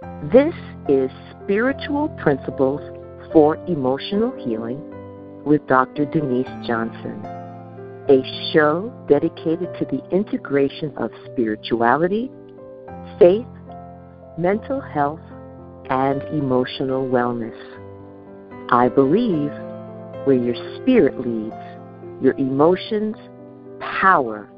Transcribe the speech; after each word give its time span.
This 0.00 0.54
is 0.88 1.10
Spiritual 1.42 2.08
Principles 2.22 2.80
for 3.32 3.56
Emotional 3.66 4.30
Healing 4.44 4.80
with 5.44 5.66
Dr. 5.66 6.04
Denise 6.04 6.46
Johnson, 6.64 7.20
a 8.08 8.22
show 8.52 8.92
dedicated 9.08 9.68
to 9.80 9.84
the 9.86 10.00
integration 10.14 10.96
of 10.98 11.10
spirituality, 11.24 12.30
faith, 13.18 13.46
mental 14.38 14.80
health, 14.80 15.18
and 15.90 16.22
emotional 16.32 17.08
wellness. 17.08 17.58
I 18.70 18.88
believe 18.88 19.50
where 20.26 20.36
your 20.36 20.54
spirit 20.76 21.18
leads, 21.18 22.22
your 22.22 22.34
emotions, 22.34 23.16
power, 23.80 24.48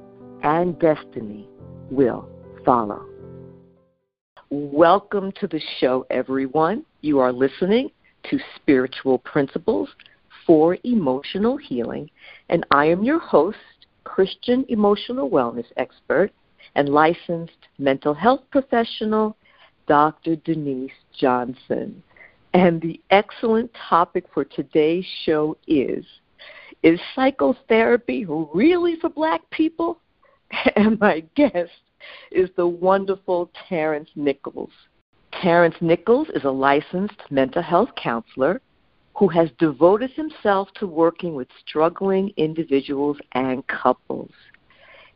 and 0.43 0.79
destiny 0.79 1.48
will 1.91 2.29
follow. 2.62 3.10
Welcome 4.53 5.30
to 5.39 5.46
the 5.46 5.61
show, 5.79 6.05
everyone. 6.11 6.85
You 7.03 7.21
are 7.21 7.32
listening 7.32 7.93
to 8.29 8.39
Spiritual 8.57 9.18
Principles 9.18 9.89
for 10.45 10.76
Emotional 10.82 11.57
Healing, 11.57 12.11
and 12.49 12.67
I 12.73 12.86
am 12.86 13.04
your 13.04 13.21
host, 13.21 13.59
Christian 14.03 14.67
emotional 14.68 15.31
wellness 15.31 15.67
expert 15.76 16.32
and 16.75 16.89
licensed 16.89 17.68
mental 17.79 18.13
health 18.13 18.40
professional, 18.50 19.36
Dr. 19.86 20.35
Denise 20.35 20.90
Johnson. 21.17 22.03
And 22.53 22.81
the 22.81 23.01
excellent 23.11 23.71
topic 23.89 24.25
for 24.35 24.45
today's 24.45 25.07
show 25.25 25.57
is 25.68 26.04
Is 26.82 26.98
psychotherapy 27.14 28.26
really 28.26 28.96
for 29.01 29.11
black 29.11 29.48
people? 29.51 30.01
And 30.75 30.98
my 30.98 31.21
guest 31.37 31.71
is 32.31 32.50
the 32.56 32.67
wonderful 32.67 33.50
Terrance 33.69 34.11
Nicholls. 34.14 34.70
Terrance 35.42 35.77
Nicholls 35.81 36.28
is 36.34 36.45
a 36.45 36.50
licensed 36.50 37.20
mental 37.31 37.62
health 37.62 37.91
counselor 37.97 38.61
who 39.15 39.29
has 39.29 39.51
devoted 39.59 40.11
himself 40.12 40.69
to 40.75 40.87
working 40.87 41.34
with 41.34 41.48
struggling 41.67 42.33
individuals 42.37 43.19
and 43.33 43.67
couples. 43.67 44.31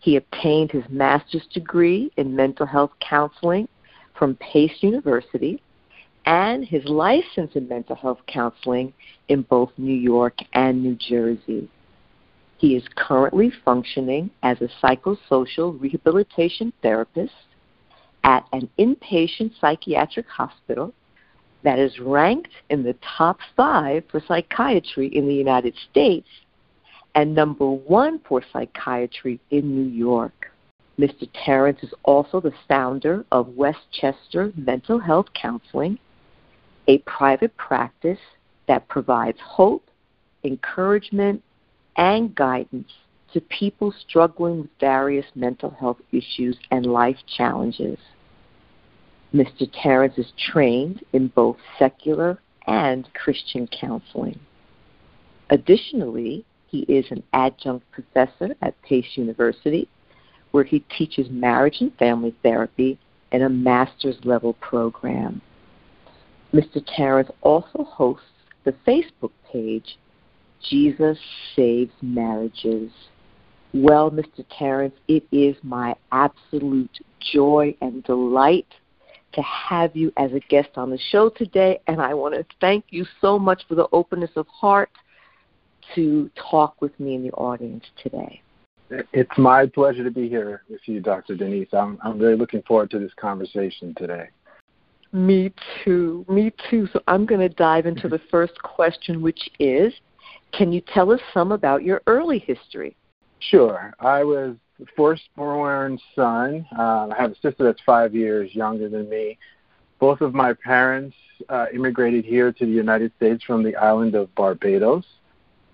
He 0.00 0.16
obtained 0.16 0.70
his 0.70 0.84
master's 0.90 1.46
degree 1.52 2.12
in 2.16 2.36
mental 2.36 2.66
health 2.66 2.92
counseling 3.00 3.68
from 4.18 4.36
Pace 4.36 4.76
University 4.80 5.62
and 6.26 6.64
his 6.64 6.84
license 6.84 7.52
in 7.54 7.68
mental 7.68 7.96
health 7.96 8.20
counseling 8.26 8.92
in 9.28 9.42
both 9.42 9.70
New 9.76 9.94
York 9.94 10.38
and 10.52 10.82
New 10.82 10.96
Jersey. 10.96 11.68
He 12.64 12.76
is 12.76 12.84
currently 12.96 13.52
functioning 13.62 14.30
as 14.42 14.56
a 14.62 14.70
psychosocial 14.82 15.78
rehabilitation 15.78 16.72
therapist 16.80 17.34
at 18.22 18.46
an 18.54 18.70
inpatient 18.78 19.50
psychiatric 19.60 20.26
hospital 20.26 20.94
that 21.62 21.78
is 21.78 21.98
ranked 22.00 22.54
in 22.70 22.82
the 22.82 22.96
top 23.18 23.36
five 23.54 24.04
for 24.10 24.18
psychiatry 24.26 25.08
in 25.08 25.28
the 25.28 25.34
United 25.34 25.74
States 25.90 26.26
and 27.14 27.34
number 27.34 27.70
one 27.70 28.18
for 28.26 28.42
psychiatry 28.50 29.38
in 29.50 29.76
New 29.76 29.90
York. 29.94 30.50
Mr. 30.98 31.28
Terrance 31.44 31.82
is 31.82 31.92
also 32.04 32.40
the 32.40 32.54
founder 32.66 33.26
of 33.30 33.48
Westchester 33.48 34.54
Mental 34.56 34.98
Health 34.98 35.26
Counseling, 35.34 35.98
a 36.88 36.96
private 37.00 37.54
practice 37.58 38.20
that 38.68 38.88
provides 38.88 39.38
hope, 39.44 39.84
encouragement, 40.44 41.42
and 41.96 42.34
guidance 42.34 42.90
to 43.32 43.40
people 43.40 43.92
struggling 44.06 44.60
with 44.62 44.70
various 44.78 45.26
mental 45.34 45.70
health 45.70 45.98
issues 46.12 46.56
and 46.70 46.86
life 46.86 47.18
challenges. 47.36 47.98
Mr. 49.34 49.68
Terrance 49.82 50.16
is 50.16 50.32
trained 50.38 51.04
in 51.12 51.28
both 51.28 51.56
secular 51.78 52.38
and 52.66 53.08
Christian 53.14 53.66
counseling. 53.66 54.38
Additionally, 55.50 56.44
he 56.68 56.80
is 56.82 57.04
an 57.10 57.22
adjunct 57.32 57.84
professor 57.90 58.54
at 58.62 58.80
Pace 58.82 59.16
University, 59.16 59.88
where 60.52 60.64
he 60.64 60.80
teaches 60.96 61.28
marriage 61.30 61.80
and 61.80 61.92
family 61.96 62.34
therapy 62.42 62.98
in 63.32 63.42
a 63.42 63.48
master's 63.48 64.16
level 64.24 64.54
program. 64.54 65.40
Mr. 66.52 66.80
Terrance 66.86 67.30
also 67.42 67.82
hosts 67.82 68.24
the 68.62 68.74
Facebook 68.86 69.32
page 69.52 69.98
Jesus 70.68 71.18
Saves 71.54 71.92
Marriages. 72.02 72.90
Well, 73.72 74.10
Mr. 74.10 74.44
Terrance, 74.56 74.94
it 75.08 75.24
is 75.32 75.56
my 75.62 75.94
absolute 76.12 76.96
joy 77.32 77.76
and 77.80 78.04
delight 78.04 78.66
to 79.32 79.42
have 79.42 79.96
you 79.96 80.12
as 80.16 80.32
a 80.32 80.40
guest 80.48 80.70
on 80.76 80.90
the 80.90 80.98
show 81.10 81.28
today, 81.28 81.80
and 81.88 82.00
I 82.00 82.14
want 82.14 82.34
to 82.34 82.44
thank 82.60 82.84
you 82.90 83.04
so 83.20 83.38
much 83.38 83.62
for 83.68 83.74
the 83.74 83.88
openness 83.92 84.30
of 84.36 84.46
heart 84.46 84.90
to 85.94 86.30
talk 86.50 86.80
with 86.80 86.98
me 87.00 87.14
in 87.14 87.22
the 87.24 87.32
audience 87.32 87.84
today. 88.02 88.40
It's 89.12 89.36
my 89.36 89.66
pleasure 89.66 90.04
to 90.04 90.10
be 90.10 90.28
here 90.28 90.62
with 90.68 90.80
you, 90.86 91.00
Dr. 91.00 91.34
Denise. 91.34 91.68
I'm, 91.72 91.98
I'm 92.02 92.18
really 92.18 92.36
looking 92.36 92.62
forward 92.62 92.90
to 92.92 92.98
this 92.98 93.12
conversation 93.16 93.94
today. 93.96 94.28
Me 95.12 95.52
too. 95.84 96.24
Me 96.28 96.52
too. 96.70 96.88
So 96.92 97.00
I'm 97.08 97.26
going 97.26 97.40
to 97.40 97.48
dive 97.48 97.86
into 97.86 98.08
the 98.08 98.20
first 98.30 98.60
question, 98.62 99.22
which 99.22 99.48
is 99.58 99.92
can 100.56 100.72
you 100.72 100.80
tell 100.92 101.10
us 101.10 101.20
some 101.32 101.52
about 101.52 101.82
your 101.82 102.02
early 102.06 102.38
history? 102.38 102.96
Sure. 103.38 103.94
I 104.00 104.24
was 104.24 104.56
the 104.78 104.86
firstborn 104.96 105.98
son. 106.14 106.66
Uh, 106.76 107.08
I 107.08 107.14
have 107.18 107.32
a 107.32 107.34
sister 107.36 107.64
that's 107.64 107.80
five 107.84 108.14
years 108.14 108.54
younger 108.54 108.88
than 108.88 109.08
me. 109.08 109.38
Both 109.98 110.20
of 110.20 110.34
my 110.34 110.52
parents 110.52 111.16
uh, 111.48 111.66
immigrated 111.72 112.24
here 112.24 112.52
to 112.52 112.66
the 112.66 112.72
United 112.72 113.12
States 113.16 113.44
from 113.44 113.62
the 113.62 113.76
island 113.76 114.14
of 114.14 114.34
Barbados. 114.34 115.04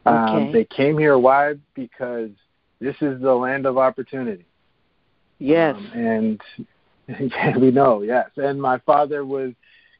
Um, 0.06 0.16
okay. 0.16 0.52
they 0.52 0.64
came 0.64 0.98
here. 0.98 1.18
Why? 1.18 1.54
Because 1.74 2.30
this 2.80 2.96
is 3.00 3.20
the 3.20 3.34
land 3.34 3.66
of 3.66 3.78
opportunity. 3.78 4.46
Yes. 5.38 5.76
Um, 5.76 5.92
and 5.94 6.40
yeah, 7.32 7.56
we 7.56 7.70
know, 7.70 8.02
yes. 8.02 8.30
And 8.36 8.60
my 8.60 8.78
father 8.78 9.24
was 9.24 9.52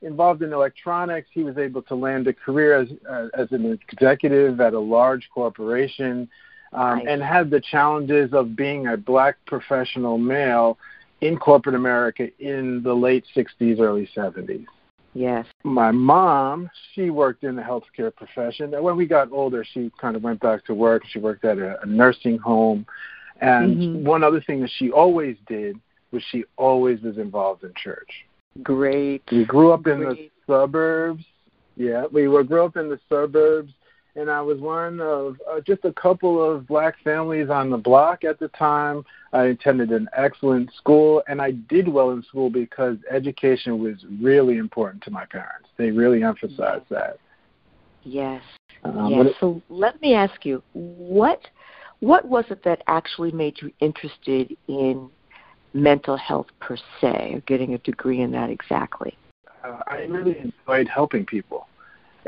involved 0.03 0.43
in 0.43 0.53
electronics. 0.53 1.28
He 1.33 1.43
was 1.43 1.59
able 1.59 1.83
to 1.83 1.94
land 1.94 2.27
a 2.27 2.33
career 2.33 2.81
as 2.81 2.88
uh, 3.09 3.28
as 3.34 3.50
an 3.53 3.78
executive 3.91 4.61
at 4.61 4.75
a 4.75 4.78
large 4.78 5.28
corporation, 5.33 6.28
um, 6.72 6.99
nice. 6.99 7.06
and 7.09 7.22
had 7.22 7.50
the 7.50 7.61
challenges 7.61 8.33
of 8.33 8.56
being 8.56 8.89
a 8.89 8.97
black 8.97 9.37
professional 9.47 10.19
male 10.19 10.78
in 11.21 11.37
corporate 11.37 11.75
America 11.75 12.28
in 12.39 12.83
the 12.83 12.94
late 12.94 13.25
'60s, 13.34 13.81
early 13.81 14.09
'70s. 14.16 14.66
Yes. 15.12 15.47
My 15.65 15.91
mom, 15.91 16.71
she 16.94 17.10
worked 17.10 17.43
in 17.43 17.56
the 17.56 17.62
healthcare 17.62 18.15
profession. 18.15 18.72
And 18.75 18.84
when 18.84 18.97
we 18.97 19.06
got 19.06 19.33
older, 19.33 19.65
she 19.65 19.91
kind 20.00 20.15
of 20.15 20.22
went 20.22 20.41
back 20.41 20.65
to 20.66 20.75
work. 20.75 21.03
She 21.10 21.19
worked 21.19 21.44
at 21.44 21.59
a, 21.59 21.83
a 21.83 21.87
nursing 21.87 22.39
home. 22.39 22.87
And 23.41 23.77
mm-hmm. 23.77 24.05
one 24.05 24.22
other 24.22 24.41
thing 24.41 24.60
that 24.60 24.71
she 24.78 24.93
always 24.93 25.37
did 25.49 25.77
was 26.12 26.22
she 26.31 26.44
always 26.56 27.00
was 27.00 27.19
involved 27.19 27.65
in 27.65 27.72
church. 27.77 28.25
Great. 28.62 29.22
We 29.31 29.44
grew 29.44 29.72
up 29.72 29.87
in 29.87 30.00
the 30.00 30.31
suburbs. 30.47 31.25
Yeah, 31.77 32.06
we 32.12 32.28
were 32.28 32.44
grew 32.44 32.65
up 32.65 32.77
in 32.77 32.88
the 32.88 32.99
suburbs, 33.09 33.72
and 34.16 34.31
I 34.31 34.41
was 34.43 34.59
one 34.59 35.00
of 35.00 35.37
uh, 35.50 35.61
just 35.61 35.84
a 35.84 35.93
couple 35.93 36.43
of 36.43 36.66
black 36.66 36.97
families 37.03 37.49
on 37.49 37.71
the 37.71 37.78
block 37.78 38.25
at 38.25 38.39
the 38.39 38.49
time. 38.49 39.05
I 39.33 39.44
attended 39.44 39.91
an 39.91 40.09
excellent 40.16 40.75
school, 40.75 41.22
and 41.28 41.41
I 41.41 41.53
did 41.53 41.89
well 41.89 42.10
in 42.10 42.22
school 42.25 42.50
because 42.50 42.97
education 43.10 43.78
was 43.78 44.05
really 44.21 44.59
important 44.59 45.03
to 45.05 45.10
my 45.10 45.25
parents. 45.27 45.69
They 45.77 45.91
really 45.91 46.22
emphasized 46.22 46.59
yes. 46.59 46.91
that. 46.91 47.19
Yes. 48.03 48.43
Um, 48.83 49.10
yes. 49.10 49.27
It, 49.27 49.37
so 49.41 49.62
let 49.69 50.00
me 50.03 50.15
ask 50.15 50.44
you, 50.44 50.62
what 50.72 51.41
what 52.00 52.27
was 52.27 52.44
it 52.50 52.65
that 52.65 52.83
actually 52.87 53.31
made 53.31 53.60
you 53.60 53.71
interested 53.81 54.56
in 54.69 55.10
mental 55.72 56.16
health 56.16 56.47
per 56.60 56.76
se, 57.00 57.32
or 57.34 57.41
getting 57.41 57.75
a 57.75 57.78
degree 57.78 58.20
in 58.20 58.31
that 58.32 58.50
exactly? 58.50 59.16
Uh, 59.64 59.78
I 59.86 60.03
really 60.08 60.39
enjoyed 60.39 60.89
helping 60.89 61.24
people. 61.27 61.66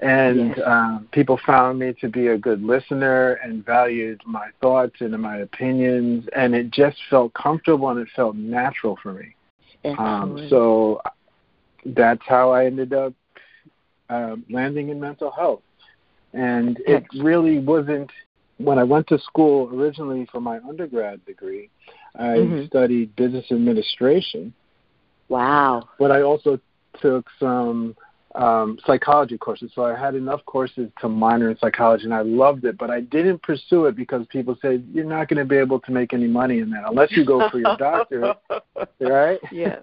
And 0.00 0.54
yes. 0.56 0.60
um, 0.64 1.08
people 1.12 1.38
found 1.44 1.78
me 1.78 1.92
to 2.00 2.08
be 2.08 2.28
a 2.28 2.38
good 2.38 2.62
listener 2.62 3.34
and 3.34 3.64
valued 3.64 4.22
my 4.24 4.48
thoughts 4.60 4.96
and 5.00 5.16
my 5.20 5.38
opinions, 5.38 6.26
and 6.34 6.54
it 6.54 6.70
just 6.70 6.96
felt 7.10 7.34
comfortable 7.34 7.90
and 7.90 8.00
it 8.00 8.08
felt 8.16 8.34
natural 8.34 8.98
for 9.02 9.12
me. 9.12 9.34
Um, 9.98 10.46
so 10.48 11.02
that's 11.84 12.22
how 12.26 12.52
I 12.52 12.66
ended 12.66 12.92
up 12.94 13.12
uh, 14.08 14.36
landing 14.48 14.88
in 14.88 15.00
mental 15.00 15.30
health. 15.30 15.62
And 16.32 16.80
it 16.86 17.04
really 17.18 17.58
wasn't 17.58 18.10
when 18.58 18.78
I 18.78 18.84
went 18.84 19.08
to 19.08 19.18
school 19.18 19.68
originally 19.74 20.26
for 20.30 20.40
my 20.40 20.58
undergrad 20.58 21.24
degree, 21.26 21.68
I 22.14 22.36
mm-hmm. 22.38 22.66
studied 22.66 23.16
business 23.16 23.46
administration. 23.50 24.52
Wow. 25.28 25.88
But 25.98 26.10
I 26.10 26.22
also 26.22 26.60
took 27.00 27.26
some 27.40 27.96
um, 28.34 28.78
psychology 28.86 29.36
courses. 29.36 29.70
So 29.74 29.84
I 29.84 29.98
had 29.98 30.14
enough 30.14 30.44
courses 30.46 30.90
to 31.00 31.08
minor 31.08 31.50
in 31.50 31.58
psychology, 31.58 32.04
and 32.04 32.14
I 32.14 32.22
loved 32.22 32.64
it. 32.64 32.78
But 32.78 32.90
I 32.90 33.00
didn't 33.00 33.42
pursue 33.42 33.86
it 33.86 33.96
because 33.96 34.26
people 34.28 34.56
said 34.62 34.86
you're 34.92 35.04
not 35.04 35.28
going 35.28 35.38
to 35.38 35.44
be 35.44 35.56
able 35.56 35.80
to 35.80 35.92
make 35.92 36.14
any 36.14 36.26
money 36.26 36.60
in 36.60 36.70
that 36.70 36.84
unless 36.86 37.12
you 37.12 37.24
go 37.24 37.48
for 37.50 37.58
your 37.58 37.76
doctorate, 37.76 38.38
right? 39.00 39.38
Yeah. 39.50 39.76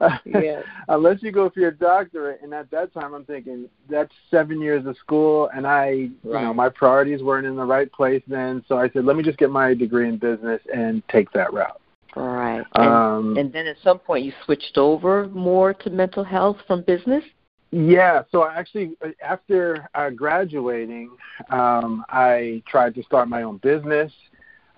yeah. 0.24 0.62
unless 0.88 1.22
you 1.22 1.32
go 1.32 1.48
for 1.50 1.60
your 1.60 1.70
doctorate, 1.70 2.40
and 2.42 2.52
at 2.52 2.70
that 2.70 2.92
time 2.92 3.14
I'm 3.14 3.24
thinking 3.24 3.68
that's 3.88 4.12
seven 4.30 4.60
years 4.60 4.84
of 4.86 4.96
school, 4.98 5.48
and 5.54 5.66
I, 5.66 6.10
right. 6.22 6.40
you 6.40 6.46
know, 6.46 6.54
my 6.54 6.68
priorities 6.68 7.22
weren't 7.22 7.46
in 7.46 7.56
the 7.56 7.64
right 7.64 7.90
place 7.90 8.22
then. 8.26 8.64
So 8.68 8.78
I 8.78 8.90
said, 8.90 9.04
let 9.04 9.16
me 9.16 9.22
just 9.22 9.38
get 9.38 9.50
my 9.50 9.74
degree 9.74 10.08
in 10.08 10.18
business 10.18 10.60
and 10.74 11.02
take 11.08 11.32
that 11.32 11.52
route. 11.52 11.80
All 12.16 12.28
right. 12.28 12.64
And, 12.74 12.88
um, 12.88 13.36
and 13.36 13.52
then 13.52 13.66
at 13.66 13.76
some 13.82 13.98
point 13.98 14.24
you 14.24 14.32
switched 14.44 14.76
over 14.76 15.28
more 15.28 15.72
to 15.74 15.90
mental 15.90 16.24
health 16.24 16.56
from 16.66 16.82
business? 16.82 17.22
Yeah, 17.72 18.22
so 18.32 18.48
actually, 18.48 18.96
after 19.22 19.88
uh, 19.94 20.10
graduating, 20.10 21.10
um, 21.50 22.04
I 22.08 22.62
tried 22.66 22.94
to 22.96 23.02
start 23.04 23.28
my 23.28 23.42
own 23.42 23.58
business. 23.58 24.12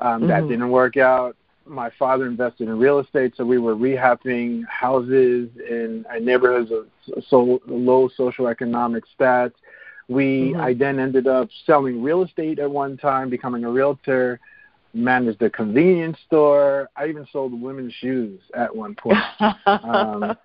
Um, 0.01 0.21
mm-hmm. 0.21 0.29
That 0.29 0.49
didn't 0.49 0.69
work 0.69 0.97
out. 0.99 1.37
My 1.65 1.91
father 1.99 2.27
invested 2.27 2.69
in 2.69 2.79
real 2.79 2.99
estate, 2.99 3.35
so 3.37 3.45
we 3.45 3.59
were 3.59 3.77
rehabbing 3.77 4.65
houses 4.67 5.49
in 5.57 6.05
neighborhoods 6.21 6.71
of 6.71 6.87
so 7.29 7.63
low 7.67 8.11
socioeconomic 8.19 9.03
stats. 9.19 9.55
We, 10.09 10.51
mm-hmm. 10.51 10.61
I 10.61 10.75
then 10.75 10.99
ended 10.99 11.27
up 11.27 11.49
selling 11.65 12.03
real 12.03 12.25
estate 12.25 12.59
at 12.59 12.71
one 12.71 12.99
time, 12.99 13.31
becoming 13.31 13.65
a 13.65 13.71
realtor, 13.71 14.39
managed 14.93 15.41
a 15.41 15.49
convenience 15.49 16.19
store. 16.27 16.91
I 16.97 17.07
even 17.07 17.27
sold 17.33 17.59
women's 17.59 17.95
shoes 17.95 18.41
at 18.55 18.75
one 18.75 18.95
point. 18.95 19.19
um, 19.67 20.37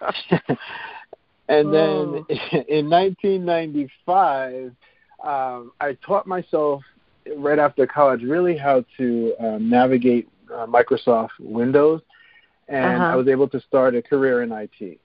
and 1.48 1.72
then 1.72 1.80
oh. 1.80 2.24
in 2.68 2.88
1995, 2.90 4.74
um, 5.22 5.72
I 5.80 5.96
taught 6.04 6.26
myself 6.26 6.82
right 7.36 7.58
after 7.58 7.86
college 7.86 8.22
really 8.22 8.56
how 8.56 8.84
to 8.98 9.34
um, 9.40 9.70
navigate 9.70 10.28
uh, 10.52 10.66
Microsoft 10.66 11.30
Windows, 11.40 12.02
and 12.68 12.96
uh-huh. 12.96 13.04
I 13.04 13.16
was 13.16 13.28
able 13.28 13.48
to 13.48 13.60
start 13.60 13.94
a 13.94 14.02
career 14.02 14.42
in 14.42 14.52
IT. 14.52 15.00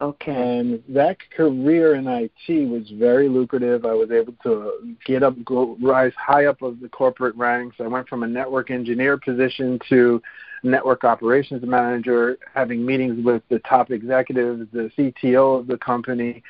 Okay. 0.00 0.58
And 0.58 0.82
that 0.88 1.18
career 1.30 1.94
in 1.94 2.08
IT 2.08 2.68
was 2.68 2.90
very 2.90 3.28
lucrative. 3.28 3.86
I 3.86 3.94
was 3.94 4.10
able 4.10 4.34
to 4.42 4.96
get 5.06 5.22
up, 5.22 5.36
go, 5.44 5.76
rise 5.80 6.12
high 6.16 6.46
up 6.46 6.60
of 6.60 6.80
the 6.80 6.88
corporate 6.88 7.36
ranks. 7.36 7.76
I 7.78 7.86
went 7.86 8.08
from 8.08 8.24
a 8.24 8.26
network 8.26 8.72
engineer 8.72 9.16
position 9.16 9.78
to 9.90 10.20
network 10.62 11.04
operations 11.04 11.64
manager, 11.64 12.38
having 12.54 12.84
meetings 12.84 13.24
with 13.24 13.42
the 13.48 13.58
top 13.60 13.90
executives, 13.90 14.66
the 14.72 14.90
CTO 14.96 15.60
of 15.60 15.66
the 15.66 15.78
company, 15.78 16.42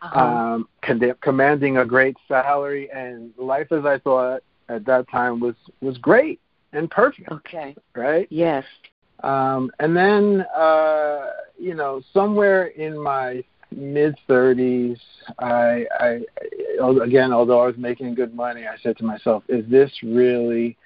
uh-huh. 0.00 0.20
um, 0.20 0.68
con- 0.82 1.14
commanding 1.20 1.78
a 1.78 1.84
great 1.84 2.16
salary, 2.26 2.90
and 2.90 3.32
life 3.36 3.72
as 3.72 3.84
I 3.84 3.98
thought 3.98 4.42
at 4.68 4.84
that 4.86 5.08
time 5.10 5.40
was 5.40 5.54
was 5.80 5.98
great 5.98 6.40
and 6.72 6.90
perfect. 6.90 7.30
Okay. 7.30 7.74
Right. 7.94 8.26
Yes. 8.30 8.64
Um, 9.22 9.70
and 9.80 9.96
then, 9.96 10.42
uh, 10.56 11.26
you 11.58 11.74
know, 11.74 12.00
somewhere 12.12 12.66
in 12.66 13.02
my 13.02 13.42
mid 13.70 14.16
30s, 14.28 14.98
I, 15.38 15.86
I, 15.98 16.20
again, 17.02 17.32
although 17.32 17.60
I 17.60 17.66
was 17.66 17.76
making 17.76 18.14
good 18.14 18.34
money, 18.34 18.66
I 18.66 18.76
said 18.82 18.96
to 18.98 19.04
myself, 19.04 19.42
is 19.48 19.68
this 19.68 19.90
really 20.02 20.76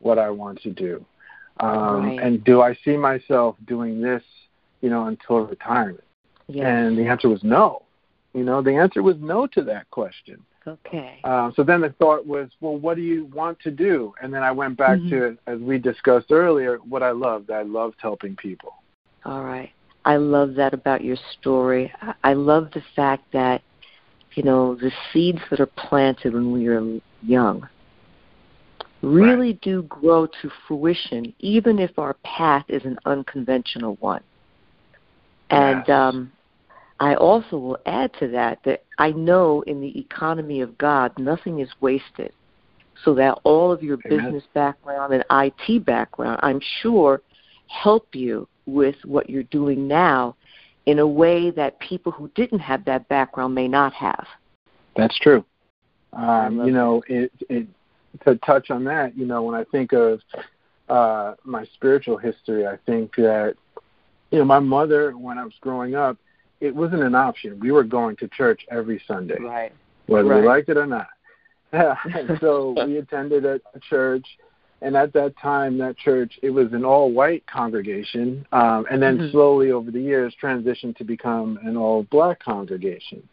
what 0.00 0.18
I 0.18 0.30
want 0.30 0.60
to 0.62 0.72
do? 0.72 1.04
Um, 1.60 2.06
right. 2.06 2.20
And 2.20 2.44
do 2.44 2.60
I 2.60 2.76
see 2.84 2.96
myself 2.96 3.56
doing 3.66 4.00
this, 4.00 4.22
you 4.80 4.90
know, 4.90 5.06
until 5.06 5.40
retirement? 5.40 6.04
Yes. 6.48 6.66
And 6.66 6.98
the 6.98 7.06
answer 7.06 7.28
was 7.28 7.42
no. 7.42 7.82
You 8.34 8.44
know, 8.44 8.62
the 8.62 8.76
answer 8.76 9.02
was 9.02 9.16
no 9.18 9.46
to 9.48 9.62
that 9.62 9.88
question. 9.90 10.42
Okay. 10.66 11.20
Uh, 11.22 11.50
so 11.54 11.62
then 11.62 11.80
the 11.80 11.90
thought 11.90 12.26
was, 12.26 12.50
well, 12.60 12.76
what 12.76 12.96
do 12.96 13.02
you 13.02 13.26
want 13.26 13.58
to 13.60 13.70
do? 13.70 14.12
And 14.20 14.34
then 14.34 14.42
I 14.42 14.50
went 14.50 14.76
back 14.76 14.98
mm-hmm. 14.98 15.10
to, 15.10 15.38
as 15.46 15.60
we 15.60 15.78
discussed 15.78 16.32
earlier, 16.32 16.78
what 16.78 17.02
I 17.02 17.12
loved. 17.12 17.50
I 17.50 17.62
loved 17.62 17.96
helping 18.00 18.34
people. 18.36 18.74
All 19.24 19.44
right. 19.44 19.70
I 20.04 20.16
love 20.16 20.54
that 20.54 20.74
about 20.74 21.02
your 21.02 21.16
story. 21.38 21.92
I 22.22 22.34
love 22.34 22.70
the 22.74 22.82
fact 22.94 23.32
that, 23.32 23.62
you 24.34 24.42
know, 24.42 24.74
the 24.74 24.92
seeds 25.12 25.40
that 25.50 25.60
are 25.60 25.66
planted 25.66 26.34
when 26.34 26.52
we 26.52 26.66
are 26.66 27.00
young 27.22 27.68
really 29.02 29.48
right. 29.48 29.60
do 29.60 29.82
grow 29.82 30.26
to 30.26 30.50
fruition, 30.66 31.32
even 31.38 31.78
if 31.78 31.98
our 31.98 32.14
path 32.24 32.64
is 32.68 32.84
an 32.84 32.98
unconventional 33.04 33.96
one. 34.00 34.22
And 35.50 35.84
yes. 35.86 35.94
um, 35.94 36.32
I 36.98 37.14
also 37.14 37.58
will 37.58 37.78
add 37.86 38.12
to 38.20 38.28
that 38.28 38.60
that 38.64 38.84
I 38.98 39.12
know 39.12 39.62
in 39.62 39.80
the 39.80 39.98
economy 39.98 40.60
of 40.60 40.76
God, 40.78 41.12
nothing 41.18 41.60
is 41.60 41.68
wasted. 41.80 42.32
So 43.04 43.14
that 43.14 43.38
all 43.44 43.70
of 43.70 43.82
your 43.82 43.98
Amen. 44.06 44.24
business 44.24 44.44
background 44.54 45.12
and 45.12 45.24
IT 45.30 45.84
background, 45.84 46.40
I'm 46.42 46.60
sure, 46.80 47.20
help 47.68 48.14
you 48.14 48.48
with 48.64 48.96
what 49.04 49.28
you're 49.28 49.42
doing 49.44 49.86
now 49.86 50.34
in 50.86 51.00
a 51.00 51.06
way 51.06 51.50
that 51.50 51.78
people 51.80 52.10
who 52.10 52.30
didn't 52.34 52.60
have 52.60 52.84
that 52.86 53.06
background 53.08 53.54
may 53.54 53.68
not 53.68 53.92
have. 53.92 54.26
That's 54.96 55.18
true. 55.18 55.44
Um, 56.12 56.64
you 56.64 56.72
know, 56.72 57.02
it, 57.08 57.30
it, 57.50 57.66
to 58.24 58.36
touch 58.36 58.70
on 58.70 58.84
that, 58.84 59.16
you 59.16 59.26
know, 59.26 59.42
when 59.42 59.54
I 59.54 59.64
think 59.64 59.92
of 59.92 60.20
uh, 60.88 61.34
my 61.44 61.64
spiritual 61.74 62.16
history, 62.16 62.66
I 62.66 62.76
think 62.86 63.14
that, 63.16 63.54
you 64.30 64.38
know, 64.38 64.44
my 64.44 64.58
mother, 64.58 65.12
when 65.12 65.38
I 65.38 65.44
was 65.44 65.54
growing 65.60 65.94
up, 65.94 66.16
it 66.60 66.74
wasn't 66.74 67.02
an 67.02 67.14
option. 67.14 67.60
We 67.60 67.72
were 67.72 67.84
going 67.84 68.16
to 68.16 68.28
church 68.28 68.66
every 68.70 69.02
Sunday, 69.06 69.38
right? 69.40 69.72
Whether 70.06 70.28
right. 70.28 70.40
we 70.40 70.46
liked 70.46 70.68
it 70.68 70.76
or 70.76 70.86
not. 70.86 71.08
so 72.40 72.74
we 72.86 72.98
attended 72.98 73.44
a 73.44 73.60
church, 73.90 74.26
and 74.80 74.96
at 74.96 75.12
that 75.12 75.36
time, 75.38 75.76
that 75.78 75.98
church 75.98 76.38
it 76.42 76.50
was 76.50 76.72
an 76.72 76.84
all-white 76.84 77.44
congregation, 77.46 78.46
um, 78.52 78.86
and 78.90 79.02
then 79.02 79.18
mm-hmm. 79.18 79.30
slowly 79.32 79.72
over 79.72 79.90
the 79.90 80.00
years 80.00 80.34
transitioned 80.42 80.96
to 80.96 81.04
become 81.04 81.58
an 81.64 81.76
all-black 81.76 82.42
congregation. 82.42 83.28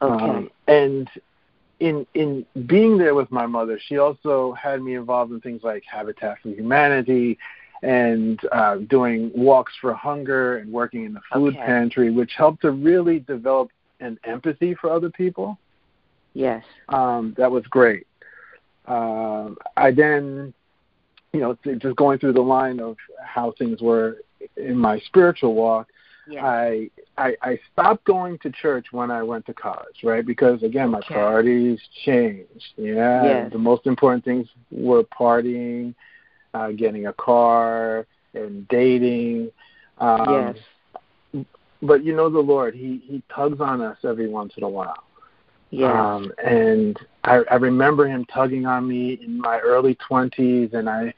Okay. 0.00 0.24
Um, 0.24 0.50
and 0.68 1.08
in 1.82 2.06
in 2.14 2.46
being 2.66 2.96
there 2.96 3.14
with 3.14 3.30
my 3.32 3.46
mother, 3.46 3.78
she 3.88 3.98
also 3.98 4.52
had 4.52 4.80
me 4.80 4.94
involved 4.94 5.32
in 5.32 5.40
things 5.40 5.62
like 5.64 5.82
Habitat 5.84 6.38
for 6.40 6.50
Humanity 6.50 7.38
and 7.82 8.38
uh, 8.52 8.76
doing 8.76 9.32
walks 9.34 9.72
for 9.80 9.92
hunger 9.92 10.58
and 10.58 10.72
working 10.72 11.04
in 11.04 11.12
the 11.14 11.20
food 11.32 11.56
okay. 11.56 11.66
pantry, 11.66 12.10
which 12.12 12.34
helped 12.36 12.62
to 12.62 12.70
really 12.70 13.18
develop 13.18 13.70
an 13.98 14.16
empathy 14.22 14.74
for 14.74 14.90
other 14.90 15.10
people. 15.10 15.58
Yes. 16.34 16.64
Um, 16.88 17.34
that 17.36 17.50
was 17.50 17.64
great. 17.66 18.06
Um, 18.86 19.58
I 19.76 19.90
then, 19.90 20.54
you 21.32 21.40
know, 21.40 21.58
just 21.78 21.96
going 21.96 22.20
through 22.20 22.34
the 22.34 22.42
line 22.42 22.78
of 22.78 22.96
how 23.24 23.52
things 23.58 23.82
were 23.82 24.18
in 24.56 24.78
my 24.78 25.00
spiritual 25.00 25.54
walk, 25.54 25.88
yes. 26.28 26.44
I, 26.44 26.90
I 27.18 27.36
I 27.42 27.58
stopped 27.72 28.04
going 28.04 28.38
to 28.38 28.50
church 28.50 28.86
when 28.92 29.10
I 29.10 29.22
went 29.22 29.46
to 29.46 29.54
college, 29.54 30.02
right? 30.02 30.24
Because 30.24 30.62
again, 30.62 30.90
my 30.90 30.98
okay. 30.98 31.14
priorities 31.14 31.80
changed. 32.04 32.74
Yeah, 32.76 33.24
yes. 33.24 33.52
the 33.52 33.58
most 33.58 33.86
important 33.86 34.24
things 34.24 34.48
were 34.70 35.04
partying 35.04 35.94
uh, 36.54 36.70
getting 36.72 37.06
a 37.06 37.12
car 37.12 38.06
and 38.34 38.66
dating. 38.68 39.50
Um, 39.98 40.56
yes. 41.34 41.44
But 41.82 42.04
you 42.04 42.14
know 42.14 42.30
the 42.30 42.38
Lord, 42.38 42.74
He 42.74 43.02
He 43.04 43.22
tugs 43.34 43.60
on 43.60 43.80
us 43.80 43.98
every 44.04 44.28
once 44.28 44.52
in 44.56 44.62
a 44.62 44.68
while. 44.68 45.02
Yeah. 45.70 46.14
Um, 46.14 46.32
and 46.44 46.98
I, 47.24 47.40
I 47.50 47.54
remember 47.56 48.06
Him 48.06 48.24
tugging 48.26 48.66
on 48.66 48.86
me 48.86 49.18
in 49.22 49.40
my 49.40 49.58
early 49.58 49.96
twenties, 49.96 50.70
and 50.74 50.88
I 50.88 51.12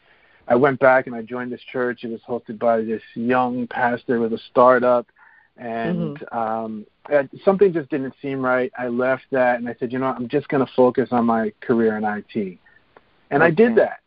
I 0.47 0.57
went 0.57 0.79
back 0.79 1.07
and 1.07 1.17
I 1.17 1.23
joined 1.23 1.53
this 1.53 1.63
church. 1.73 2.05
It 2.05 2.11
was 2.11 2.21
hosted 2.29 2.59
by 2.59 2.83
this 2.83 3.03
young 3.15 3.67
pastor 3.67 4.21
with 4.21 4.33
a 4.33 4.41
startup, 4.51 5.07
and 5.57 6.19
mm-hmm. 6.19 6.39
um, 6.39 6.87
something 7.45 7.73
just 7.73 7.91
didn't 7.91 8.15
seem 8.21 8.45
right. 8.45 8.71
I 8.79 8.89
left 8.89 9.25
that, 9.31 9.59
and 9.59 9.69
I 9.69 9.75
said, 9.81 9.93
you 9.93 9.99
know, 9.99 10.07
what? 10.07 10.17
I'm 10.17 10.29
just 10.29 10.49
going 10.49 10.65
to 10.65 10.73
focus 10.75 11.09
on 11.13 11.25
my 11.25 11.53
career 11.61 11.97
in 11.97 12.05
IT, 12.05 12.59
and 13.31 13.43
okay. 13.43 13.47
I 13.47 13.51
did 13.51 13.77
that 13.77 14.01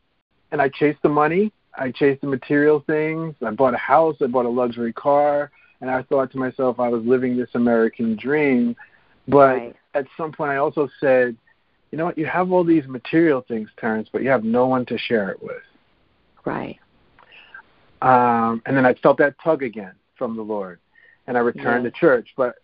and 0.52 0.62
I 0.62 0.70
chased 0.70 1.02
the 1.02 1.10
money. 1.10 1.52
I 1.78 1.92
chased 1.92 2.22
the 2.22 2.28
material 2.28 2.84
things. 2.88 3.36
I 3.46 3.52
bought 3.52 3.74
a 3.74 3.78
house. 3.78 4.16
I 4.22 4.28
bought 4.28 4.46
a 4.46 4.50
luxury 4.50 4.94
car. 4.94 5.52
And 5.82 5.90
I 5.90 6.02
thought 6.04 6.32
to 6.32 6.38
myself, 6.38 6.80
I 6.80 6.90
was 6.90 7.04
living 7.04 7.38
this 7.38 7.50
American 7.54 8.16
dream. 8.16 8.76
But 9.28 9.58
right. 9.58 9.76
at 9.94 10.06
some 10.16 10.32
point, 10.32 10.52
I 10.52 10.58
also 10.58 10.90
said, 11.00 11.38
you 11.92 11.98
know 11.98 12.06
what? 12.06 12.18
You 12.18 12.26
have 12.26 12.52
all 12.52 12.64
these 12.64 12.88
material 12.88 13.46
things, 13.48 13.70
Terrance, 13.78 14.10
but 14.12 14.24
you 14.24 14.30
have 14.30 14.44
no 14.44 14.68
one 14.68 14.86
to 14.88 14.98
share 14.98 15.30
it 15.30 15.42
with. 15.42 15.62
Right. 16.48 16.80
Um, 18.02 18.62
and 18.66 18.78
then 18.78 18.86
I 18.86 18.94
felt 18.96 19.18
that 19.18 19.36
tug 19.44 19.64
again 19.64 19.94
from 20.18 20.36
the 20.36 20.42
Lord, 20.42 20.80
and 21.28 21.38
I 21.38 21.42
returned 21.42 21.84
yes. 21.84 21.94
to 21.94 22.00
church. 22.00 22.30
But 22.38 22.56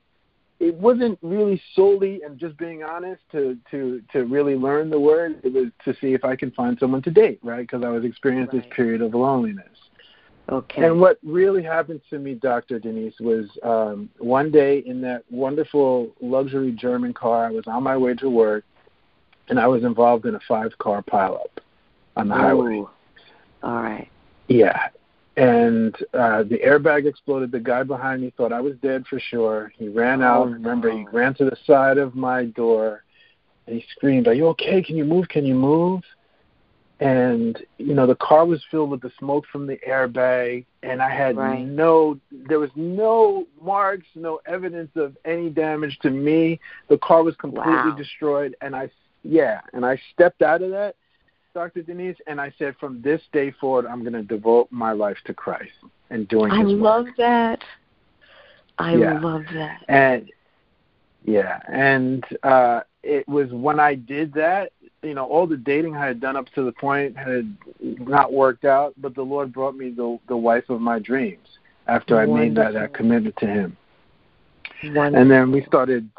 it 0.60 0.76
wasn't 0.76 1.20
really 1.22 1.62
solely 1.76 2.22
and 2.24 2.40
just 2.40 2.58
being 2.58 2.84
honest 2.84 3.22
to 3.32 3.58
to 3.72 4.02
to 4.14 4.24
really 4.26 4.56
learn 4.56 4.90
the 4.90 5.00
word 5.00 5.42
it 5.44 5.52
was 5.52 5.66
to 5.84 5.94
see 6.00 6.14
if 6.14 6.24
i 6.24 6.36
can 6.36 6.52
find 6.52 6.78
someone 6.80 7.02
to 7.02 7.12
date 7.12 7.40
right 7.44 7.68
because 7.68 7.84
i 7.84 7.90
was 7.90 8.06
experiencing 8.06 8.60
right. 8.60 8.70
this 8.70 8.76
period 8.76 9.02
of 9.02 9.14
loneliness 9.14 9.68
Okay. 10.50 10.84
And 10.84 11.00
what 11.00 11.20
really 11.24 11.64
happened 11.64 12.02
to 12.10 12.20
me, 12.20 12.34
Dr. 12.34 12.78
Denise, 12.78 13.16
was 13.20 13.46
um, 13.64 14.10
one 14.18 14.52
day 14.52 14.80
in 14.86 15.00
that 15.02 15.24
wonderful 15.30 16.14
luxury 16.22 16.72
German 16.72 17.14
car, 17.14 17.46
I 17.46 17.52
was 17.52 17.64
on 17.66 17.84
my 17.84 17.96
way 17.96 18.14
to 18.16 18.30
work, 18.30 18.66
and 19.48 19.60
I 19.60 19.68
was 19.68 19.84
involved 19.84 20.26
in 20.26 20.36
a 20.36 20.40
five-car 20.46 21.04
pileup 21.04 21.60
on 22.18 22.28
the 22.28 22.36
Ooh. 22.36 22.38
highway. 22.38 22.84
All 23.64 23.82
right. 23.82 24.10
Yeah. 24.48 24.90
And 25.36 25.96
uh, 26.14 26.44
the 26.44 26.60
airbag 26.60 27.08
exploded. 27.08 27.52
The 27.52 27.60
guy 27.60 27.82
behind 27.84 28.22
me 28.22 28.32
thought 28.38 28.54
I 28.54 28.62
was 28.62 28.76
dead 28.84 29.06
for 29.08 29.20
sure. 29.20 29.72
He 29.78 29.88
ran 29.88 30.22
Oh, 30.22 30.26
out. 30.26 30.52
Remember, 30.52 30.92
he 30.92 31.08
ran 31.12 31.34
to 31.36 31.46
the 31.46 31.58
side 31.66 31.98
of 31.98 32.14
my 32.14 32.46
door, 32.46 33.04
and 33.66 33.76
he 33.76 33.84
screamed, 33.96 34.28
"Are 34.28 34.34
you 34.34 34.48
okay? 34.50 34.84
Can 34.84 34.96
you 34.96 35.06
move? 35.06 35.28
Can 35.30 35.44
you 35.46 35.56
move?" 35.56 36.04
And 37.00 37.60
you 37.80 37.96
know, 37.96 38.06
the 38.06 38.16
car 38.16 38.46
was 38.46 38.64
filled 38.70 38.92
with 38.92 39.02
the 39.02 39.12
smoke 39.18 39.46
from 39.52 39.66
the 39.66 39.78
airbag, 39.88 40.66
and 40.84 41.02
I 41.02 41.10
had 41.10 41.36
Right. 41.36 41.66
no. 41.66 42.20
There 42.32 42.60
was 42.60 42.70
no 42.76 43.48
marks, 43.60 44.06
no 44.14 44.40
evidence 44.46 44.92
of 44.96 45.18
any 45.26 45.50
damage 45.50 45.98
to 46.04 46.12
me. 46.12 46.60
The 46.90 47.00
car 47.00 47.24
was 47.24 47.36
completely 47.38 47.72
Wow. 47.92 47.96
destroyed, 47.98 48.56
and 48.62 48.76
I, 48.76 48.92
yeah, 49.24 49.62
and 49.74 49.84
I 49.84 50.00
stepped 50.14 50.44
out 50.44 50.62
of 50.62 50.70
that 50.70 50.96
Dr. 51.54 51.84
Denise, 51.84 52.18
and 52.28 52.42
I 52.42 52.52
said, 52.58 52.76
from 52.80 53.02
this 53.02 53.22
day 53.32 53.52
forward, 53.52 53.86
I'm 53.86 54.02
going 54.02 54.14
to 54.14 54.24
devote 54.24 54.70
my 54.72 54.92
life 54.92 55.18
to 55.26 55.34
Christ 55.34 55.72
and 56.10 56.28
doing 56.28 56.52
I 56.52 56.64
work. 56.64 56.68
love 56.68 57.06
that. 57.18 57.64
I 58.80 58.96
Yeah. 58.96 59.20
love 59.20 59.44
that. 59.54 59.84
And 59.88 60.32
yeah, 61.26 61.62
and 61.68 62.26
uh, 62.44 62.82
it 63.04 63.28
was 63.28 63.52
when 63.52 63.80
I 63.80 63.96
did 63.96 64.34
that, 64.34 64.72
you 65.04 65.14
know, 65.14 65.26
all 65.26 65.48
the 65.48 65.58
dating 65.58 65.96
I 65.96 66.06
had 66.06 66.20
done 66.20 66.36
up 66.36 66.50
to 66.56 66.64
the 66.64 66.72
point 66.72 67.16
had 67.16 67.56
not 67.80 68.34
worked 68.34 68.66
out, 68.66 68.94
but 68.98 69.16
the 69.16 69.22
Lord 69.22 69.54
brought 69.54 69.76
me 69.76 69.90
the 69.92 70.20
the 70.28 70.36
wife 70.36 70.70
of 70.70 70.82
my 70.82 71.00
dreams 71.00 71.48
after 71.88 72.20
I 72.20 72.26
made 72.26 72.56
that, 72.56 72.74
that 72.74 72.92
Wonderful. 72.92 72.96
commitment 72.96 73.38
to 73.38 73.48
Him. 73.48 73.78
Wonderful. 74.84 75.22
And 75.22 75.32
then 75.32 75.52
we 75.52 75.64
started 75.64 76.10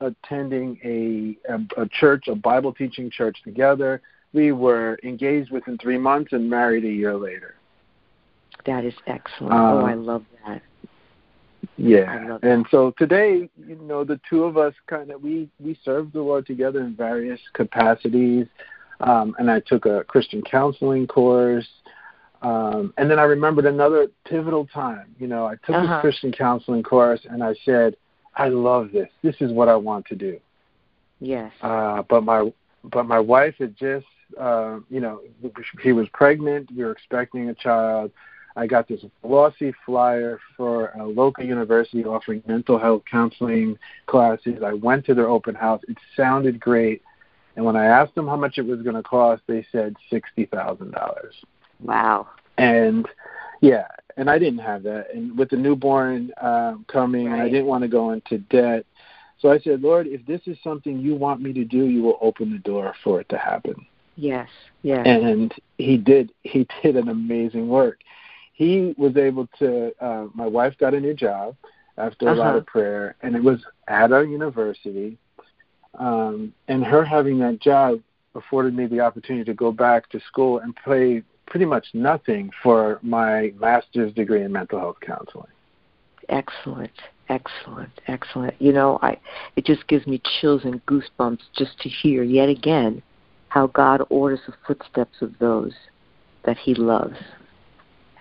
attending 0.00 0.78
a, 0.84 1.36
a, 1.52 1.82
a 1.82 1.88
church, 1.88 2.28
a 2.28 2.34
Bible 2.34 2.72
teaching 2.72 3.10
church 3.10 3.36
together. 3.42 4.00
We 4.32 4.52
were 4.52 4.98
engaged 5.02 5.50
within 5.50 5.78
three 5.78 5.98
months 5.98 6.32
and 6.32 6.48
married 6.48 6.84
a 6.84 6.88
year 6.90 7.16
later. 7.16 7.54
that 8.66 8.84
is 8.84 8.94
excellent. 9.06 9.52
Uh, 9.54 9.56
oh, 9.74 9.84
I 9.86 9.94
love 9.94 10.24
that. 10.46 10.62
Yeah, 11.76 12.26
love 12.28 12.40
and 12.42 12.66
so 12.70 12.92
today, 12.98 13.48
you 13.66 13.76
know, 13.76 14.04
the 14.04 14.20
two 14.28 14.44
of 14.44 14.56
us 14.56 14.74
kind 14.86 15.10
of 15.10 15.22
we 15.22 15.48
we 15.58 15.78
served 15.84 16.12
the 16.12 16.22
Lord 16.22 16.46
together 16.46 16.80
in 16.80 16.94
various 16.94 17.40
capacities. 17.54 18.46
Um, 19.00 19.34
and 19.38 19.50
I 19.50 19.60
took 19.60 19.86
a 19.86 20.04
Christian 20.04 20.42
counseling 20.42 21.06
course. 21.06 21.66
Um, 22.42 22.92
and 22.98 23.10
then 23.10 23.18
I 23.18 23.22
remembered 23.24 23.64
another 23.66 24.08
pivotal 24.26 24.66
time. 24.66 25.14
You 25.18 25.26
know, 25.26 25.46
I 25.46 25.54
took 25.56 25.74
Uh-huh. 25.76 25.94
this 25.94 26.00
Christian 26.02 26.32
counseling 26.32 26.82
course, 26.82 27.20
and 27.30 27.42
I 27.42 27.54
said, 27.64 27.96
"I 28.36 28.48
love 28.48 28.92
this. 28.92 29.08
This 29.22 29.36
is 29.40 29.52
what 29.52 29.68
I 29.68 29.76
want 29.76 30.06
to 30.06 30.14
do." 30.16 30.38
Yes. 31.20 31.52
Uh, 31.62 32.02
but 32.08 32.24
my 32.24 32.52
but 32.84 33.04
my 33.06 33.18
wife 33.20 33.54
had 33.58 33.76
just, 33.76 34.06
uh, 34.38 34.80
you 34.88 35.00
know, 35.00 35.20
she 35.82 35.92
was 35.92 36.08
pregnant. 36.12 36.70
We 36.74 36.84
were 36.84 36.92
expecting 36.92 37.48
a 37.48 37.54
child. 37.54 38.10
I 38.56 38.66
got 38.66 38.88
this 38.88 39.04
glossy 39.22 39.72
flyer 39.86 40.40
for 40.56 40.88
a 40.90 41.06
local 41.06 41.44
university 41.44 42.04
offering 42.04 42.42
mental 42.46 42.78
health 42.78 43.02
counseling 43.10 43.78
classes. 44.06 44.62
I 44.64 44.72
went 44.72 45.06
to 45.06 45.14
their 45.14 45.28
open 45.28 45.54
house. 45.54 45.82
It 45.88 45.96
sounded 46.16 46.60
great. 46.60 47.02
And 47.56 47.64
when 47.64 47.76
I 47.76 47.86
asked 47.86 48.14
them 48.14 48.26
how 48.26 48.36
much 48.36 48.58
it 48.58 48.66
was 48.66 48.82
going 48.82 48.96
to 48.96 49.02
cost, 49.02 49.42
they 49.46 49.66
said 49.70 49.96
$60,000. 50.10 50.92
wow. 51.80 52.28
And 52.58 53.08
yeah, 53.62 53.86
and 54.16 54.28
I 54.28 54.38
didn't 54.38 54.60
have 54.60 54.82
that. 54.82 55.14
And 55.14 55.36
with 55.38 55.50
the 55.50 55.56
newborn 55.56 56.32
um, 56.40 56.84
coming, 56.88 57.26
and 57.26 57.40
I 57.40 57.48
didn't 57.48 57.66
want 57.66 57.82
to 57.82 57.88
go 57.88 58.10
into 58.10 58.38
debt. 58.38 58.84
So 59.38 59.50
I 59.50 59.58
said, 59.60 59.80
Lord, 59.80 60.06
if 60.06 60.26
this 60.26 60.40
is 60.46 60.58
something 60.62 60.98
you 60.98 61.14
want 61.14 61.40
me 61.40 61.52
to 61.54 61.64
do, 61.64 61.86
you 61.86 62.02
will 62.02 62.18
open 62.20 62.52
the 62.52 62.58
door 62.58 62.94
for 63.02 63.20
it 63.20 63.28
to 63.30 63.38
happen 63.38 63.86
Yes. 64.16 64.48
Yes. 64.82 65.06
and 65.06 65.52
he 65.78 65.96
did 65.96 66.32
he 66.42 66.66
did 66.82 66.96
an 66.96 67.08
amazing 67.08 67.68
work 67.68 67.98
he 68.52 68.94
was 68.98 69.16
able 69.16 69.46
to 69.58 69.92
uh 70.00 70.26
my 70.34 70.46
wife 70.46 70.74
got 70.78 70.94
a 70.94 71.00
new 71.00 71.14
job 71.14 71.56
after 71.96 72.28
a 72.28 72.34
lot 72.34 72.48
Uh-huh. 72.48 72.58
of 72.58 72.66
prayer 72.66 73.14
and 73.22 73.34
it 73.36 73.42
was 73.42 73.60
at 73.88 74.12
our 74.12 74.24
university 74.24 75.16
um 75.98 76.52
and 76.68 76.84
her 76.84 77.04
having 77.04 77.38
that 77.38 77.60
job 77.60 78.00
afforded 78.34 78.74
me 78.74 78.86
the 78.86 79.00
opportunity 79.00 79.44
to 79.44 79.54
go 79.54 79.72
back 79.72 80.08
to 80.10 80.20
school 80.20 80.58
and 80.60 80.74
pay 80.76 81.22
pretty 81.46 81.66
much 81.66 81.86
nothing 81.94 82.50
for 82.62 83.00
my 83.02 83.52
master's 83.58 84.12
degree 84.14 84.42
in 84.42 84.52
mental 84.52 84.78
health 84.78 84.96
counseling 85.00 85.50
Excellent. 86.28 86.92
Excellent. 87.28 87.90
Excellent. 88.06 88.54
You 88.60 88.72
know, 88.72 89.00
I 89.02 89.18
it 89.56 89.64
just 89.64 89.86
gives 89.88 90.06
me 90.06 90.20
chills 90.40 90.62
and 90.64 90.84
goosebumps 90.86 91.40
just 91.56 91.76
to 91.80 91.88
hear 91.88 92.22
yet 92.22 92.48
again 92.48 93.02
how 93.50 93.66
God 93.68 94.02
orders 94.08 94.40
the 94.46 94.54
footsteps 94.66 95.20
of 95.20 95.38
those 95.38 95.72
that 96.44 96.56
he 96.56 96.74
loves. 96.74 97.16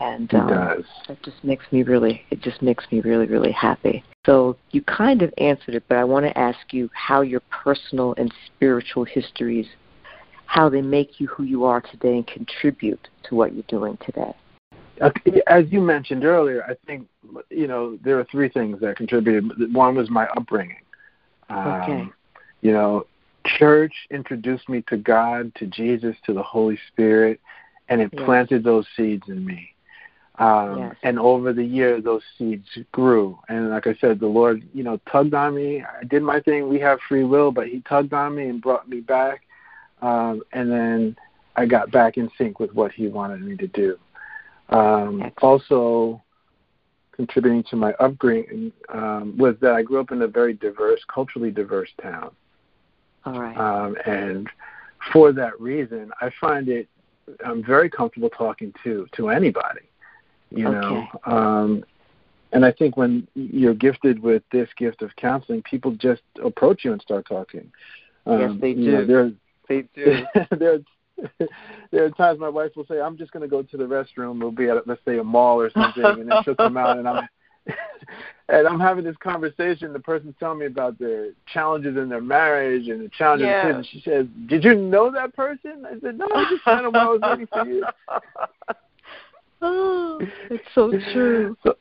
And 0.01 0.29
he 0.29 0.37
um, 0.37 0.47
does 0.47 0.83
that 1.07 1.21
just 1.23 1.43
makes 1.43 1.65
me 1.71 1.83
really 1.83 2.23
it 2.29 2.41
just 2.41 2.61
makes 2.61 2.85
me 2.89 3.01
really 3.01 3.25
really 3.25 3.51
happy 3.51 4.01
so 4.25 4.55
you 4.71 4.81
kind 4.81 5.21
of 5.21 5.33
answered 5.37 5.75
it 5.75 5.83
but 5.89 5.97
i 5.97 6.05
want 6.05 6.25
to 6.25 6.37
ask 6.37 6.71
you 6.71 6.89
how 6.93 7.19
your 7.19 7.41
personal 7.49 8.15
and 8.17 8.33
spiritual 8.45 9.03
histories 9.03 9.65
how 10.45 10.69
they 10.69 10.81
make 10.81 11.19
you 11.19 11.27
who 11.27 11.43
you 11.43 11.65
are 11.65 11.81
today 11.81 12.15
and 12.15 12.27
contribute 12.27 13.09
to 13.23 13.35
what 13.35 13.53
you're 13.53 13.63
doing 13.67 13.97
today 14.05 14.33
As 15.47 15.65
you 15.69 15.81
mentioned 15.81 16.25
earlier, 16.25 16.63
I 16.63 16.75
think 16.85 17.07
you 17.49 17.67
know 17.67 17.97
there 18.03 18.19
are 18.19 18.25
three 18.25 18.49
things 18.49 18.79
that 18.81 18.97
contributed. 18.97 19.73
One 19.73 19.95
was 19.95 20.09
my 20.09 20.27
upbringing. 20.35 20.81
Um, 21.49 21.67
Okay. 21.67 22.09
You 22.61 22.73
know, 22.73 23.05
church 23.45 23.93
introduced 24.11 24.67
me 24.69 24.83
to 24.87 24.97
God, 24.97 25.53
to 25.55 25.67
Jesus, 25.67 26.15
to 26.25 26.33
the 26.33 26.43
Holy 26.43 26.79
Spirit, 26.87 27.39
and 27.87 28.01
it 28.01 28.11
Yes. 28.13 28.25
planted 28.25 28.63
those 28.63 28.87
seeds 28.95 29.27
in 29.27 29.45
me. 29.45 29.73
Um, 30.37 30.77
Yes. 30.77 30.95
And 31.03 31.19
over 31.19 31.51
the 31.51 31.63
year, 31.63 31.99
those 31.99 32.23
seeds 32.37 32.77
grew. 32.91 33.37
And 33.49 33.69
like 33.69 33.87
I 33.87 33.93
said, 33.95 34.19
the 34.19 34.27
Lord, 34.27 34.63
you 34.73 34.83
know, 34.83 34.97
tugged 35.11 35.33
on 35.33 35.55
me. 35.55 35.83
I 35.83 36.05
did 36.05 36.23
my 36.23 36.39
thing. 36.39 36.69
We 36.69 36.79
have 36.79 37.01
free 37.01 37.25
will, 37.25 37.51
but 37.51 37.67
He 37.67 37.81
tugged 37.81 38.13
on 38.13 38.35
me 38.35 38.47
and 38.47 38.61
brought 38.61 38.87
me 38.87 39.01
back. 39.01 39.41
Um, 40.01 40.41
and 40.53 40.71
then 40.71 41.17
I 41.57 41.65
got 41.65 41.91
back 41.91 42.17
in 42.17 42.29
sync 42.37 42.59
with 42.59 42.73
what 42.73 42.93
He 42.93 43.07
wanted 43.07 43.41
me 43.41 43.57
to 43.57 43.67
do. 43.67 43.97
Um, 44.69 45.31
also, 45.41 46.21
contributing 47.11 47.63
to 47.63 47.75
my 47.75 47.91
upbringing 47.99 48.71
um, 48.93 49.35
was 49.37 49.55
that 49.59 49.73
I 49.73 49.81
grew 49.81 49.99
up 49.99 50.11
in 50.11 50.21
a 50.21 50.27
very 50.27 50.53
diverse, 50.53 51.01
culturally 51.13 51.51
diverse 51.51 51.89
town. 52.01 52.31
All 53.25 53.39
right 53.39 53.57
Um, 53.57 53.95
and 54.05 54.47
for 55.13 55.31
that 55.33 55.59
reason, 55.59 56.11
I 56.21 56.29
find 56.39 56.69
it 56.69 56.87
I'm 57.45 57.63
very 57.63 57.89
comfortable 57.89 58.29
talking 58.29 58.73
to 58.83 59.07
to 59.13 59.29
anybody. 59.29 59.81
You 60.51 60.63
know, 60.63 60.79
Okay. 60.79 61.09
um, 61.25 61.83
and 62.51 62.65
I 62.65 62.71
think 62.71 62.97
when 62.97 63.27
you're 63.35 63.75
gifted 63.75 64.19
with 64.19 64.41
this 64.51 64.67
gift 64.77 65.03
of 65.03 65.15
counseling, 65.15 65.61
people 65.61 65.91
just 65.91 66.23
approach 66.43 66.83
you 66.83 66.91
and 66.91 67.01
start 67.01 67.27
talking. 67.27 67.71
Um, 68.25 68.39
Yes, 68.39 68.51
they 68.59 68.71
you 68.71 68.91
know, 68.91 69.01
do. 69.01 69.05
there, 69.05 69.31
they 69.67 69.81
do 69.95 70.25
there, 70.57 70.79
there 71.91 72.05
are 72.05 72.09
times 72.11 72.39
my 72.39 72.49
wife 72.49 72.71
will 72.75 72.85
say, 72.87 72.99
"I'm 72.99 73.17
just 73.17 73.31
going 73.31 73.41
to 73.41 73.47
go 73.47 73.61
to 73.61 73.77
the 73.77 73.83
restroom. 73.83 74.39
We'll 74.39 74.51
be 74.51 74.69
at 74.69 74.87
let's 74.87 75.03
say 75.05 75.19
a 75.19 75.23
mall 75.23 75.61
or 75.61 75.69
something," 75.69 76.03
and 76.03 76.29
then 76.31 76.41
she'll 76.43 76.55
come 76.55 76.77
out 76.77 76.97
and 76.97 77.07
I'm 77.07 77.27
and 78.51 78.67
I'm 78.67 78.79
having 78.79 79.03
this 79.03 79.17
conversation. 79.17 79.93
The 79.93 79.99
person's 79.99 80.35
telling 80.39 80.59
me 80.59 80.65
about 80.65 80.97
their 80.97 81.31
challenges 81.51 81.97
in 81.97 82.09
their 82.09 82.21
marriage 82.21 82.87
and 82.87 83.01
the 83.01 83.09
challenges. 83.09 83.47
Yeah. 83.47 83.61
kids, 83.61 83.75
And 83.77 83.85
she 83.87 84.01
says, 84.01 84.25
"Did 84.47 84.63
you 84.63 84.75
know 84.75 85.11
that 85.11 85.35
person?" 85.35 85.85
I 85.85 85.99
said, 85.99 86.17
"No, 86.17 86.27
I 86.33 86.45
just 86.49 86.65
met 86.65 86.83
him 86.83 86.93
while 86.93 87.09
I 87.09 87.11
was 87.11 87.21
waiting 87.21 87.47
for 87.47 87.65
you." 87.65 87.85
oh 89.61 90.19
it's 90.49 90.63
so 90.73 90.89
true 91.11 91.57
So, 91.63 91.75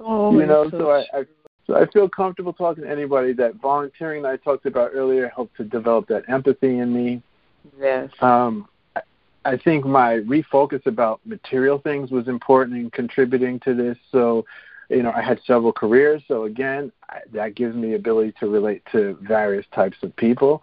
oh 0.00 0.32
you 0.38 0.46
know, 0.46 0.62
it's 0.62 0.72
so 0.72 0.90
I, 0.90 1.20
I 1.20 1.24
so 1.66 1.76
I 1.76 1.86
feel 1.86 2.08
comfortable 2.08 2.52
talking 2.52 2.84
to 2.84 2.90
anybody. 2.90 3.32
That 3.32 3.54
volunteering 3.56 4.22
that 4.22 4.32
I 4.32 4.36
talked 4.36 4.66
about 4.66 4.90
earlier 4.94 5.28
helped 5.28 5.56
to 5.58 5.64
develop 5.64 6.08
that 6.08 6.24
empathy 6.28 6.78
in 6.78 6.92
me. 6.92 7.22
yes 7.78 8.10
Um, 8.20 8.68
I- 8.96 9.02
I 9.44 9.56
think 9.56 9.84
my 9.84 10.18
refocus 10.18 10.84
about 10.86 11.20
material 11.24 11.78
things 11.78 12.10
was 12.10 12.28
important 12.28 12.76
in 12.76 12.90
contributing 12.90 13.60
to 13.60 13.74
this. 13.74 13.96
So, 14.10 14.44
you 14.92 15.02
know, 15.02 15.12
I 15.12 15.22
had 15.22 15.40
several 15.46 15.72
careers. 15.72 16.22
So 16.28 16.44
again, 16.44 16.92
I, 17.08 17.18
that 17.32 17.54
gives 17.54 17.74
me 17.74 17.94
ability 17.94 18.34
to 18.40 18.48
relate 18.48 18.82
to 18.92 19.18
various 19.22 19.66
types 19.74 19.96
of 20.02 20.14
people. 20.16 20.62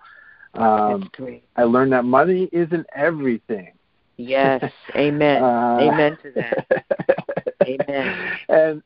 Um, 0.54 1.10
I 1.56 1.64
learned 1.64 1.92
that 1.94 2.06
money 2.06 2.50
isn't 2.52 2.86
everything. 2.96 3.74
yes 4.18 4.72
amen 4.96 5.44
Uh, 5.44 5.78
amen 5.82 6.18
to 6.24 6.32
that 6.32 6.86
Amen. 7.68 8.32
And 8.50 8.84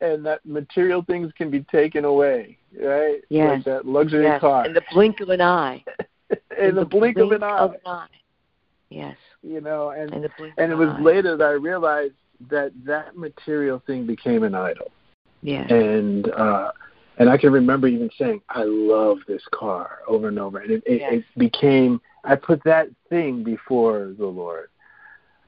and 0.00 0.24
that 0.26 0.44
material 0.44 1.02
things 1.02 1.32
can 1.36 1.50
be 1.50 1.60
taken 1.64 2.04
away, 2.04 2.58
right? 2.80 3.20
Yes. 3.30 3.56
Like 3.56 3.64
that 3.64 3.86
luxury 3.86 4.24
yes 4.24 4.40
car. 4.40 4.66
in 4.66 4.74
the 4.74 4.82
blink 4.92 5.20
of 5.20 5.28
an 5.30 5.40
eye 5.40 5.84
in 6.58 6.74
the 6.74 6.84
blink 6.84 7.16
of 7.18 7.32
an 7.32 7.42
eye. 7.42 8.06
Yes. 8.90 9.16
You 9.42 9.60
know, 9.60 9.90
and 9.90 10.12
In 10.12 10.22
the 10.22 10.30
blink 10.36 10.54
and 10.58 10.70
it 10.70 10.74
of 10.74 10.78
was 10.78 10.94
later 11.00 11.36
that 11.36 11.44
I 11.44 11.52
realized, 11.52 12.14
that 12.50 12.72
that 12.84 13.16
material 13.16 13.82
thing 13.86 14.06
became 14.06 14.42
an 14.42 14.54
idol. 14.54 14.90
Yeah. 15.42 15.72
And 15.72 16.30
uh 16.30 16.72
and 17.18 17.28
I 17.28 17.36
can 17.36 17.52
remember 17.52 17.88
even 17.88 18.10
saying, 18.16 18.42
"I 18.48 18.62
love 18.62 19.18
this 19.26 19.42
car" 19.52 20.00
over 20.06 20.28
and 20.28 20.38
over, 20.38 20.58
and 20.58 20.70
it, 20.70 20.82
it, 20.86 21.00
yes. 21.00 21.12
it 21.14 21.24
became. 21.36 22.00
I 22.24 22.36
put 22.36 22.62
that 22.64 22.88
thing 23.08 23.42
before 23.42 24.14
the 24.16 24.26
Lord. 24.26 24.68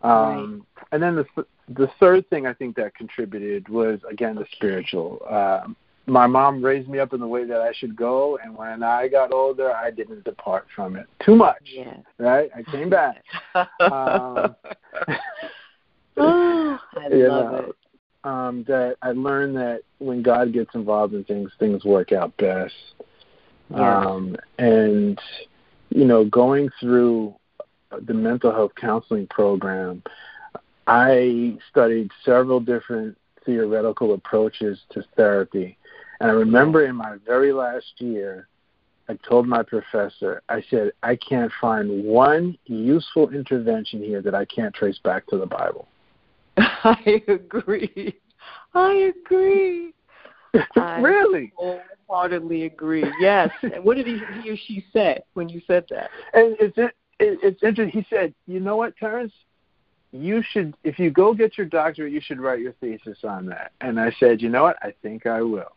Um, 0.02 0.66
right. 0.76 0.87
And 0.92 1.02
then 1.02 1.14
the 1.16 1.44
the 1.68 1.88
third 2.00 2.28
thing 2.28 2.47
I 2.47 2.54
think 2.54 2.75
that 2.76 2.94
contributed 2.94 3.68
was 3.68 4.00
again 4.11 4.35
the 4.35 4.47
spiritual. 4.52 5.23
Um, 5.28 5.76
my 6.06 6.26
mom 6.26 6.64
raised 6.64 6.88
me 6.88 6.99
up 6.99 7.12
in 7.12 7.20
the 7.20 7.26
way 7.26 7.44
that 7.44 7.61
I 7.61 7.73
should 7.73 7.94
go, 7.94 8.38
and 8.42 8.56
when 8.56 8.82
I 8.82 9.06
got 9.06 9.32
older, 9.32 9.73
I 9.73 9.90
didn't 9.92 10.25
depart 10.25 10.66
from 10.75 10.97
it 10.97 11.06
too 11.25 11.37
much. 11.37 11.62
Yeah. 11.64 11.99
Right? 12.18 12.50
I 12.56 12.62
came 12.70 12.90
back. 12.90 13.23
um, 13.80 14.56
I 16.96 17.08
love 17.08 17.52
know, 17.52 17.56
it. 17.68 17.76
Um, 18.22 18.64
that 18.64 18.96
I 19.00 19.12
learned 19.12 19.56
that 19.56 19.80
when 19.98 20.22
God 20.22 20.52
gets 20.52 20.74
involved 20.74 21.14
in 21.14 21.24
things, 21.24 21.50
things 21.58 21.84
work 21.84 22.12
out 22.12 22.36
best. 22.36 22.74
Yeah. 23.70 23.98
Um, 23.98 24.36
and 24.58 25.18
you 25.90 26.04
know, 26.04 26.24
going 26.24 26.70
through 26.80 27.34
the 28.02 28.14
mental 28.14 28.52
health 28.52 28.72
counseling 28.76 29.26
program, 29.28 30.02
I 30.86 31.56
studied 31.70 32.10
several 32.24 32.60
different 32.60 33.16
theoretical 33.44 34.14
approaches 34.14 34.80
to 34.90 35.04
therapy. 35.16 35.76
And 36.20 36.30
I 36.30 36.34
remember 36.34 36.84
in 36.84 36.96
my 36.96 37.16
very 37.26 37.52
last 37.52 37.92
year, 37.98 38.48
I 39.08 39.18
told 39.28 39.48
my 39.48 39.62
professor, 39.62 40.42
I 40.48 40.62
said, 40.70 40.92
I 41.02 41.16
can't 41.16 41.50
find 41.60 42.04
one 42.04 42.56
useful 42.66 43.30
intervention 43.30 44.02
here 44.02 44.22
that 44.22 44.34
I 44.34 44.44
can't 44.44 44.74
trace 44.74 44.98
back 44.98 45.26
to 45.28 45.38
the 45.38 45.46
Bible. 45.46 45.88
I 46.84 47.22
agree. 47.28 48.16
I 48.75 49.12
agree. 49.16 49.92
really? 50.76 51.52
I 51.60 51.80
wholeheartedly 52.08 52.64
agree. 52.64 53.10
Yes. 53.20 53.50
and 53.62 53.84
what 53.84 53.96
did 53.96 54.06
he, 54.06 54.20
he 54.42 54.50
or 54.50 54.56
she 54.56 54.84
say 54.92 55.20
when 55.34 55.49
you 55.49 55.60
said 55.66 55.84
that? 55.90 56.10
And 56.32 56.56
it's 56.58 56.76
it, 56.78 56.92
it's 57.18 57.62
interesting. 57.62 57.88
He 57.90 58.06
said, 58.08 58.34
"You 58.46 58.60
know 58.60 58.76
what, 58.76 58.96
Terrance? 58.96 59.32
You 60.12 60.42
should, 60.50 60.75
if 60.82 60.99
you 60.99 61.10
go 61.10 61.34
get 61.34 61.56
your 61.56 61.66
doctorate, 61.66 62.12
you 62.12 62.20
should 62.20 62.40
write 62.40 62.60
your 62.60 62.72
thesis 62.80 63.18
on 63.25 63.46
that." 63.46 63.72
And 63.80 64.00
I 64.00 64.14
said, 64.18 64.40
"You 64.40 64.49
know 64.49 64.62
what? 64.62 64.76
I 64.82 64.94
think 65.02 65.26
I 65.26 65.42
will." 65.42 65.72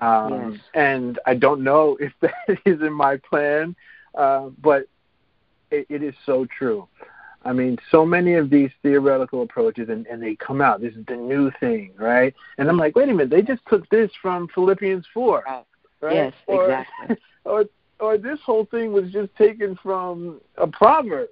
Um, 0.00 0.52
yes. 0.52 0.60
And 0.74 1.20
I 1.26 1.34
don't 1.34 1.62
know 1.62 1.96
if 2.00 2.12
that 2.20 2.58
is 2.64 2.80
in 2.80 2.92
my 2.92 3.18
plan, 3.18 3.76
uh, 4.14 4.48
but 4.60 4.86
it, 5.70 5.86
it 5.88 6.02
is 6.02 6.14
so 6.26 6.46
true. 6.58 6.88
I 7.44 7.52
mean, 7.52 7.78
so 7.90 8.04
many 8.04 8.34
of 8.34 8.50
these 8.50 8.70
theoretical 8.82 9.42
approaches, 9.42 9.88
and, 9.88 10.06
and 10.06 10.22
they 10.22 10.36
come 10.36 10.60
out. 10.60 10.80
This 10.80 10.94
is 10.94 11.04
the 11.06 11.16
new 11.16 11.50
thing, 11.60 11.92
right? 11.96 12.34
And 12.58 12.68
I'm 12.68 12.76
like, 12.76 12.94
wait 12.94 13.08
a 13.08 13.12
minute, 13.12 13.30
they 13.30 13.42
just 13.42 13.62
took 13.68 13.88
this 13.90 14.10
from 14.20 14.48
Philippians 14.54 15.06
four, 15.12 15.42
right? 15.46 15.64
right? 16.00 16.14
Yes, 16.14 16.34
or, 16.46 16.64
exactly. 16.64 17.16
Or 17.44 17.64
or 17.98 18.18
this 18.18 18.38
whole 18.44 18.66
thing 18.66 18.92
was 18.92 19.10
just 19.10 19.34
taken 19.36 19.76
from 19.82 20.40
a 20.56 20.66
proverb, 20.68 21.28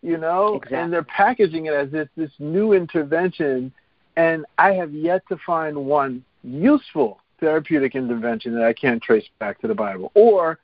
you 0.00 0.16
know? 0.16 0.54
Exactly. 0.54 0.78
And 0.78 0.92
they're 0.92 1.02
packaging 1.02 1.66
it 1.66 1.74
as 1.74 1.90
this 1.90 2.08
this 2.16 2.30
new 2.38 2.72
intervention, 2.72 3.70
and 4.16 4.46
I 4.56 4.72
have 4.72 4.94
yet 4.94 5.22
to 5.28 5.36
find 5.44 5.76
one 5.84 6.24
useful 6.42 7.20
therapeutic 7.40 7.94
intervention 7.94 8.54
that 8.54 8.64
I 8.64 8.72
can't 8.72 9.02
trace 9.02 9.28
back 9.38 9.60
to 9.60 9.68
the 9.68 9.74
Bible, 9.74 10.12
or 10.14 10.58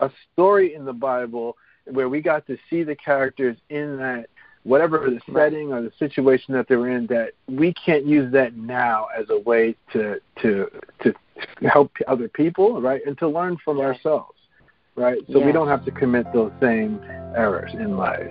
a 0.00 0.10
story 0.32 0.74
in 0.74 0.86
the 0.86 0.92
Bible 0.92 1.56
where 1.90 2.08
we 2.08 2.20
got 2.20 2.46
to 2.46 2.56
see 2.68 2.82
the 2.82 2.96
characters 2.96 3.56
in 3.70 3.96
that 3.98 4.28
whatever 4.64 5.08
the 5.08 5.20
setting 5.32 5.72
or 5.72 5.80
the 5.80 5.92
situation 5.98 6.52
that 6.52 6.68
they're 6.68 6.88
in 6.88 7.06
that 7.06 7.32
we 7.48 7.72
can't 7.72 8.04
use 8.04 8.30
that 8.32 8.54
now 8.54 9.06
as 9.16 9.24
a 9.30 9.38
way 9.40 9.74
to 9.92 10.20
to 10.40 10.70
to 11.00 11.14
help 11.62 11.90
other 12.06 12.28
people 12.28 12.80
right 12.80 13.00
and 13.06 13.16
to 13.18 13.28
learn 13.28 13.56
from 13.64 13.78
yes. 13.78 13.86
ourselves 13.86 14.38
right 14.94 15.20
so 15.30 15.38
yes. 15.38 15.46
we 15.46 15.52
don't 15.52 15.68
have 15.68 15.84
to 15.84 15.90
commit 15.90 16.30
those 16.32 16.52
same 16.60 17.00
errors 17.34 17.72
in 17.74 17.96
life 17.96 18.30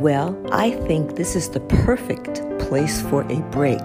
well 0.00 0.40
i 0.52 0.70
think 0.86 1.16
this 1.16 1.36
is 1.36 1.50
the 1.50 1.60
perfect 1.60 2.42
place 2.58 3.02
for 3.02 3.22
a 3.30 3.40
break 3.50 3.84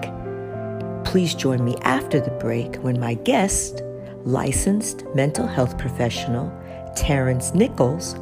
please 1.04 1.34
join 1.34 1.64
me 1.64 1.76
after 1.82 2.20
the 2.20 2.30
break 2.32 2.76
when 2.76 2.98
my 2.98 3.14
guest 3.14 3.82
licensed 4.24 5.04
mental 5.14 5.46
health 5.46 5.76
professional 5.76 6.50
terrance 6.96 7.52
nicholls 7.54 8.14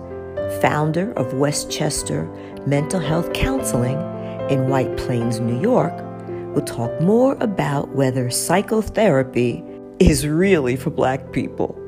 founder 0.60 1.12
of 1.12 1.34
Westchester 1.34 2.24
Mental 2.66 3.00
Health 3.00 3.32
Counseling 3.32 3.98
in 4.50 4.68
White 4.68 4.96
Plains, 4.96 5.40
New 5.40 5.60
York, 5.60 5.94
will 6.54 6.62
talk 6.62 7.00
more 7.00 7.36
about 7.40 7.90
whether 7.90 8.30
psychotherapy 8.30 9.62
is 9.98 10.26
really 10.26 10.76
for 10.76 10.90
black 10.90 11.32
people. 11.32 11.78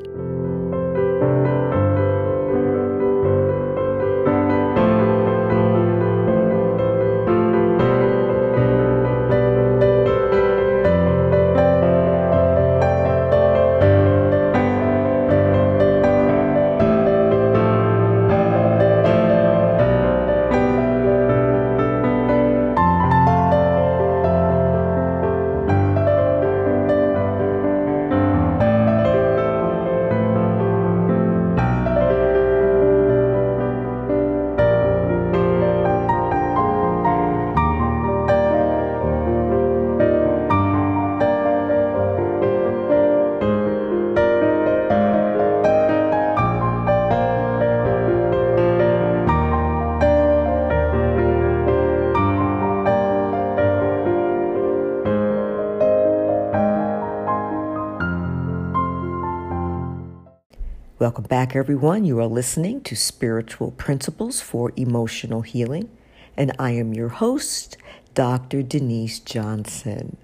Back, 61.47 61.55
everyone. 61.55 62.05
You 62.05 62.19
are 62.19 62.27
listening 62.27 62.81
to 62.81 62.97
Spiritual 62.97 63.71
Principles 63.71 64.41
for 64.41 64.73
Emotional 64.75 65.43
Healing, 65.43 65.89
and 66.37 66.51
I 66.59 66.73
am 66.73 66.93
your 66.93 67.09
host, 67.09 67.77
Dr. 68.15 68.65
Denise 68.65 69.21
Johnson. 69.21 70.17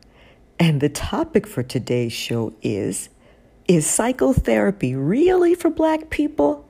And 0.58 0.80
the 0.80 0.88
topic 0.88 1.46
for 1.46 1.62
today's 1.62 2.12
show 2.12 2.52
is 2.60 3.08
Is 3.68 3.86
psychotherapy 3.86 4.96
really 4.96 5.54
for 5.54 5.70
Black 5.70 6.10
people? 6.10 6.68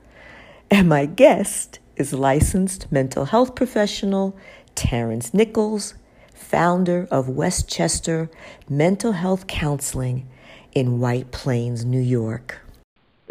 And 0.70 0.86
my 0.86 1.06
guest 1.06 1.78
is 1.96 2.12
licensed 2.12 2.92
mental 2.92 3.24
health 3.24 3.54
professional 3.54 4.36
Terrance 4.74 5.32
Nicholls, 5.32 5.94
founder 6.34 7.08
of 7.10 7.26
Westchester 7.26 8.30
Mental 8.68 9.12
Health 9.12 9.46
Counseling 9.46 10.28
in 10.74 11.00
White 11.00 11.30
Plains, 11.30 11.86
New 11.86 11.98
York 11.98 12.61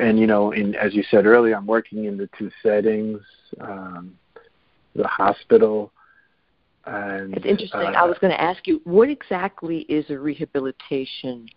and 0.01 0.19
you 0.19 0.27
know, 0.27 0.51
in 0.51 0.75
as 0.75 0.93
you 0.93 1.03
said 1.09 1.25
earlier, 1.25 1.55
I'm 1.55 1.67
working 1.67 2.05
in 2.05 2.17
the 2.17 2.27
two 2.37 2.51
settings, 2.63 3.19
um, 3.59 4.17
the 4.95 5.07
hospital. 5.07 5.91
And, 6.85 7.35
it's 7.37 7.45
interesting. 7.45 7.79
Uh, 7.79 7.91
I 7.91 8.05
was 8.05 8.17
going 8.19 8.31
to 8.31 8.41
ask 8.41 8.65
you, 8.65 8.81
what 8.83 9.09
exactly 9.09 9.81
is 9.81 10.09
a 10.09 10.17
rehabilitation 10.17 11.47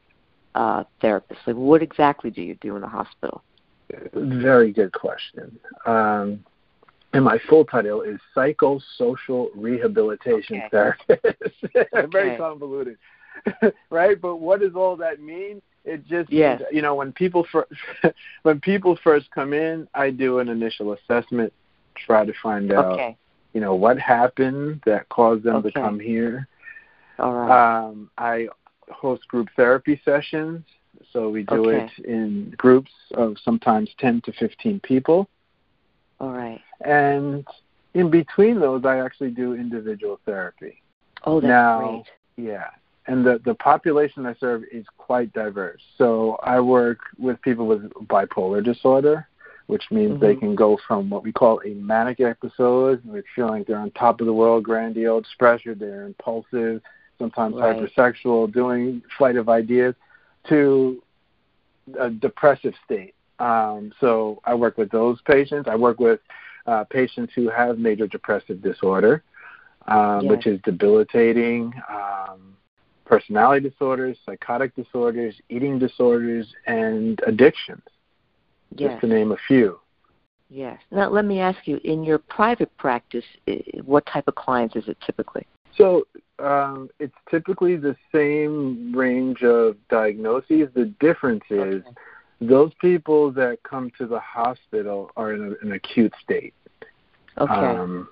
uh, 0.55 0.85
therapist? 1.01 1.41
Like, 1.47 1.57
what 1.57 1.83
exactly 1.83 2.31
do 2.31 2.43
you 2.43 2.55
do 2.57 2.77
in 2.77 2.83
the 2.83 2.89
hospital? 2.89 3.43
Very 4.13 4.73
good 4.73 4.93
question. 4.93 5.59
Um, 5.87 6.45
and 7.15 7.25
my 7.25 7.39
full 7.49 7.65
title 7.65 8.03
is 8.03 8.21
psychosocial 8.37 9.49
rehabilitation 9.55 10.59
okay. 10.59 10.69
therapist. 10.71 11.55
okay. 11.77 12.07
Very 12.11 12.37
convoluted, 12.37 12.99
right? 13.91 14.21
But 14.21 14.37
what 14.37 14.61
does 14.61 14.75
all 14.75 14.97
that 14.97 15.21
mean? 15.21 15.63
it 15.85 16.07
just 16.07 16.31
yes. 16.33 16.63
you 16.73 16.83
know 16.83 16.95
when 16.95 17.13
people 17.13 17.47
first 17.51 17.71
when 18.43 18.61
people 18.61 18.99
first 19.05 19.31
come 19.31 19.53
in 19.53 19.87
i 19.95 20.11
do 20.11 20.39
an 20.39 20.49
initial 20.49 20.93
assessment 20.93 21.53
try 21.95 22.25
to 22.25 22.33
find 22.43 22.73
out 22.73 23.17
you 23.53 23.61
know 23.61 23.75
what 23.75 23.99
happened 23.99 24.81
that 24.85 25.09
caused 25.09 25.45
them 25.45 25.57
okay. 25.57 25.71
to 25.71 25.81
come 25.81 26.01
here 26.01 26.49
all 27.19 27.35
right 27.35 27.87
um 27.87 28.11
i 28.19 28.49
host 28.91 29.27
group 29.29 29.49
therapy 29.57 30.01
sessions 30.05 30.65
so 31.13 31.29
we 31.29 31.43
do 31.43 31.71
okay. 31.71 31.91
it 31.99 32.05
in 32.07 32.53
groups 32.57 32.91
of 33.15 33.37
sometimes 33.45 33.91
10 33.99 34.23
to 34.23 34.33
15 34.33 34.81
people 34.81 35.29
all 36.21 36.33
right 36.33 36.61
and 36.85 37.47
in 37.95 38.11
between 38.11 38.59
those 38.59 38.85
i 38.85 38.99
actually 38.99 39.31
do 39.31 39.55
individual 39.55 40.19
therapy 40.25 40.83
oh 41.25 41.41
that's 41.41 41.49
now, 41.49 42.03
great 42.37 42.47
Yeah, 42.49 42.67
and 43.07 43.25
the 43.25 43.41
the 43.45 43.55
population 43.55 44.27
I 44.27 44.35
serve 44.41 44.63
is 44.73 44.87
quite 44.99 45.33
diverse. 45.33 45.83
So 45.99 46.39
I 46.43 46.61
work 46.61 46.99
with 47.19 47.41
people 47.43 47.67
with 47.67 47.91
bipolar 48.07 48.65
disorder, 48.65 49.29
which 49.67 49.85
means 49.91 50.13
mm-hmm. 50.13 50.25
they 50.25 50.37
can 50.37 50.55
go 50.55 50.79
from 50.87 51.11
what 51.11 51.23
we 51.23 51.33
call 51.33 51.61
a 51.65 51.75
manic 51.75 52.21
episode, 52.21 53.05
which 53.05 53.27
feel 53.35 53.49
like 53.49 53.67
they're 53.67 53.79
on 53.79 53.91
top 53.93 54.21
of 54.21 54.27
the 54.27 54.33
world, 54.33 54.65
grandiose, 54.65 55.25
expressive, 55.25 55.79
they're 55.79 56.07
impulsive, 56.07 56.81
sometimes 57.19 57.57
right. 57.57 57.77
hypersexual, 57.77 58.53
doing 58.53 59.03
flight 59.19 59.37
of 59.37 59.49
ideas, 59.49 59.95
to 60.49 61.03
a 61.99 62.11
depressive 62.11 62.75
state. 62.85 63.15
Um, 63.39 63.93
so 64.01 64.41
I 64.45 64.55
work 64.55 64.79
with 64.79 64.91
those 64.91 65.21
patients. 65.23 65.69
I 65.69 65.77
work 65.77 65.99
with 65.99 66.21
uh, 66.67 66.85
patients 66.85 67.33
who 67.35 67.49
have 67.51 67.79
major 67.79 68.07
depressive 68.07 68.63
disorder, 68.63 69.23
um, 69.87 70.23
yes. 70.23 70.31
which 70.31 70.47
is 70.47 70.61
debilitating. 70.63 71.75
Um, 71.91 72.54
personality 73.05 73.69
disorders, 73.69 74.17
psychotic 74.25 74.75
disorders, 74.75 75.35
eating 75.49 75.79
disorders, 75.79 76.47
and 76.67 77.21
addictions, 77.27 77.83
yes. 78.77 78.91
just 78.91 79.01
to 79.03 79.07
name 79.07 79.33
a 79.33 79.37
few. 79.47 79.79
Yes. 80.51 80.79
Now, 80.91 81.11
let 81.11 81.25
me 81.25 81.41
ask 81.41 81.67
you 81.67 81.81
in 81.85 82.05
your 82.05 82.19
private 82.19 82.75
practice, 82.77 83.25
what 83.85 84.07
type 84.07 84.29
of 84.29 84.35
clients 84.35 84.77
is 84.77 84.85
it 84.89 84.97
typically? 85.05 85.47
So, 85.77 86.07
um, 86.39 86.89
it's 87.01 87.15
typically 87.31 87.77
the 87.77 87.97
same 88.13 88.95
range 88.95 89.43
of 89.43 89.77
diagnoses. 89.89 90.69
The 90.75 90.93
difference 91.01 91.45
is 91.51 91.83
okay. 91.83 91.97
those 92.41 92.73
people 92.81 93.33
that 93.33 93.59
come 93.63 93.91
to 93.99 94.07
the 94.07 94.21
hospital 94.21 95.11
are 95.17 95.33
in 95.33 95.43
a, 95.43 95.67
an 95.67 95.73
acute 95.73 96.13
state. 96.23 96.55
Okay. 97.39 97.53
Um, 97.53 98.09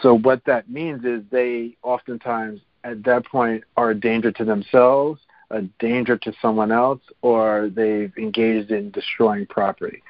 so, 0.00 0.14
what 0.18 0.42
that 0.46 0.70
means 0.70 1.04
is 1.04 1.22
they 1.30 1.76
oftentimes 1.82 2.60
at 2.84 3.02
that 3.04 3.26
point 3.26 3.64
are 3.76 3.90
a 3.90 3.94
danger 3.94 4.30
to 4.30 4.44
themselves, 4.44 5.20
a 5.50 5.62
danger 5.78 6.16
to 6.18 6.32
someone 6.40 6.70
else, 6.70 7.00
or 7.22 7.70
they've 7.74 8.12
engaged 8.18 8.70
in 8.70 8.90
destroying 8.90 9.46
property. 9.46 10.02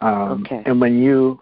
Um, 0.00 0.44
okay. 0.44 0.62
And 0.66 0.80
when 0.80 1.02
you 1.02 1.40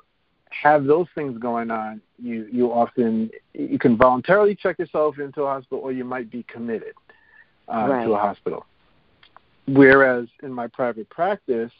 have 0.51 0.85
those 0.85 1.07
things 1.15 1.39
going 1.39 1.71
on, 1.71 2.01
you 2.19 2.49
you 2.53 2.73
often 2.73 3.31
you 3.55 3.79
can 3.79 3.97
voluntarily 3.97 4.55
check 4.55 4.79
yourself 4.79 5.19
into 5.19 5.43
a 5.43 5.47
hospital, 5.47 5.81
or 5.81 5.93
you 5.93 6.05
might 6.05 6.31
be 6.31 6.43
committed 6.45 6.95
uh, 7.69 7.87
right. 7.89 8.05
to 8.05 8.13
a 8.13 8.19
hospital. 8.19 8.67
Whereas 9.67 10.29
in 10.43 10.53
my 10.53 10.67
private 10.67 11.09
practice, 11.09 11.73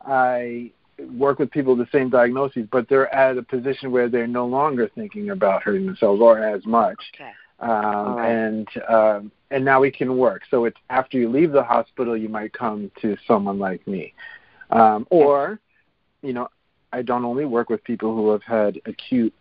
I 0.00 0.70
work 1.12 1.38
with 1.38 1.50
people 1.50 1.76
with 1.76 1.90
the 1.90 1.98
same 1.98 2.08
diagnoses, 2.08 2.66
but 2.70 2.88
they're 2.88 3.12
at 3.14 3.36
a 3.36 3.42
position 3.42 3.90
where 3.90 4.08
they're 4.08 4.26
no 4.26 4.46
longer 4.46 4.88
thinking 4.94 5.30
about 5.30 5.62
hurting 5.62 5.86
themselves 5.86 6.22
or 6.22 6.38
as 6.38 6.64
much. 6.64 6.98
Okay 7.14 7.32
um, 7.60 8.16
right. 8.16 8.30
and 8.30 8.68
um, 8.88 9.32
and 9.50 9.64
now 9.64 9.80
we 9.80 9.90
can 9.90 10.16
work. 10.16 10.42
So 10.50 10.64
it's 10.64 10.78
after 10.90 11.18
you 11.18 11.28
leave 11.28 11.52
the 11.52 11.62
hospital, 11.62 12.16
you 12.16 12.28
might 12.28 12.52
come 12.52 12.90
to 13.00 13.16
someone 13.26 13.58
like 13.58 13.86
me, 13.86 14.14
um, 14.70 15.06
or 15.10 15.60
you 16.22 16.32
know, 16.32 16.48
I 16.92 17.02
don't 17.02 17.24
only 17.24 17.44
work 17.44 17.70
with 17.70 17.82
people 17.84 18.14
who 18.14 18.30
have 18.30 18.42
had 18.42 18.80
acute 18.86 19.34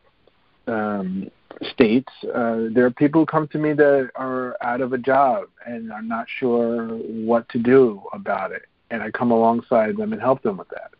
um, 0.67 1.29
states. 1.71 2.11
Uh, 2.23 2.67
there 2.71 2.85
are 2.85 2.91
people 2.91 3.21
who 3.21 3.25
come 3.25 3.47
to 3.49 3.57
me 3.57 3.73
that 3.73 4.11
are 4.15 4.57
out 4.61 4.81
of 4.81 4.93
a 4.93 4.97
job 4.97 5.45
and 5.65 5.91
are 5.91 6.01
not 6.01 6.27
sure 6.39 6.87
what 6.87 7.47
to 7.49 7.59
do 7.59 8.01
about 8.13 8.51
it, 8.51 8.63
and 8.91 9.01
I 9.01 9.11
come 9.11 9.31
alongside 9.31 9.97
them 9.97 10.13
and 10.13 10.21
help 10.21 10.41
them 10.41 10.57
with 10.57 10.69
that. 10.69 10.91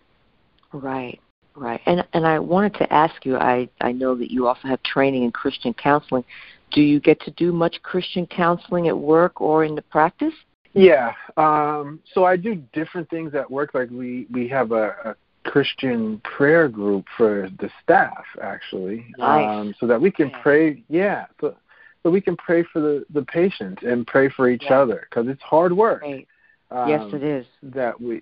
Right. 0.74 1.20
Right. 1.58 1.80
And 1.86 2.06
and 2.12 2.28
I 2.28 2.40
wanted 2.40 2.74
to 2.76 2.94
ask 2.94 3.26
you, 3.26 3.38
I, 3.38 3.70
I 3.80 3.94
know 3.94 4.14
that 4.16 4.30
you 4.30 4.46
also 4.48 4.68
have 4.68 4.84
training 4.84 5.24
in 5.24 5.32
Christian 5.32 5.74
counseling. 5.74 6.26
Do 6.72 6.82
you 6.82 7.00
get 7.00 7.20
to 7.22 7.32
do 7.32 7.54
much 7.54 7.82
Christian 7.84 8.26
counseling 8.28 8.88
at 8.88 8.98
work 8.98 9.40
or 9.40 9.64
in 9.64 9.76
the 9.76 9.82
practice? 9.82 10.34
Yeah. 10.74 11.14
Um, 11.38 12.02
so 12.14 12.26
I 12.26 12.36
do 12.36 12.56
different 12.74 13.10
things 13.10 13.34
at 13.34 13.50
work. 13.50 13.74
Like 13.74 13.90
we, 13.90 14.28
we 14.30 14.48
have 14.50 14.72
a, 14.72 14.88
a 15.06 15.16
Christian 15.46 16.20
prayer 16.24 16.68
group 16.68 17.06
for 17.16 17.50
the 17.60 17.70
staff, 17.82 18.26
actually, 18.42 19.06
nice. 19.18 19.48
um, 19.48 19.76
so 19.80 19.88
that 19.88 20.02
we 20.02 20.12
can 20.12 20.32
pray. 20.42 20.84
Yeah, 20.90 21.26
so, 21.40 21.56
so 22.04 22.10
we 22.10 22.20
can 22.20 22.36
pray 22.36 22.64
for 22.74 22.82
the 22.82 23.06
the 23.14 23.22
patients 23.22 23.84
and 23.84 24.06
pray 24.06 24.28
for 24.30 24.50
each 24.50 24.66
yeah. 24.66 24.80
other 24.82 25.08
because 25.10 25.28
it's 25.28 25.42
hard 25.42 25.72
work. 25.72 26.02
Right. 26.02 26.28
Um, 26.72 26.90
yes, 26.90 27.02
it 27.14 27.24
is. 27.24 27.46
That 27.64 28.00
we 28.02 28.22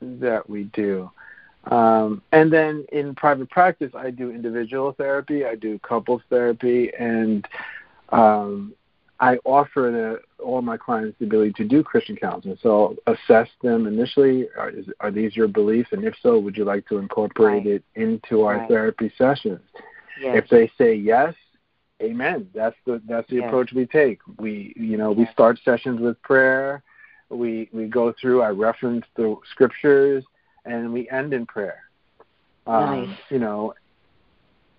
that 0.00 0.48
we 0.48 0.64
do. 0.64 1.10
Um, 1.70 2.22
and 2.32 2.52
then 2.52 2.84
in 2.92 3.14
private 3.14 3.50
practice, 3.50 3.92
I 3.94 4.10
do 4.10 4.30
individual 4.30 4.92
therapy, 4.92 5.44
I 5.44 5.54
do 5.54 5.78
couples 5.78 6.22
therapy, 6.28 6.92
and 6.98 7.46
um, 8.10 8.74
I 9.20 9.36
offer 9.44 10.20
the, 10.38 10.44
all 10.44 10.60
my 10.60 10.76
clients 10.76 11.18
the 11.18 11.26
ability 11.26 11.52
to 11.54 11.64
do 11.64 11.82
Christian 11.82 12.16
counseling. 12.16 12.58
So 12.62 12.96
I'll 13.06 13.14
assess 13.14 13.48
them 13.62 13.86
initially. 13.86 14.48
Are, 14.58 14.70
is, 14.70 14.86
are 15.00 15.10
these 15.10 15.36
your 15.36 15.48
beliefs? 15.48 15.90
And 15.92 16.04
if 16.04 16.14
so, 16.22 16.38
would 16.38 16.56
you 16.56 16.64
like 16.64 16.86
to 16.88 16.98
incorporate 16.98 17.64
right. 17.64 17.66
it 17.66 17.84
into 17.94 18.42
our 18.42 18.58
right. 18.58 18.68
therapy 18.68 19.12
sessions? 19.16 19.62
Yes. 20.20 20.42
If 20.42 20.50
they 20.50 20.70
say 20.76 20.94
yes, 20.94 21.34
amen. 22.02 22.48
That's 22.54 22.76
the 22.86 23.00
that's 23.08 23.28
the 23.28 23.36
yes. 23.36 23.46
approach 23.46 23.72
we 23.72 23.86
take. 23.86 24.20
We 24.38 24.72
you 24.76 24.96
know 24.96 25.10
yes. 25.10 25.18
we 25.18 25.32
start 25.32 25.58
sessions 25.64 26.00
with 26.00 26.20
prayer. 26.22 26.82
We 27.30 27.68
we 27.72 27.86
go 27.86 28.14
through. 28.20 28.42
I 28.42 28.50
reference 28.50 29.04
the 29.16 29.36
scriptures, 29.50 30.24
and 30.64 30.92
we 30.92 31.08
end 31.10 31.32
in 31.32 31.46
prayer. 31.46 31.82
Um, 32.66 33.08
nice. 33.08 33.18
You 33.30 33.38
know, 33.38 33.74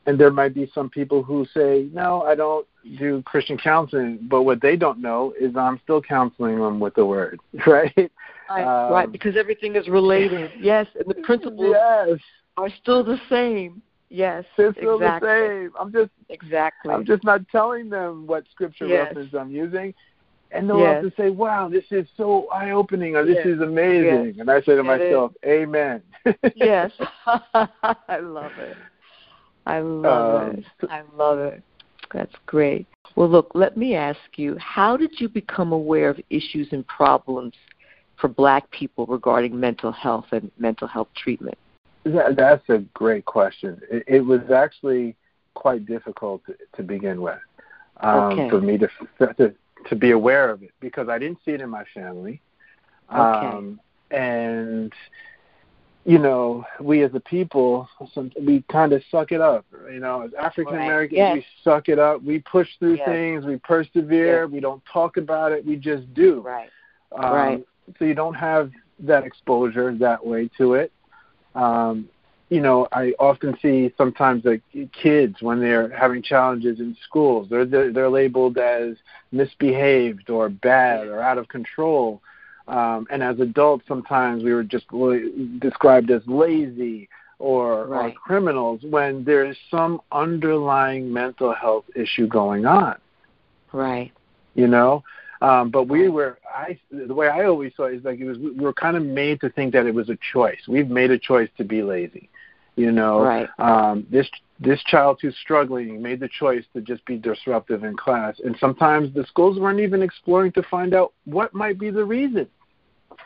and 0.05 0.19
there 0.19 0.31
might 0.31 0.53
be 0.53 0.69
some 0.73 0.89
people 0.89 1.23
who 1.23 1.45
say, 1.53 1.89
"No, 1.93 2.23
I 2.23 2.35
don't 2.35 2.67
do 2.97 3.21
Christian 3.23 3.57
counseling," 3.57 4.19
but 4.29 4.43
what 4.43 4.61
they 4.61 4.75
don't 4.75 4.99
know 4.99 5.33
is 5.39 5.55
I'm 5.55 5.79
still 5.83 6.01
counseling 6.01 6.59
them 6.59 6.79
with 6.79 6.95
the 6.95 7.05
Word, 7.05 7.39
right? 7.67 8.11
Right, 8.49 8.85
um, 8.85 8.91
right 8.91 9.11
because 9.11 9.35
everything 9.37 9.75
is 9.75 9.87
related. 9.87 10.51
Yes, 10.59 10.87
and 10.95 11.07
the 11.07 11.21
principles 11.21 11.73
yes. 11.73 12.19
are 12.57 12.69
still 12.81 13.03
the 13.03 13.19
same. 13.29 13.81
Yes, 14.09 14.45
they're 14.55 14.73
still 14.73 14.95
exactly. 14.95 15.27
the 15.27 15.47
same. 15.47 15.71
I'm 15.79 15.91
just 15.91 16.11
exactly. 16.29 16.93
I'm 16.93 17.05
just 17.05 17.23
not 17.23 17.47
telling 17.49 17.89
them 17.89 18.27
what 18.27 18.45
scripture 18.51 18.87
yes. 18.87 19.07
reference 19.07 19.33
I'm 19.33 19.51
using, 19.51 19.93
and 20.55 20.69
they'll 20.69 20.79
yes. 20.79 21.03
have 21.03 21.11
to 21.11 21.21
say, 21.21 21.29
"Wow, 21.29 21.69
this 21.69 21.83
is 21.91 22.07
so 22.17 22.47
eye-opening," 22.49 23.15
or 23.15 23.25
"This 23.25 23.37
yes. 23.37 23.47
is 23.47 23.61
amazing," 23.61 24.25
yes. 24.25 24.35
and 24.39 24.49
I 24.49 24.61
say 24.61 24.75
to 24.75 24.83
myself, 24.83 25.33
"Amen." 25.45 26.01
yes, 26.55 26.91
I 27.25 28.19
love 28.19 28.51
it. 28.57 28.77
I 29.65 29.79
love 29.79 30.49
um, 30.49 30.57
it. 30.57 30.89
I 30.89 31.01
love 31.15 31.39
it. 31.39 31.63
That's 32.13 32.35
great. 32.45 32.87
Well, 33.15 33.29
look, 33.29 33.51
let 33.53 33.77
me 33.77 33.95
ask 33.95 34.19
you, 34.35 34.57
how 34.59 34.97
did 34.97 35.19
you 35.19 35.29
become 35.29 35.71
aware 35.71 36.09
of 36.09 36.19
issues 36.29 36.67
and 36.71 36.85
problems 36.87 37.53
for 38.19 38.27
black 38.27 38.69
people 38.71 39.05
regarding 39.05 39.59
mental 39.59 39.91
health 39.91 40.25
and 40.31 40.51
mental 40.57 40.87
health 40.87 41.07
treatment? 41.15 41.57
That, 42.03 42.35
that's 42.35 42.67
a 42.69 42.79
great 42.93 43.25
question. 43.25 43.81
It, 43.89 44.03
it 44.07 44.21
was 44.21 44.51
actually 44.53 45.15
quite 45.55 45.85
difficult 45.85 46.45
to, 46.45 46.55
to 46.75 46.83
begin 46.83 47.21
with 47.21 47.39
um, 48.01 48.33
okay. 48.33 48.49
for 48.49 48.61
me 48.61 48.77
to, 48.77 48.87
to 49.37 49.55
to 49.85 49.95
be 49.95 50.11
aware 50.11 50.49
of 50.49 50.63
it 50.63 50.71
because 50.79 51.09
I 51.09 51.19
didn't 51.19 51.39
see 51.45 51.51
it 51.51 51.61
in 51.61 51.69
my 51.69 51.83
family. 51.93 52.41
Okay. 53.09 53.19
Um, 53.19 53.79
and 54.11 54.93
you 56.05 56.19
know, 56.19 56.63
we 56.79 57.01
as 57.01 57.13
a 57.15 57.19
people, 57.19 57.89
some, 58.13 58.31
we 58.39 58.63
kind 58.71 58.93
of 58.93 59.01
suck 59.09 59.31
it 59.31 59.41
up. 59.41 59.65
You 59.91 59.99
know, 59.99 60.21
as 60.21 60.31
African 60.35 60.75
Americans, 60.75 61.19
right. 61.19 61.35
yes. 61.35 61.35
we 61.37 61.45
suck 61.63 61.89
it 61.89 61.97
up. 61.97 62.21
We 62.21 62.39
push 62.39 62.69
through 62.77 62.97
yes. 62.97 63.07
things. 63.07 63.45
We 63.45 63.57
persevere. 63.57 64.43
Yes. 64.43 64.51
We 64.51 64.59
don't 64.59 64.83
talk 64.91 65.17
about 65.17 65.51
it. 65.51 65.65
We 65.65 65.75
just 65.75 66.11
do. 66.13 66.41
Right. 66.41 66.69
Um, 67.11 67.33
right. 67.33 67.65
So 67.97 68.05
you 68.05 68.13
don't 68.13 68.35
have 68.35 68.71
that 68.99 69.25
exposure 69.25 69.95
that 69.97 70.23
way 70.23 70.49
to 70.59 70.75
it. 70.75 70.91
Um, 71.55 72.07
you 72.55 72.61
know, 72.61 72.87
I 72.91 73.13
often 73.19 73.57
see 73.61 73.93
sometimes 73.97 74.45
like 74.45 74.61
kids 74.91 75.35
when 75.41 75.59
they're 75.59 75.89
having 75.89 76.21
challenges 76.21 76.79
in 76.79 76.95
schools, 77.07 77.47
they're 77.49 77.65
they're, 77.65 77.91
they're 77.91 78.09
labeled 78.09 78.57
as 78.57 78.95
misbehaved 79.31 80.29
or 80.29 80.49
bad 80.49 81.07
or 81.07 81.21
out 81.21 81.37
of 81.37 81.47
control 81.47 82.21
um, 82.67 83.05
and 83.09 83.21
as 83.21 83.39
adults, 83.39 83.85
sometimes 83.87 84.43
we 84.43 84.53
were 84.53 84.63
just 84.63 84.85
described 85.59 86.09
as 86.09 86.21
lazy 86.25 87.09
or, 87.37 87.85
right. 87.85 88.13
or 88.13 88.19
criminals 88.19 88.81
when 88.89 89.23
there 89.23 89.45
is 89.45 89.57
some 89.69 90.01
underlying 90.11 91.11
mental 91.11 91.53
health 91.53 91.85
issue 91.95 92.27
going 92.27 92.65
on. 92.65 92.95
Right. 93.71 94.11
You 94.55 94.67
know, 94.67 95.03
um, 95.41 95.69
but 95.69 95.89
we 95.89 96.07
were. 96.07 96.39
I 96.49 96.79
the 96.89 97.13
way 97.13 97.27
I 97.27 97.43
always 97.43 97.73
saw 97.75 97.87
it 97.87 97.95
is 97.95 98.05
like 98.05 98.21
it 98.21 98.25
was. 98.25 98.37
We 98.37 98.51
were 98.51 98.71
kind 98.71 98.95
of 98.95 99.03
made 99.03 99.41
to 99.41 99.49
think 99.49 99.73
that 99.73 99.85
it 99.85 99.93
was 99.93 100.07
a 100.07 100.17
choice. 100.31 100.61
We've 100.65 100.89
made 100.89 101.11
a 101.11 101.19
choice 101.19 101.49
to 101.57 101.65
be 101.65 101.83
lazy. 101.83 102.29
You 102.75 102.91
know, 102.91 103.21
right. 103.21 103.49
um, 103.57 104.05
this 104.09 104.29
this 104.59 104.81
child 104.83 105.19
who's 105.21 105.35
struggling 105.37 106.01
made 106.01 106.19
the 106.19 106.29
choice 106.29 106.63
to 106.73 106.81
just 106.81 107.05
be 107.05 107.17
disruptive 107.17 107.83
in 107.83 107.95
class, 107.95 108.35
and 108.43 108.55
sometimes 108.59 109.13
the 109.13 109.25
schools 109.25 109.59
weren't 109.59 109.79
even 109.79 110.01
exploring 110.01 110.51
to 110.53 110.63
find 110.63 110.93
out 110.93 111.13
what 111.25 111.53
might 111.53 111.79
be 111.79 111.89
the 111.89 112.03
reason. 112.03 112.47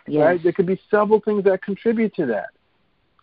Yes. 0.07 0.23
Right? 0.23 0.43
There 0.43 0.51
could 0.53 0.67
be 0.67 0.79
several 0.91 1.19
things 1.19 1.43
that 1.45 1.63
contribute 1.63 2.13
to 2.15 2.25
that. 2.27 2.49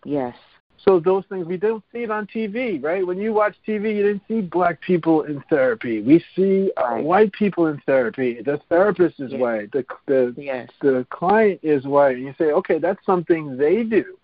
Yes. 0.03 0.35
So 0.83 0.99
those 0.99 1.23
things 1.27 1.47
we 1.47 1.57
don't 1.57 1.83
see 1.91 2.03
it 2.03 2.11
on 2.11 2.27
TV, 2.27 2.81
right? 2.81 3.05
When 3.05 3.17
you 3.17 3.33
watch 3.33 3.55
TV, 3.67 3.95
you 3.95 4.03
didn't 4.03 4.21
see 4.27 4.41
black 4.41 4.79
people 4.81 5.23
in 5.23 5.41
therapy. 5.49 6.01
We 6.01 6.23
see 6.35 6.71
uh, 6.77 6.83
Right. 6.83 7.03
white 7.03 7.33
people 7.33 7.67
in 7.67 7.81
therapy. 7.85 8.41
The 8.41 8.57
therapist 8.69 9.19
is 9.19 9.31
Yes. 9.31 9.41
white. 9.41 9.71
The 9.71 9.85
the 10.05 10.33
Yes. 10.37 10.69
the 10.81 11.05
client 11.09 11.59
is 11.63 11.85
white. 11.85 12.17
And 12.17 12.25
you 12.25 12.35
say, 12.37 12.51
okay, 12.51 12.79
that's 12.79 13.03
something 13.05 13.57
they 13.57 13.83
do. 13.83 14.17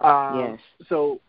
Um, 0.00 0.36
Yes. 0.38 0.60
So 0.88 1.20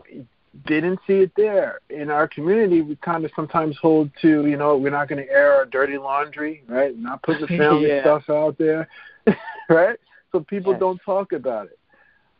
didn't 0.65 0.99
see 1.05 1.19
it 1.19 1.31
there 1.35 1.79
in 1.89 2.09
our 2.09 2.27
community. 2.27 2.81
We 2.81 2.95
kind 2.97 3.23
of 3.25 3.31
sometimes 3.35 3.77
hold 3.77 4.09
to, 4.21 4.47
you 4.47 4.57
know, 4.57 4.77
we're 4.77 4.89
not 4.91 5.07
going 5.07 5.23
to 5.23 5.31
air 5.31 5.53
our 5.53 5.65
dirty 5.65 5.97
laundry, 5.97 6.63
right? 6.67 6.97
Not 6.97 7.21
put 7.23 7.39
the 7.39 7.47
family 7.57 7.89
Yeah. 7.89 8.01
stuff 8.01 8.29
out 8.29 8.57
there, 8.57 8.87
right? 9.69 9.99
So 10.31 10.39
people 10.41 10.73
Yes. 10.73 10.79
don't 10.79 10.99
talk 11.05 11.31
about 11.33 11.67
it. 11.67 11.79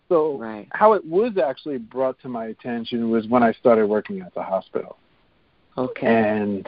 So 0.10 0.38
Right. 0.38 0.68
how 0.72 0.94
it 0.94 1.06
was 1.06 1.38
actually 1.38 1.78
brought 1.78 2.20
to 2.22 2.30
my 2.30 2.46
attention 2.48 3.10
was 3.10 3.28
when 3.28 3.44
I 3.44 3.52
started 3.54 3.88
working 3.88 4.22
at 4.22 4.34
the 4.34 4.44
hospital. 4.44 4.98
Okay. 5.78 6.08
And 6.08 6.68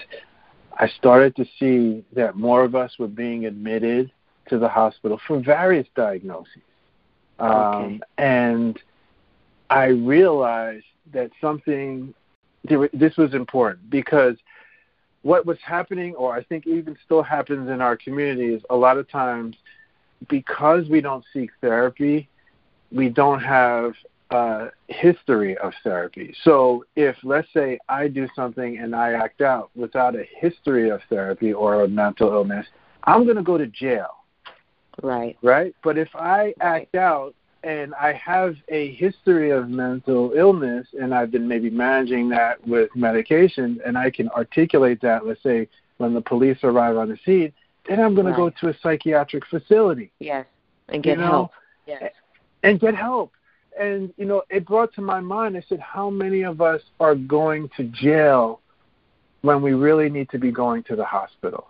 I 0.77 0.87
started 0.87 1.35
to 1.37 1.45
see 1.57 2.03
that 2.13 2.35
more 2.35 2.63
of 2.63 2.75
us 2.75 2.97
were 2.99 3.07
being 3.07 3.45
admitted 3.45 4.11
to 4.49 4.59
the 4.59 4.67
hospital 4.69 5.19
for 5.25 5.39
various 5.39 5.87
diagnoses. 5.95 6.61
Um, 7.39 7.49
Okay. 7.49 7.99
And 8.17 8.79
I 9.69 9.85
realized 9.85 10.85
that 11.13 11.31
something, 11.41 12.13
this 12.63 13.17
was 13.17 13.33
important 13.33 13.89
because 13.89 14.35
what 15.21 15.45
was 15.45 15.57
happening, 15.63 16.15
or 16.15 16.33
I 16.33 16.43
think 16.43 16.65
even 16.65 16.97
still 17.05 17.23
happens 17.23 17.69
in 17.69 17.81
our 17.81 17.97
community, 17.97 18.53
is 18.53 18.61
a 18.69 18.75
lot 18.75 18.97
of 18.97 19.09
times 19.09 19.55
because 20.27 20.87
we 20.89 21.01
don't 21.01 21.23
seek 21.33 21.51
therapy, 21.61 22.29
we 22.91 23.09
don't 23.09 23.41
have 23.41 23.93
a 24.31 24.69
history 24.87 25.57
of 25.57 25.73
therapy. 25.83 26.35
So 26.43 26.85
if, 26.95 27.15
let's 27.23 27.47
say, 27.53 27.79
I 27.89 28.07
do 28.07 28.27
something 28.35 28.77
and 28.77 28.95
I 28.95 29.13
act 29.13 29.41
out 29.41 29.71
without 29.75 30.15
a 30.15 30.23
history 30.37 30.89
of 30.89 31.01
therapy 31.09 31.53
or 31.53 31.83
a 31.83 31.87
mental 31.87 32.31
illness, 32.31 32.65
I'm 33.03 33.23
going 33.23 33.37
to 33.37 33.43
go 33.43 33.57
to 33.57 33.67
jail, 33.67 34.09
right. 35.01 35.37
right? 35.41 35.75
But 35.83 35.97
if 35.97 36.09
I 36.15 36.53
act 36.61 36.95
out 36.95 37.33
and 37.63 37.93
I 37.95 38.13
have 38.13 38.55
a 38.69 38.91
history 38.93 39.51
of 39.51 39.69
mental 39.69 40.31
illness 40.35 40.87
and 40.99 41.13
I've 41.13 41.31
been 41.31 41.47
maybe 41.47 41.69
managing 41.69 42.29
that 42.29 42.65
with 42.65 42.89
medication 42.95 43.79
and 43.85 43.97
I 43.97 44.09
can 44.09 44.29
articulate 44.29 45.01
that, 45.01 45.25
let's 45.25 45.43
say, 45.43 45.67
when 45.97 46.13
the 46.13 46.21
police 46.21 46.57
arrive 46.63 46.95
on 46.95 47.09
the 47.09 47.17
scene, 47.25 47.51
then 47.87 47.99
I'm 47.99 48.15
going 48.15 48.27
to 48.27 48.33
go 48.33 48.49
to 48.49 48.69
a 48.69 48.73
psychiatric 48.81 49.45
facility 49.47 50.11
Yes. 50.19 50.45
And 50.87 51.03
get 51.03 51.17
You 51.17 51.23
know, 51.23 51.31
help. 51.31 51.51
Yes. 51.85 52.13
and 52.63 52.79
get 52.79 52.95
help. 52.95 53.33
And 53.79 54.13
you 54.17 54.25
know, 54.25 54.43
it 54.49 54.65
brought 54.65 54.93
to 54.95 55.01
my 55.01 55.19
mind. 55.19 55.57
I 55.57 55.63
said, 55.67 55.79
how 55.79 56.09
many 56.09 56.43
of 56.43 56.61
us 56.61 56.81
are 56.99 57.15
going 57.15 57.69
to 57.77 57.83
jail 57.83 58.61
when 59.41 59.61
we 59.61 59.73
really 59.73 60.09
need 60.09 60.29
to 60.29 60.39
be 60.39 60.51
going 60.51 60.83
to 60.83 60.95
the 60.95 61.05
hospital? 61.05 61.67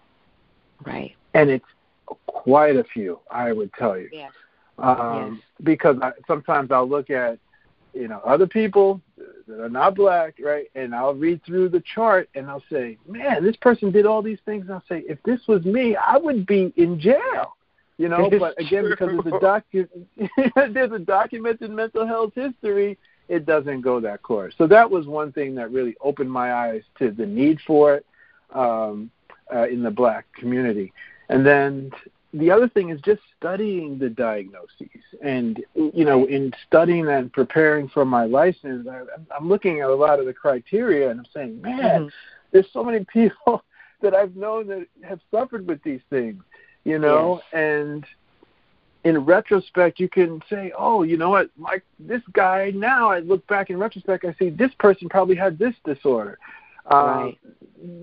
Right. 0.86 1.16
And 1.34 1.50
it's 1.50 1.66
quite 2.28 2.76
a 2.76 2.84
few, 2.84 3.20
I 3.30 3.52
would 3.52 3.74
tell 3.74 3.98
you. 3.98 4.10
Yes. 4.12 4.32
Um, 4.82 5.42
Because 5.64 5.98
I, 6.02 6.12
sometimes 6.28 6.72
I'll 6.72 6.88
look 6.88 7.10
at, 7.10 7.40
you 7.94 8.08
know, 8.08 8.20
other 8.26 8.48
people 8.48 9.02
that 9.48 9.60
are 9.60 9.70
not 9.70 9.96
black, 9.96 10.36
right? 10.42 10.68
And 10.76 10.94
I'll 10.94 11.14
read 11.14 11.44
through 11.44 11.70
the 11.70 11.82
chart 11.82 12.30
and 12.36 12.50
I'll 12.50 12.64
say, 12.72 12.98
man, 13.08 13.44
this 13.44 13.56
person 13.58 13.92
did 13.92 14.06
all 14.06 14.22
these 14.22 14.40
things. 14.46 14.64
And 14.64 14.74
I'll 14.74 14.84
say, 14.88 15.04
if 15.08 15.22
this 15.24 15.42
was 15.48 15.66
me, 15.66 15.96
I 15.96 16.18
would 16.18 16.46
be 16.46 16.72
in 16.78 17.00
jail. 17.00 17.56
You 17.98 18.10
know, 18.10 18.30
It's 18.32 18.40
but 18.40 18.60
again, 18.60 18.90
because 18.90 19.10
true. 19.10 19.22
there's 19.24 19.42
a 19.42 19.46
docu- 19.46 20.74
there's 20.74 20.92
a 20.92 21.00
documented 21.00 21.72
mental 21.72 22.08
health 22.08 22.34
history, 22.36 22.98
it 23.28 23.46
doesn't 23.46 23.82
go 23.82 24.00
that 24.00 24.24
course. 24.24 24.56
So 24.58 24.66
that 24.68 24.90
was 24.90 25.06
one 25.06 25.32
thing 25.32 25.56
that 25.56 25.72
really 25.72 25.96
opened 26.02 26.32
my 26.32 26.54
eyes 26.54 26.82
to 26.98 27.12
the 27.12 27.26
need 27.26 27.60
for 27.66 27.96
it 27.96 28.06
um, 28.54 29.12
uh, 29.54 29.68
in 29.68 29.84
the 29.84 29.92
black 29.92 30.26
community. 30.34 30.94
And 31.30 31.46
then 31.46 31.92
the 32.34 32.52
other 32.52 32.68
thing 32.70 32.90
is 32.90 33.02
just 33.02 33.22
studying 33.38 33.98
the 33.98 34.10
diagnoses. 34.10 34.88
And, 35.24 35.64
you 35.74 36.06
know, 36.06 36.26
in 36.26 36.54
studying 36.68 37.06
that 37.06 37.20
and 37.20 37.34
preparing 37.34 37.88
for 37.90 38.06
my 38.06 38.26
license, 38.26 38.88
I, 38.88 39.02
I'm 39.36 39.50
looking 39.50 39.80
at 39.80 39.90
a 39.90 39.96
lot 39.96 40.20
of 40.20 40.26
the 40.26 40.34
criteria 40.34 41.10
and 41.10 41.20
I'm 41.20 41.26
saying, 41.34 41.62
man, 41.62 42.04
Mhm. 42.04 42.12
there's 42.52 42.72
so 42.72 42.84
many 42.84 43.04
people 43.14 43.64
that 44.02 44.14
I've 44.14 44.36
known 44.36 44.68
that 44.68 44.88
have 45.04 45.20
suffered 45.32 45.68
with 45.68 45.82
these 45.84 46.02
things, 46.10 46.44
you 46.84 47.00
know, 47.00 47.42
and 47.52 48.06
in 49.04 49.18
retrospect, 49.18 50.00
you 50.00 50.10
can 50.10 50.42
say, 50.50 50.72
oh, 50.78 51.04
you 51.04 51.18
know 51.18 51.30
what, 51.30 51.50
like 51.58 51.84
this 52.00 52.22
guy 52.34 52.72
now, 52.76 53.10
I 53.10 53.20
look 53.20 53.46
back 53.48 53.70
in 53.70 53.78
retrospect, 53.78 54.26
I 54.26 54.34
see 54.34 54.50
this 54.50 54.72
person 54.78 55.10
probably 55.10 55.36
had 55.36 55.58
this 55.58 55.74
disorder. 55.86 56.38
Right. 56.92 57.38
Um, 57.44 57.54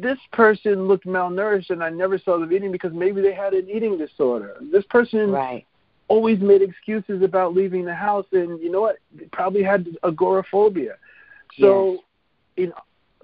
this 0.03 0.19
person 0.33 0.87
looked 0.89 1.07
malnourished 1.07 1.71
and 1.71 1.83
I 1.83 1.91
never 1.91 2.19
saw 2.19 2.39
them 2.39 2.53
eating 2.53 2.73
because 2.73 2.93
maybe 2.93 3.21
they 3.21 3.35
had 3.35 3.53
an 3.53 3.69
eating 3.69 3.99
disorder. 3.99 4.57
This 4.73 4.85
person 4.87 5.33
Right. 5.33 5.67
always 6.09 6.41
made 6.41 6.63
excuses 6.63 7.23
about 7.23 7.55
leaving 7.55 7.85
the 7.85 7.95
house 7.95 8.27
and 8.33 8.61
you 8.61 8.71
know 8.71 8.81
what, 8.81 8.99
they 9.15 9.27
probably 9.27 9.63
had 9.63 9.89
agoraphobia. 10.05 10.97
So 11.59 12.05
in 12.57 12.73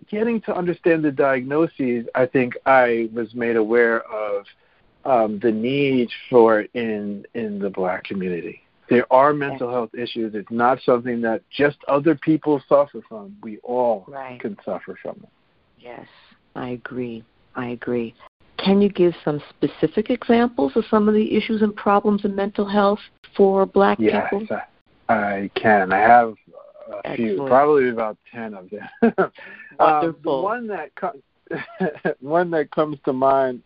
getting 0.08 0.40
to 0.42 0.56
understand 0.56 1.04
the 1.04 1.12
diagnoses, 1.12 2.06
I 2.14 2.26
think 2.26 2.56
I 2.66 3.08
was 3.12 3.34
made 3.34 3.56
aware 3.56 4.00
of 4.02 4.46
um, 5.04 5.38
the 5.40 5.50
need 5.50 6.10
for 6.30 6.60
it 6.60 6.70
in 6.74 7.26
in 7.34 7.58
the 7.58 7.70
black 7.70 8.04
community. 8.04 8.62
There 8.88 9.10
are 9.12 9.32
mental 9.32 9.70
health 9.70 9.94
issues. 9.94 10.34
It's 10.34 10.50
not 10.50 10.80
something 10.82 11.20
that 11.22 11.42
just 11.50 11.78
other 11.88 12.14
people 12.14 12.62
suffer 12.68 13.00
from. 13.08 13.36
We 13.42 13.58
all 13.58 14.04
Right. 14.06 14.38
can 14.40 14.56
suffer 14.64 14.98
from 15.00 15.16
it. 15.22 15.28
Yes. 15.82 16.06
I 16.54 16.70
agree. 16.70 17.24
I 17.54 17.68
agree. 17.68 18.14
Can 18.58 18.80
you 18.80 18.88
give 18.88 19.14
some 19.24 19.42
specific 19.50 20.10
examples 20.10 20.72
of 20.76 20.84
some 20.88 21.08
of 21.08 21.14
the 21.14 21.36
issues 21.36 21.62
and 21.62 21.74
problems 21.74 22.24
in 22.24 22.34
mental 22.34 22.68
health 22.68 23.00
for 23.36 23.66
black 23.66 23.98
Yes, 24.00 24.28
people? 24.30 24.58
I, 25.08 25.14
I 25.14 25.50
can. 25.54 25.92
I 25.92 25.98
have 25.98 26.34
a 27.04 27.16
few, 27.16 27.44
probably 27.46 27.88
about 27.88 28.16
ten 28.32 28.54
of 28.54 28.70
them. 28.70 29.02
um, 29.80 30.16
one 30.22 30.68
that 30.68 30.94
co- 30.94 31.20
one 32.20 32.50
that 32.52 32.70
comes 32.70 32.98
to 33.04 33.12
mind 33.12 33.62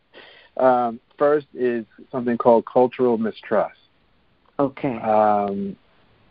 um, 0.57 0.99
first 1.19 1.47
is 1.55 1.85
something 2.11 2.39
called 2.39 2.65
cultural 2.67 3.19
mistrust. 3.19 3.79
Okay. 4.59 4.97
Um, 4.97 5.77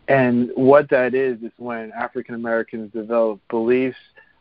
and 0.08 0.50
what 0.54 0.88
that 0.90 1.14
is 1.14 1.40
is 1.42 1.52
when 1.56 1.92
African 1.92 2.34
Americans 2.34 2.92
develop 2.92 3.40
beliefs 3.48 3.96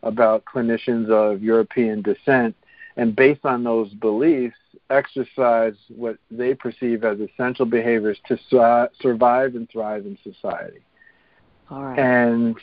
about 0.05 0.45
clinicians 0.45 1.09
of 1.09 1.43
European 1.43 2.01
descent, 2.01 2.55
and 2.95 3.15
based 3.15 3.43
on 3.43 3.63
those 3.63 3.89
beliefs, 3.95 4.55
exercise 4.89 5.73
what 5.89 6.17
they 6.31 6.53
perceive 6.53 7.03
as 7.03 7.19
essential 7.19 7.65
behaviors 7.65 8.17
to 8.27 8.37
su- 8.49 8.87
survive 9.01 9.55
and 9.55 9.69
thrive 9.69 10.05
in 10.05 10.17
society. 10.23 10.79
All 11.69 11.83
right. 11.83 11.97
And 11.97 12.55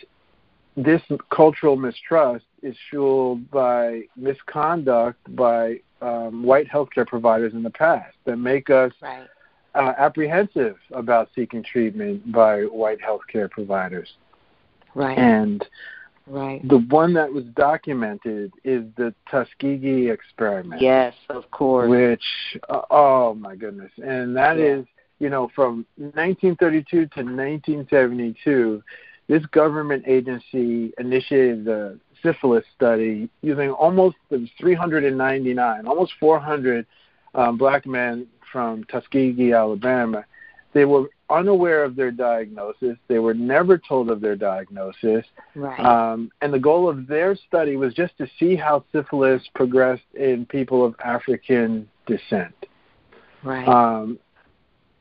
this 0.77 1.03
cultural 1.31 1.77
mistrust 1.77 2.47
is 2.63 2.77
fueled 2.89 3.51
by 3.51 4.03
misconduct 4.17 5.19
by 5.37 5.81
um, 6.01 6.43
white 6.43 6.69
healthcare 6.69 7.07
providers 7.07 7.53
in 7.53 7.63
the 7.63 7.71
past 7.71 8.15
that 8.25 8.37
make 8.37 8.71
us 8.71 8.93
right. 9.03 9.27
uh, 9.75 9.93
apprehensive 9.99 10.77
about 10.93 11.29
seeking 11.35 11.63
treatment 11.63 12.31
by 12.33 12.63
white 12.63 13.01
healthcare 13.01 13.51
providers. 13.51 14.15
Right. 14.95 15.19
And 15.19 15.67
right. 16.27 16.67
the 16.69 16.79
one 16.79 17.15
that 17.15 17.33
was 17.33 17.45
documented 17.57 18.53
is 18.65 18.85
the 18.97 19.15
Tuskegee 19.31 20.09
experiment, 20.11 20.81
Yes, 20.81 21.15
of 21.29 21.51
course. 21.51 21.89
which, 21.91 22.25
uh, 22.69 22.83
oh 22.91 23.35
my 23.35 23.57
goodness. 23.57 23.91
And 24.03 24.37
that 24.37 24.59
Yeah. 24.59 24.65
is, 24.77 24.87
you 25.19 25.29
know, 25.31 25.49
from 25.55 25.87
1932 25.97 27.07
to 27.07 27.23
1972, 27.23 28.83
this 29.29 29.45
government 29.47 30.05
agency 30.07 30.93
initiated 30.99 31.65
the 31.65 31.99
syphilis 32.23 32.65
study 32.75 33.29
using 33.43 33.71
almost 33.71 34.17
399, 34.59 35.87
almost 35.87 36.13
400 36.21 36.87
um, 37.35 37.57
black 37.57 37.87
men 37.87 38.27
from 38.51 38.85
Tuskegee, 38.85 39.53
Alabama. 39.53 40.25
They 40.73 40.85
were 40.85 41.11
unaware 41.29 41.85
of 41.85 41.97
their 41.97 42.11
diagnosis. 42.11 42.97
They 43.09 43.19
were 43.19 43.35
never 43.35 43.79
told 43.79 44.11
of 44.11 44.21
their 44.21 44.37
diagnosis. 44.37 45.25
right. 45.55 45.81
Um, 45.81 46.31
and 46.41 46.53
the 46.53 46.59
goal 46.59 46.89
of 46.89 47.07
their 47.07 47.37
study 47.37 47.77
was 47.77 47.95
just 47.95 48.17
to 48.19 48.27
see 48.39 48.57
how 48.57 48.85
syphilis 48.93 49.43
progressed 49.55 50.03
in 50.15 50.47
people 50.47 50.85
of 50.85 50.95
African 51.05 51.89
descent. 52.07 52.55
right. 53.43 53.67
Um, 53.67 54.19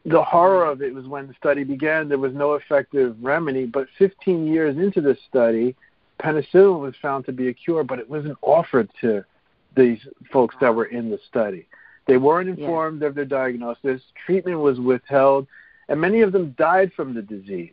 the 0.05 0.23
horror 0.23 0.65
of 0.65 0.81
it 0.81 0.93
was 0.93 1.05
when 1.05 1.27
the 1.27 1.33
study 1.35 1.63
began, 1.63 2.09
there 2.09 2.17
was 2.17 2.33
no 2.33 2.55
effective 2.55 3.15
remedy. 3.21 3.65
But 3.65 3.87
15 3.99 4.47
years 4.47 4.75
into 4.77 4.99
the 4.99 5.15
study, 5.29 5.75
penicillin 6.19 6.81
was 6.81 6.95
found 7.01 7.25
to 7.25 7.31
be 7.31 7.49
a 7.49 7.53
cure, 7.53 7.83
but 7.83 7.99
it 7.99 8.09
wasn't 8.09 8.37
offered 8.41 8.89
to 9.01 9.23
these 9.75 9.99
folks 10.31 10.55
that 10.59 10.73
were 10.73 10.85
in 10.85 11.09
the 11.09 11.19
study. 11.27 11.67
They 12.07 12.17
weren't 12.17 12.47
Yeah. 12.57 12.65
informed 12.65 13.03
of 13.03 13.15
their 13.15 13.25
diagnosis. 13.25 14.01
Treatment 14.25 14.59
was 14.59 14.79
withheld, 14.79 15.47
and 15.87 15.99
many 15.99 16.21
of 16.21 16.31
them 16.31 16.55
died 16.57 16.91
from 16.93 17.13
the 17.13 17.21
disease. 17.21 17.71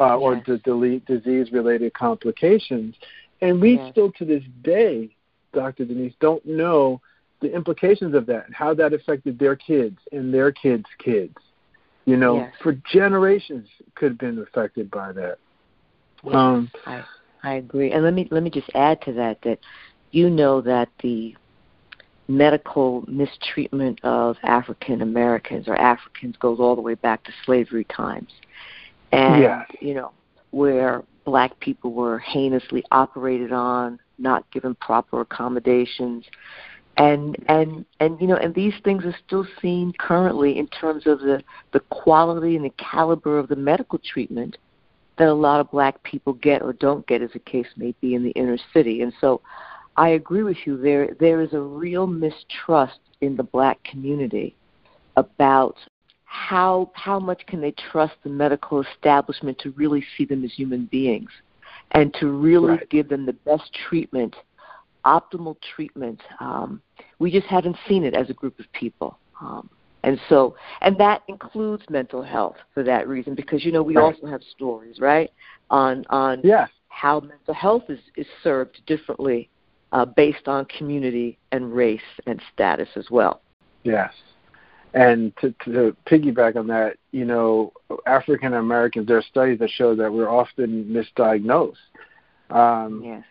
uh, 0.00 0.16
or 0.16 0.34
yes. 0.34 0.60
the 0.64 1.02
disease 1.06 1.52
related 1.52 1.92
complications. 1.92 2.96
And 3.42 3.60
we 3.60 3.74
yes. 3.74 3.92
still 3.92 4.10
to 4.12 4.24
this 4.24 4.42
day, 4.62 5.10
Dr. 5.52 5.84
Denise, 5.84 6.14
don't 6.20 6.44
know 6.46 7.00
the 7.40 7.54
implications 7.54 8.14
of 8.14 8.26
that 8.26 8.46
and 8.46 8.54
how 8.54 8.74
that 8.74 8.92
affected 8.92 9.38
their 9.38 9.56
kids 9.56 9.98
and 10.12 10.32
their 10.32 10.52
kids' 10.52 10.86
kids. 10.98 11.34
You 12.06 12.16
know, 12.16 12.36
yes. 12.36 12.54
for 12.62 12.72
generations 12.90 13.68
could 13.94 14.12
have 14.12 14.18
been 14.18 14.38
affected 14.38 14.90
by 14.90 15.12
that. 15.12 15.38
Um, 16.32 16.70
I 16.86 17.04
I 17.42 17.54
agree. 17.54 17.92
And 17.92 18.02
let 18.02 18.14
me 18.14 18.26
let 18.30 18.42
me 18.42 18.50
just 18.50 18.70
add 18.74 19.00
to 19.02 19.12
that 19.14 19.40
that 19.42 19.58
you 20.10 20.28
know 20.28 20.60
that 20.62 20.88
the 21.02 21.36
medical 22.30 23.04
mistreatment 23.08 24.00
of 24.04 24.36
African 24.42 25.02
Americans 25.02 25.68
or 25.68 25.76
Africans 25.76 26.36
goes 26.36 26.60
all 26.60 26.76
the 26.76 26.80
way 26.80 26.94
back 26.94 27.24
to 27.24 27.32
slavery 27.44 27.84
times. 27.84 28.30
And 29.12 29.42
yes. 29.42 29.66
you 29.80 29.94
know, 29.94 30.12
where 30.52 31.02
black 31.24 31.58
people 31.60 31.92
were 31.92 32.18
heinously 32.18 32.84
operated 32.92 33.52
on, 33.52 33.98
not 34.18 34.50
given 34.50 34.74
proper 34.76 35.20
accommodations. 35.20 36.24
And 36.96 37.36
and 37.48 37.84
and 37.98 38.20
you 38.20 38.26
know, 38.26 38.36
and 38.36 38.54
these 38.54 38.74
things 38.84 39.04
are 39.04 39.16
still 39.26 39.46
seen 39.60 39.92
currently 39.98 40.58
in 40.58 40.68
terms 40.68 41.06
of 41.06 41.20
the 41.20 41.42
the 41.72 41.80
quality 41.80 42.56
and 42.56 42.64
the 42.64 42.74
caliber 42.78 43.38
of 43.38 43.48
the 43.48 43.56
medical 43.56 43.98
treatment 43.98 44.56
that 45.20 45.28
a 45.28 45.34
lot 45.34 45.60
of 45.60 45.70
black 45.70 46.02
people 46.02 46.32
get 46.34 46.62
or 46.62 46.72
don't 46.72 47.06
get, 47.06 47.22
as 47.22 47.30
the 47.32 47.38
case 47.38 47.66
may 47.76 47.94
be, 48.00 48.14
in 48.14 48.24
the 48.24 48.30
inner 48.30 48.56
city. 48.72 49.02
And 49.02 49.12
so, 49.20 49.42
I 49.96 50.10
agree 50.10 50.42
with 50.42 50.56
you. 50.64 50.76
There 50.76 51.16
there 51.18 51.40
is 51.40 51.52
a 51.52 51.60
real 51.60 52.06
mistrust 52.06 53.00
in 53.20 53.36
the 53.36 53.42
black 53.42 53.82
community 53.84 54.54
about 55.16 55.76
how 56.24 56.90
how 56.94 57.18
much 57.18 57.44
can 57.46 57.60
they 57.60 57.74
trust 57.90 58.14
the 58.22 58.30
medical 58.30 58.82
establishment 58.82 59.58
to 59.58 59.70
really 59.72 60.04
see 60.16 60.24
them 60.24 60.44
as 60.44 60.52
human 60.52 60.86
beings 60.86 61.30
and 61.90 62.14
to 62.14 62.28
really 62.28 62.70
right. 62.70 62.90
give 62.90 63.08
them 63.08 63.26
the 63.26 63.32
best 63.32 63.68
treatment 63.88 64.36
optimal 65.04 65.56
treatment 65.74 66.20
um, 66.38 66.80
we 67.18 67.32
just 67.32 67.46
haven't 67.46 67.76
seen 67.88 68.04
it 68.04 68.14
as 68.14 68.30
a 68.30 68.32
group 68.32 68.58
of 68.60 68.66
people 68.72 69.18
um, 69.40 69.68
and 70.04 70.20
so 70.28 70.54
and 70.82 70.96
that 70.98 71.22
includes 71.26 71.82
mental 71.90 72.22
health 72.22 72.56
for 72.72 72.84
that 72.84 73.08
reason 73.08 73.34
because 73.34 73.64
you 73.64 73.72
know 73.72 73.82
we 73.82 73.96
right. 73.96 74.14
also 74.14 74.26
have 74.26 74.42
stories 74.54 75.00
right 75.00 75.30
on 75.70 76.04
on 76.10 76.40
yes. 76.44 76.68
how 76.90 77.18
mental 77.18 77.54
health 77.54 77.84
is 77.88 78.00
is 78.16 78.26
served 78.42 78.80
differently 78.86 79.50
uh, 79.92 80.04
based 80.04 80.48
on 80.48 80.64
community 80.66 81.38
and 81.52 81.74
race 81.74 82.00
and 82.26 82.40
status 82.52 82.88
as 82.96 83.10
well 83.10 83.40
yes 83.82 84.12
and 84.94 85.36
to, 85.36 85.54
to 85.64 85.96
piggyback 86.06 86.56
on 86.56 86.66
that, 86.68 86.96
you 87.12 87.24
know, 87.24 87.72
African 88.06 88.54
Americans, 88.54 89.06
there 89.06 89.18
are 89.18 89.22
studies 89.22 89.58
that 89.60 89.70
show 89.70 89.94
that 89.94 90.12
we're 90.12 90.28
often 90.28 90.84
misdiagnosed. 90.84 91.76
Um, 92.50 93.02
yes. 93.04 93.24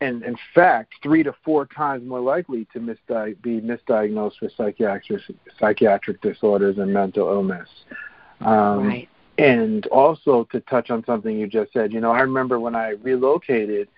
And 0.00 0.22
in 0.22 0.36
fact, 0.54 0.94
three 1.02 1.22
to 1.24 1.34
four 1.44 1.66
times 1.66 2.08
more 2.08 2.20
likely 2.20 2.66
to 2.72 2.78
misdi- 2.78 3.40
be 3.42 3.60
misdiagnosed 3.60 4.40
with 4.40 4.52
psychiatric 4.56 5.20
psychiatric 5.58 6.22
disorders 6.22 6.78
and 6.78 6.92
mental 6.92 7.28
illness. 7.28 7.68
Um, 8.40 8.86
right. 8.86 9.08
And 9.36 9.86
also 9.88 10.44
to 10.52 10.60
touch 10.60 10.90
on 10.90 11.04
something 11.04 11.38
you 11.38 11.46
just 11.46 11.72
said, 11.72 11.92
you 11.92 12.00
know, 12.00 12.12
I 12.12 12.20
remember 12.20 12.60
when 12.60 12.74
I 12.74 12.90
relocated 13.02 13.88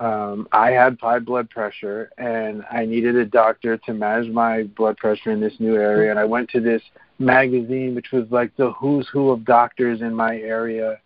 um, 0.00 0.46
I 0.52 0.70
had 0.70 0.98
high 1.00 1.18
blood 1.18 1.50
pressure 1.50 2.10
and 2.18 2.64
I 2.70 2.84
needed 2.84 3.16
a 3.16 3.24
doctor 3.24 3.76
to 3.78 3.92
manage 3.92 4.30
my 4.30 4.64
blood 4.64 4.96
pressure 4.96 5.32
in 5.32 5.40
this 5.40 5.54
new 5.58 5.74
area. 5.74 6.10
And 6.10 6.18
I 6.18 6.24
went 6.24 6.48
to 6.50 6.60
this 6.60 6.82
magazine, 7.18 7.94
which 7.94 8.12
was 8.12 8.26
like 8.30 8.56
the 8.56 8.72
who's 8.72 9.08
who 9.08 9.30
of 9.30 9.44
doctors 9.44 10.00
in 10.00 10.14
my 10.14 10.36
area. 10.36 11.00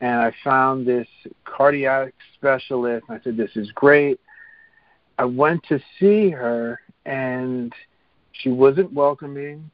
And 0.00 0.20
I 0.20 0.32
found 0.42 0.86
this 0.86 1.06
cardiac 1.44 2.14
specialist. 2.34 3.04
And 3.08 3.18
I 3.18 3.22
said, 3.22 3.36
This 3.36 3.52
is 3.54 3.70
great. 3.72 4.18
I 5.18 5.24
went 5.24 5.62
to 5.68 5.78
see 5.98 6.30
her 6.30 6.80
and 7.04 7.72
she 8.32 8.50
wasn't 8.50 8.92
welcoming. 8.92 9.70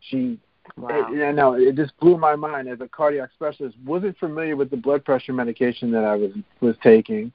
She 0.00 0.38
Wow. 0.76 1.08
It, 1.12 1.34
know, 1.36 1.54
it 1.54 1.76
just 1.76 1.96
blew 2.00 2.18
my 2.18 2.34
mind 2.34 2.68
as 2.68 2.80
a 2.80 2.88
cardiac 2.88 3.30
specialist. 3.34 3.76
wasn't 3.84 4.18
familiar 4.18 4.56
with 4.56 4.68
the 4.68 4.76
blood 4.76 5.04
pressure 5.04 5.32
medication 5.32 5.92
that 5.92 6.04
I 6.04 6.16
was 6.16 6.32
was 6.60 6.74
taking. 6.82 7.32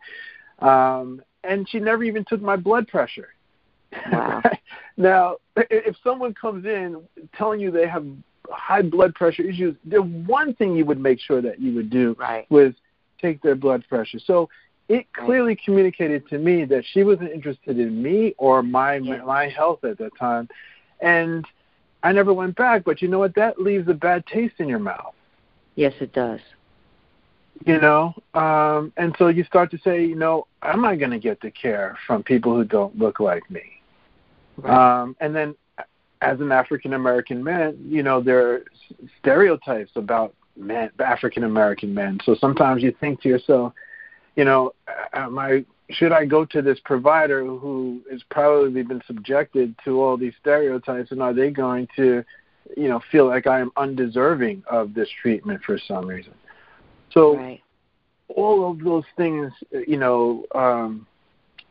Um, 0.62 1.22
and 1.44 1.68
she 1.68 1.80
never 1.80 2.04
even 2.04 2.24
took 2.26 2.42
my 2.42 2.56
blood 2.56 2.88
pressure. 2.88 3.30
Wow. 4.12 4.42
now, 4.98 5.38
if 5.56 5.96
someone 6.04 6.34
comes 6.34 6.66
in 6.66 7.02
telling 7.36 7.60
you 7.60 7.72
they 7.72 7.88
have 7.88 8.06
high 8.50 8.82
blood 8.82 9.16
pressure 9.16 9.44
issues, 9.44 9.76
the 9.86 10.02
one 10.02 10.54
thing 10.54 10.76
you 10.76 10.86
would 10.86 11.00
make 11.00 11.20
sure 11.20 11.42
that 11.42 11.60
you 11.60 11.74
would 11.76 11.90
do 11.90 12.16
right. 12.20 12.50
was 12.50 12.74
take 13.20 13.42
their 13.42 13.56
blood 13.56 13.84
pressure. 13.90 14.20
So 14.20 14.50
it 14.88 15.12
clearly 15.14 15.50
right. 15.50 15.64
communicated 15.64 16.28
to 16.30 16.38
me 16.38 16.66
that 16.66 16.84
she 16.92 17.04
wasn't 17.04 17.32
interested 17.32 17.80
in 17.80 18.02
me 18.02 18.36
or 18.38 18.62
my 18.62 18.96
yeah. 18.96 19.24
my 19.24 19.48
health 19.48 19.84
at 19.84 19.98
that 20.00 20.12
time, 20.18 20.50
and 21.00 21.46
I 22.04 22.12
never 22.12 22.34
went 22.34 22.56
back. 22.56 22.84
But 22.84 23.02
you 23.02 23.08
know 23.08 23.20
what? 23.20 23.36
That 23.36 23.62
leaves 23.62 23.88
a 23.88 23.94
bad 23.94 24.26
taste 24.26 24.56
in 24.60 24.68
your 24.68 24.80
mouth. 24.80 25.14
Yes, 25.76 25.94
it 26.02 26.14
does 26.14 26.42
you 27.66 27.80
know? 27.80 28.14
Um 28.34 28.94
and 28.98 29.16
so 29.18 29.28
you 29.28 29.44
start 29.44 29.72
to 29.72 29.78
say 29.80 30.04
you 30.06 30.16
know 30.16 30.48
am 30.64 30.86
i 30.86 30.96
going 30.96 31.12
to 31.12 31.20
get 31.20 31.42
the 31.42 31.52
care 31.52 31.98
from 32.06 32.24
people 32.24 32.56
who 32.56 32.64
don't 32.64 32.98
look 32.98 33.20
like 33.20 33.50
me? 33.50 33.64
Right. 34.58 35.02
um 35.02 35.16
and 35.20 35.36
then 35.36 35.56
as 36.22 36.40
an 36.40 36.52
african 36.52 36.94
american 36.94 37.44
man 37.44 37.78
you 37.84 38.04
know 38.04 38.22
there 38.22 38.52
are 38.52 38.64
stereotypes 39.20 39.92
about 39.96 40.34
men 40.56 40.90
african 41.00 41.44
american 41.44 41.94
men. 41.94 42.20
So 42.26 42.36
sometimes 42.36 42.84
you 42.84 42.94
think 43.00 43.22
to 43.22 43.30
yourself 43.30 43.74
you 44.36 44.46
know 44.46 44.74
am 45.14 45.38
i 45.38 45.66
should 45.90 46.12
i 46.12 46.26
go 46.26 46.46
to 46.46 46.62
this 46.62 46.80
provider 46.86 47.44
who 47.46 48.02
has 48.10 48.22
probably 48.30 48.84
been 48.84 49.02
subjected 49.06 49.76
to 49.84 50.02
all 50.02 50.18
these 50.18 50.34
stereotypes 50.40 51.12
and 51.12 51.22
are 51.22 51.34
they 51.34 51.50
going 51.50 51.88
to 51.96 52.24
you 52.78 52.88
know 52.88 53.02
feel 53.12 53.28
like 53.28 53.48
i 53.48 53.60
am 53.60 53.72
undeserving 53.78 54.64
of 54.70 54.94
this 54.94 55.10
treatment 55.22 55.62
for 55.66 55.78
some 55.78 56.08
reason 56.08 56.34
so 57.12 57.38
right. 57.38 57.62
all 58.30 58.70
of 58.70 58.80
those 58.80 59.04
things, 59.18 59.52
you 59.88 59.98
know, 59.98 60.46
um, 60.56 61.06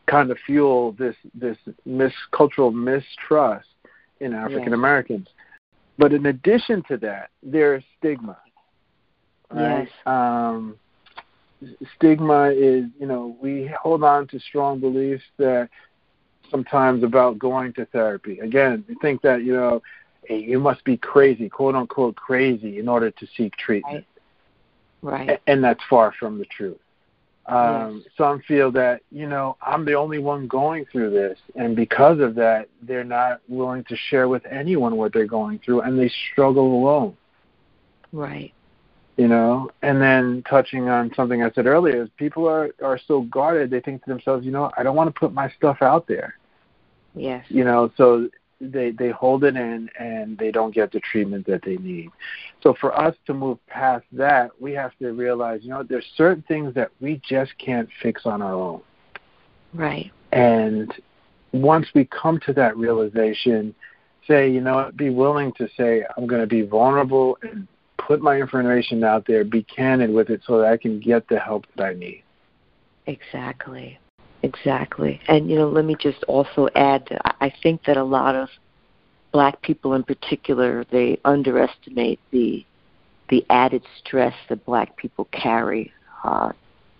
kind 0.07 0.31
of 0.31 0.37
fuel 0.45 0.93
this 0.93 1.15
this 1.33 1.57
mis- 1.85 2.13
cultural 2.31 2.71
mistrust 2.71 3.67
in 4.19 4.33
African 4.33 4.73
Americans. 4.73 5.27
Yes. 5.27 5.35
But 5.97 6.13
in 6.13 6.25
addition 6.27 6.83
to 6.87 6.97
that, 6.97 7.29
there's 7.43 7.83
stigma. 7.97 8.37
Right? 9.51 9.83
Yes. 9.83 9.89
Um, 10.05 10.77
stigma 11.95 12.49
is, 12.49 12.85
you 12.99 13.05
know, 13.07 13.37
we 13.41 13.71
hold 13.79 14.03
on 14.03 14.27
to 14.27 14.39
strong 14.39 14.79
beliefs 14.79 15.23
that 15.37 15.69
sometimes 16.49 17.03
about 17.03 17.39
going 17.39 17.73
to 17.73 17.85
therapy. 17.85 18.39
Again, 18.39 18.83
we 18.87 18.95
think 19.01 19.21
that, 19.21 19.43
you 19.43 19.53
know, 19.53 19.81
you 20.29 20.59
must 20.59 20.83
be 20.83 20.97
crazy, 20.97 21.49
quote 21.49 21.75
unquote 21.75 22.15
crazy, 22.15 22.79
in 22.79 22.87
order 22.87 23.11
to 23.11 23.27
seek 23.37 23.55
treatment. 23.57 24.05
Right. 25.01 25.41
And 25.47 25.63
that's 25.63 25.81
far 25.89 26.13
from 26.19 26.37
the 26.37 26.45
truth. 26.45 26.77
Um, 27.47 28.03
yes. 28.03 28.13
Some 28.17 28.41
feel 28.41 28.71
that, 28.73 29.01
you 29.11 29.27
know, 29.27 29.57
I'm 29.61 29.83
the 29.83 29.95
only 29.95 30.19
one 30.19 30.47
going 30.47 30.85
through 30.85 31.09
this. 31.09 31.39
And 31.55 31.75
because 31.75 32.19
of 32.19 32.35
that, 32.35 32.69
they're 32.83 33.03
not 33.03 33.41
willing 33.47 33.83
to 33.85 33.95
share 33.95 34.27
with 34.27 34.45
anyone 34.45 34.95
what 34.95 35.11
they're 35.11 35.25
going 35.25 35.59
through 35.59 35.81
and 35.81 35.97
they 35.97 36.11
struggle 36.31 36.81
alone. 36.81 37.17
Right. 38.11 38.53
You 39.17 39.27
know, 39.27 39.71
and 39.81 40.01
then 40.01 40.43
touching 40.49 40.87
on 40.87 41.13
something 41.15 41.43
I 41.43 41.51
said 41.51 41.65
earlier, 41.65 42.03
is 42.03 42.09
people 42.17 42.47
are, 42.47 42.69
are 42.81 42.99
so 43.07 43.21
guarded, 43.21 43.69
they 43.69 43.81
think 43.81 44.03
to 44.05 44.09
themselves, 44.09 44.45
you 44.45 44.51
know, 44.51 44.71
I 44.77 44.83
don't 44.83 44.95
want 44.95 45.13
to 45.13 45.19
put 45.19 45.33
my 45.33 45.49
stuff 45.57 45.81
out 45.81 46.07
there. 46.07 46.35
Yes. 47.13 47.43
You 47.49 47.63
know, 47.63 47.91
so 47.97 48.29
they 48.61 48.91
they 48.91 49.09
hold 49.09 49.43
it 49.43 49.55
in 49.55 49.89
and 49.99 50.37
they 50.37 50.51
don't 50.51 50.73
get 50.73 50.91
the 50.91 50.99
treatment 50.99 51.45
that 51.47 51.63
they 51.63 51.77
need. 51.77 52.09
So 52.61 52.75
for 52.79 52.97
us 52.97 53.15
to 53.25 53.33
move 53.33 53.57
past 53.67 54.05
that, 54.13 54.51
we 54.59 54.73
have 54.73 54.91
to 54.99 55.11
realize, 55.11 55.61
you 55.63 55.69
know, 55.69 55.83
there's 55.83 56.05
certain 56.15 56.43
things 56.47 56.73
that 56.75 56.91
we 56.99 57.21
just 57.27 57.51
can't 57.57 57.89
fix 58.01 58.25
on 58.25 58.41
our 58.41 58.53
own. 58.53 58.81
Right. 59.73 60.11
And 60.31 60.93
once 61.51 61.87
we 61.93 62.05
come 62.05 62.39
to 62.45 62.53
that 62.53 62.77
realization, 62.77 63.75
say, 64.27 64.49
you 64.49 64.61
know, 64.61 64.91
be 64.95 65.09
willing 65.09 65.53
to 65.53 65.67
say, 65.75 66.05
I'm 66.15 66.27
going 66.27 66.41
to 66.41 66.47
be 66.47 66.61
vulnerable 66.61 67.37
and 67.41 67.67
put 67.97 68.21
my 68.21 68.37
information 68.37 69.03
out 69.03 69.25
there, 69.27 69.43
be 69.43 69.63
candid 69.63 70.11
with 70.11 70.29
it 70.29 70.41
so 70.45 70.59
that 70.59 70.67
I 70.67 70.77
can 70.77 70.99
get 70.99 71.27
the 71.27 71.39
help 71.39 71.65
that 71.75 71.83
I 71.83 71.93
need. 71.93 72.23
Exactly. 73.07 73.99
Exactly. 74.43 75.21
And, 75.27 75.49
you 75.49 75.55
know, 75.55 75.69
let 75.69 75.85
me 75.85 75.95
just 75.99 76.23
also 76.23 76.67
add 76.75 77.07
that 77.09 77.35
I 77.39 77.53
think 77.61 77.83
that 77.85 77.97
a 77.97 78.03
lot 78.03 78.35
of 78.35 78.49
black 79.31 79.61
people 79.61 79.93
in 79.93 80.03
particular, 80.03 80.85
they 80.91 81.19
underestimate 81.25 82.19
the 82.31 82.65
the 83.29 83.45
added 83.49 83.81
stress 83.97 84.33
that 84.49 84.65
black 84.65 84.97
people 84.97 85.25
carry 85.31 85.93
uh, 86.25 86.51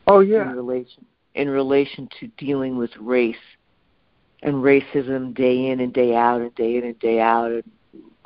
oh, 0.07 0.21
yeah. 0.21 0.49
in 0.49 0.55
relation 0.55 1.05
in 1.35 1.49
relation 1.49 2.09
to 2.19 2.27
dealing 2.37 2.77
with 2.77 2.91
race 2.97 3.35
and 4.41 4.55
racism 4.55 5.35
day 5.35 5.67
in 5.67 5.81
and 5.81 5.93
day 5.93 6.15
out 6.15 6.41
and 6.41 6.55
day 6.55 6.77
in 6.77 6.85
and 6.85 6.99
day 6.99 7.19
out 7.19 7.51
and 7.51 7.63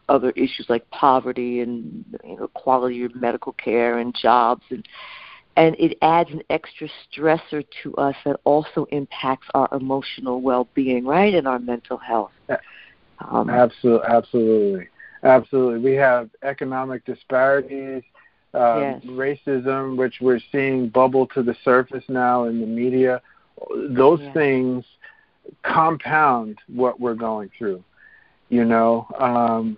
other 0.08 0.32
issues 0.32 0.66
like 0.70 0.88
poverty 0.92 1.62
and 1.62 2.06
you 2.24 2.38
know 2.38 2.48
quality 2.50 3.04
of 3.04 3.16
medical 3.16 3.54
care 3.54 3.98
and 3.98 4.16
jobs 4.16 4.64
and 4.70 4.88
and 5.56 5.76
it 5.80 5.98
adds 6.02 6.30
an 6.32 6.42
extra 6.50 6.90
stressor 7.12 7.66
to 7.84 7.96
us 7.96 8.16
that 8.26 8.40
also 8.44 8.86
impacts 8.92 9.48
our 9.54 9.70
emotional 9.72 10.42
well-being, 10.42 11.06
right, 11.06 11.34
and 11.34 11.48
our 11.48 11.60
mental 11.60 11.98
health. 11.98 12.32
Um, 13.20 13.50
absolutely, 13.50 14.08
absolutely, 14.08 14.88
absolutely. 15.24 15.80
We 15.80 15.96
have 15.96 16.30
economic 16.44 17.06
disparities, 17.06 18.04
um, 18.54 18.82
yes. 18.82 19.02
racism, 19.06 19.96
which 19.96 20.16
we're 20.20 20.42
seeing 20.52 20.90
bubble 20.90 21.28
to 21.28 21.42
the 21.42 21.56
surface 21.64 22.04
now 22.10 22.46
in 22.46 22.60
the 22.60 22.68
media. 22.68 23.22
Those 23.90 24.20
yes. 24.22 24.34
things 24.34 24.86
compound 25.64 26.60
what 26.68 27.00
we're 27.00 27.16
going 27.16 27.52
through, 27.58 27.84
you 28.50 28.66
know. 28.66 29.08
Um, 29.18 29.78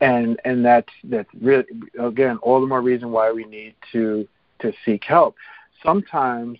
and 0.00 0.40
and 0.44 0.64
that's 0.64 0.92
that's 1.04 1.28
really 1.40 1.64
again 1.98 2.38
all 2.38 2.60
the 2.60 2.66
more 2.66 2.82
reason 2.82 3.10
why 3.10 3.30
we 3.30 3.44
need 3.44 3.74
to 3.92 4.26
to 4.60 4.72
seek 4.84 5.04
help. 5.04 5.36
Sometimes 5.82 6.58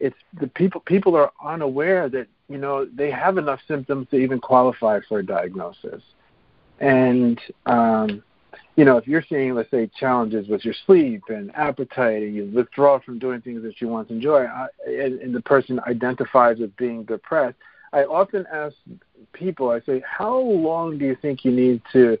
it's 0.00 0.16
the 0.40 0.48
people 0.48 0.80
people 0.80 1.16
are 1.16 1.32
unaware 1.44 2.08
that 2.08 2.26
you 2.48 2.58
know 2.58 2.84
they 2.84 3.10
have 3.10 3.38
enough 3.38 3.60
symptoms 3.66 4.08
to 4.10 4.16
even 4.16 4.40
qualify 4.40 5.00
for 5.08 5.20
a 5.20 5.26
diagnosis, 5.26 6.02
and 6.80 7.40
um, 7.66 8.22
you 8.76 8.84
know 8.84 8.96
if 8.96 9.06
you're 9.06 9.24
seeing 9.28 9.54
let's 9.54 9.70
say 9.70 9.88
challenges 9.98 10.48
with 10.48 10.64
your 10.64 10.74
sleep 10.86 11.22
and 11.28 11.54
appetite 11.54 12.22
and 12.22 12.34
you 12.34 12.50
withdraw 12.54 12.98
from 12.98 13.18
doing 13.18 13.40
things 13.40 13.62
that 13.62 13.80
you 13.80 13.88
once 13.88 14.10
enjoy, 14.10 14.44
I, 14.44 14.66
and, 14.86 15.20
and 15.20 15.34
the 15.34 15.42
person 15.42 15.80
identifies 15.86 16.58
with 16.58 16.76
being 16.76 17.04
depressed, 17.04 17.56
I 17.92 18.04
often 18.04 18.46
ask 18.52 18.74
people 19.32 19.70
I 19.70 19.80
say 19.80 20.02
how 20.06 20.38
long 20.38 20.98
do 20.98 21.04
you 21.04 21.16
think 21.22 21.44
you 21.44 21.52
need 21.52 21.82
to 21.92 22.18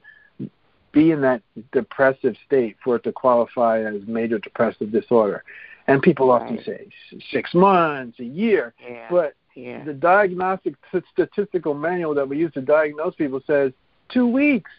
be 0.94 1.10
in 1.10 1.20
that 1.22 1.42
depressive 1.72 2.36
state 2.46 2.76
for 2.82 2.96
it 2.96 3.04
to 3.04 3.12
qualify 3.12 3.82
as 3.82 4.00
major 4.06 4.38
depressive 4.38 4.90
disorder. 4.92 5.42
And 5.86 6.00
people 6.00 6.28
right. 6.28 6.40
often 6.40 6.64
say 6.64 6.88
six 7.30 7.52
months, 7.52 8.18
a 8.20 8.24
year. 8.24 8.72
Yeah. 8.82 9.06
But 9.10 9.34
yeah. 9.54 9.84
the 9.84 9.92
diagnostic 9.92 10.74
statistical 11.12 11.74
manual 11.74 12.14
that 12.14 12.28
we 12.28 12.38
use 12.38 12.52
to 12.54 12.62
diagnose 12.62 13.14
people 13.16 13.42
says 13.46 13.72
two 14.08 14.26
weeks. 14.26 14.70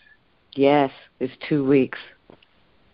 Yes, 0.53 0.91
it's 1.19 1.33
two 1.47 1.67
weeks. 1.67 1.99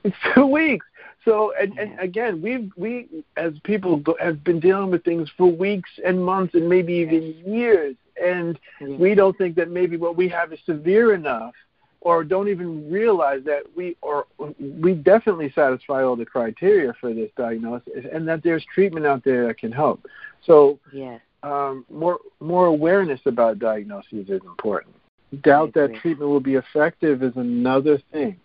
It's 0.04 0.16
two 0.34 0.48
weeks. 0.48 0.84
So 1.24 1.54
and, 1.62 1.76
yeah. 1.76 1.84
and 1.84 2.00
again, 2.00 2.42
we 2.42 2.72
we 2.76 3.24
as 3.38 3.54
people 3.64 4.02
have 4.20 4.44
been 4.44 4.60
dealing 4.60 4.90
with 4.90 5.04
things 5.04 5.30
for 5.38 5.46
weeks 5.46 5.92
and 6.04 6.26
months 6.26 6.56
and 6.56 6.68
maybe 6.68 6.94
even 6.94 7.36
years, 7.46 7.96
and 8.20 8.58
we 8.98 9.14
don't 9.14 9.38
think 9.38 9.58
that 9.58 9.70
maybe 9.70 9.98
what 9.98 10.16
we 10.18 10.28
have 10.30 10.52
is 10.52 10.60
severe 10.66 11.14
enough 11.14 11.54
or 12.02 12.24
don't 12.24 12.50
even 12.50 12.92
realize 12.92 13.42
that 13.46 13.62
we 13.76 13.96
or 14.02 14.26
we 14.60 14.94
definitely 14.94 15.52
satisfy 15.54 16.04
all 16.04 16.16
the 16.16 16.26
criteria 16.26 16.94
for 17.00 17.14
this 17.14 17.30
diagnosis, 17.38 18.06
and 18.12 18.28
that 18.28 18.44
there's 18.44 18.66
treatment 18.74 19.06
out 19.06 19.24
there 19.24 19.48
that 19.48 19.60
can 19.60 19.72
help. 19.72 20.06
So, 20.46 20.80
yes. 20.92 21.22
um, 21.44 21.86
more 21.90 22.20
more 22.40 22.66
awareness 22.66 23.22
about 23.26 23.60
diagnoses 23.60 24.30
is 24.30 24.42
important. 24.46 24.96
Doubt 25.44 25.74
that 25.76 25.96
treatment 26.02 26.30
will 26.30 26.42
be 26.42 26.56
effective 26.56 27.24
is 27.24 27.34
another 27.38 28.02
thing, 28.12 28.38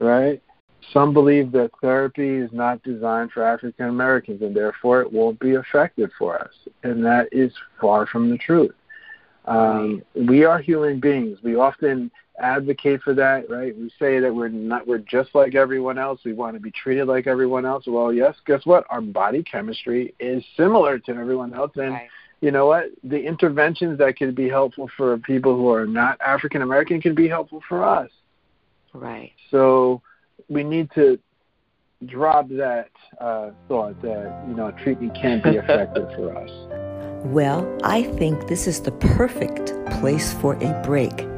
right? 0.00 0.42
Some 0.92 1.12
believe 1.12 1.52
that 1.52 1.70
therapy 1.80 2.36
is 2.36 2.50
not 2.52 2.82
designed 2.82 3.32
for 3.32 3.42
African 3.42 3.88
Americans 3.88 4.42
and 4.42 4.54
therefore 4.54 5.00
it 5.00 5.12
won't 5.12 5.38
be 5.38 5.52
effective 5.52 6.10
for 6.18 6.38
us. 6.38 6.50
And 6.82 7.04
that 7.04 7.28
is 7.32 7.52
far 7.80 8.06
from 8.06 8.30
the 8.30 8.36
truth. 8.36 8.74
Um, 9.46 10.02
we 10.14 10.44
are 10.44 10.58
human 10.58 11.00
beings. 11.00 11.38
We 11.42 11.54
often 11.56 12.10
advocate 12.40 13.02
for 13.02 13.14
that, 13.14 13.48
right? 13.48 13.76
We 13.76 13.90
say 13.98 14.18
that 14.20 14.34
we're 14.34 14.48
not 14.48 14.86
we're 14.86 14.98
just 14.98 15.34
like 15.34 15.54
everyone 15.54 15.98
else. 15.98 16.20
We 16.24 16.32
want 16.32 16.54
to 16.54 16.60
be 16.60 16.70
treated 16.70 17.06
like 17.06 17.26
everyone 17.26 17.64
else. 17.64 17.84
Well, 17.86 18.12
yes, 18.12 18.34
guess 18.46 18.64
what? 18.64 18.84
Our 18.90 19.00
body 19.00 19.42
chemistry 19.42 20.14
is 20.18 20.44
similar 20.56 20.98
to 21.00 21.12
everyone 21.12 21.54
else 21.54 21.72
and 21.76 21.92
right. 21.92 22.08
you 22.40 22.50
know 22.50 22.66
what? 22.66 22.86
The 23.04 23.20
interventions 23.20 23.98
that 23.98 24.16
could 24.16 24.34
be 24.34 24.48
helpful 24.48 24.90
for 24.96 25.16
people 25.18 25.56
who 25.56 25.70
are 25.70 25.86
not 25.86 26.20
African 26.20 26.62
American 26.62 27.00
can 27.00 27.14
be 27.14 27.28
helpful 27.28 27.62
for 27.68 27.84
us. 27.84 28.10
Right. 28.92 29.32
So 29.50 30.02
we 30.48 30.64
need 30.64 30.90
to 30.94 31.18
drop 32.06 32.48
that 32.50 32.90
uh, 33.20 33.50
thought 33.68 34.00
that 34.02 34.44
you 34.48 34.54
know 34.54 34.72
treatment 34.82 35.14
can't 35.14 35.42
be 35.42 35.50
effective 35.50 36.08
for 36.16 36.36
us. 36.36 36.50
Well, 37.24 37.66
I 37.82 38.02
think 38.18 38.48
this 38.48 38.66
is 38.66 38.82
the 38.82 38.92
perfect 38.92 39.72
place 39.92 40.34
for 40.34 40.62
a 40.62 40.82
break. 40.84 41.33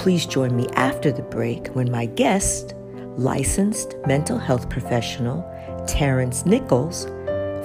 Please 0.00 0.24
join 0.24 0.56
me 0.56 0.66
after 0.76 1.12
the 1.12 1.20
break 1.20 1.66
when 1.74 1.90
my 1.90 2.06
guest, 2.06 2.74
licensed 3.18 3.96
mental 4.06 4.38
health 4.38 4.70
professional 4.70 5.44
Terrance 5.86 6.46
Nicholls, 6.46 7.04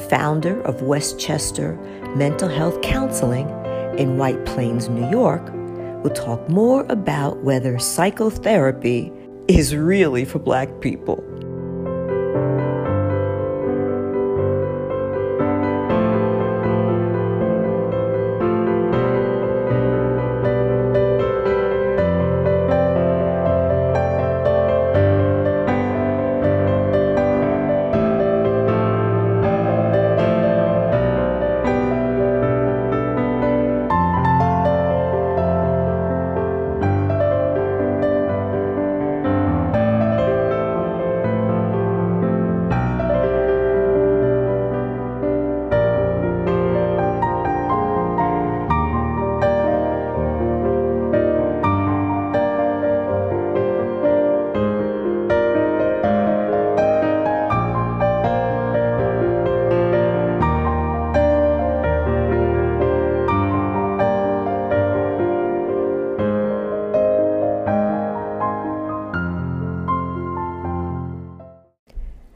founder 0.09 0.61
of 0.63 0.81
Westchester 0.81 1.75
Mental 2.13 2.49
Health 2.49 2.81
Counseling 2.81 3.47
in 3.97 4.17
White 4.17 4.45
Plains, 4.45 4.89
New 4.89 5.09
York, 5.09 5.49
will 6.03 6.09
talk 6.09 6.49
more 6.49 6.86
about 6.89 7.41
whether 7.41 7.79
psychotherapy 7.79 9.13
is 9.47 9.73
really 9.73 10.25
for 10.25 10.39
Black 10.39 10.81
people. 10.81 11.23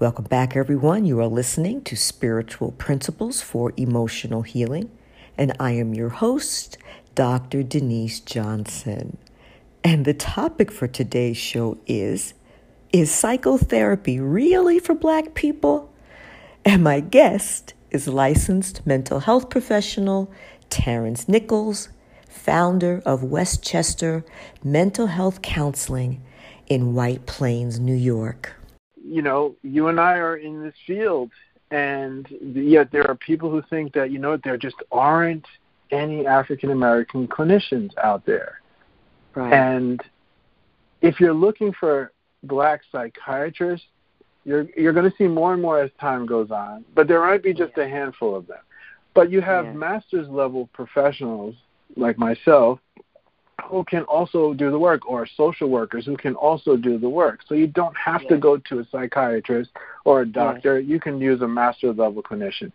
Welcome 0.09 0.25
back, 0.25 0.55
everyone. 0.55 1.05
You 1.05 1.19
are 1.19 1.27
listening 1.27 1.83
to 1.83 1.95
Spiritual 1.95 2.71
Principles 2.71 3.41
for 3.43 3.73
Emotional 3.77 4.41
Healing, 4.41 4.89
and 5.37 5.55
I 5.59 5.73
am 5.73 5.93
your 5.93 6.09
host, 6.09 6.79
Dr. 7.13 7.61
Denise 7.61 8.19
Johnson. 8.19 9.19
And 9.83 10.05
the 10.05 10.15
topic 10.15 10.71
for 10.71 10.87
today's 10.87 11.37
show 11.37 11.77
is 11.85 12.33
Is 12.91 13.11
psychotherapy 13.11 14.19
really 14.19 14.79
for 14.79 14.95
Black 14.95 15.35
people? 15.35 15.93
And 16.65 16.83
my 16.83 17.01
guest 17.01 17.75
is 17.91 18.07
licensed 18.07 18.87
mental 18.87 19.19
health 19.19 19.51
professional 19.51 20.31
Terrance 20.71 21.29
Nicholls, 21.29 21.89
founder 22.27 23.03
of 23.05 23.23
Westchester 23.23 24.25
Mental 24.63 25.05
Health 25.05 25.43
Counseling 25.43 26.19
in 26.65 26.95
White 26.95 27.27
Plains, 27.27 27.79
New 27.79 27.93
York 27.93 28.58
you 29.09 29.21
know, 29.21 29.55
you 29.63 29.87
and 29.87 29.99
I 29.99 30.13
are 30.13 30.37
in 30.37 30.63
this 30.63 30.75
field, 30.85 31.31
and 31.71 32.27
yet 32.41 32.91
there 32.91 33.09
are 33.09 33.15
people 33.15 33.49
who 33.49 33.63
think 33.69 33.93
that, 33.93 34.11
you 34.11 34.19
know, 34.19 34.37
there 34.43 34.57
just 34.57 34.75
aren't 34.91 35.45
any 35.91 36.27
African 36.27 36.71
American 36.71 37.27
clinicians 37.27 37.91
out 37.97 38.25
there. 38.25 38.61
Right. 39.35 39.53
And 39.53 40.01
if 41.01 41.19
you're 41.19 41.33
looking 41.33 41.73
for 41.79 42.11
black 42.43 42.81
psychiatrists, 42.91 43.87
you're 44.45 44.67
you're 44.77 44.93
going 44.93 45.09
to 45.09 45.17
see 45.17 45.27
more 45.27 45.53
and 45.53 45.61
more 45.61 45.81
as 45.81 45.91
time 45.99 46.25
goes 46.25 46.51
on, 46.51 46.85
but 46.95 47.07
there 47.07 47.21
might 47.25 47.43
be 47.43 47.53
just 47.53 47.73
yeah. 47.77 47.85
a 47.85 47.89
handful 47.89 48.35
of 48.35 48.47
them. 48.47 48.63
But 49.13 49.31
you 49.31 49.41
have 49.41 49.65
yeah. 49.65 49.73
master's 49.73 50.29
level 50.29 50.69
professionals 50.73 51.55
like 51.97 52.17
myself 52.17 52.79
who 53.67 53.83
can 53.83 54.03
also 54.03 54.53
do 54.53 54.71
the 54.71 54.79
work, 54.79 55.09
or 55.09 55.27
social 55.37 55.69
workers 55.69 56.05
who 56.05 56.17
can 56.17 56.35
also 56.35 56.75
do 56.75 56.97
the 56.97 57.09
work. 57.09 57.41
So 57.47 57.55
you 57.55 57.67
don't 57.67 57.95
have 57.97 58.21
yes. 58.21 58.29
to 58.29 58.37
go 58.37 58.57
to 58.57 58.79
a 58.79 58.85
psychiatrist 58.91 59.71
or 60.05 60.21
a 60.21 60.25
doctor. 60.25 60.79
Yes. 60.79 60.89
You 60.89 60.99
can 60.99 61.19
use 61.19 61.41
a 61.41 61.47
master 61.47 61.93
level 61.93 62.21
clinician. 62.23 62.71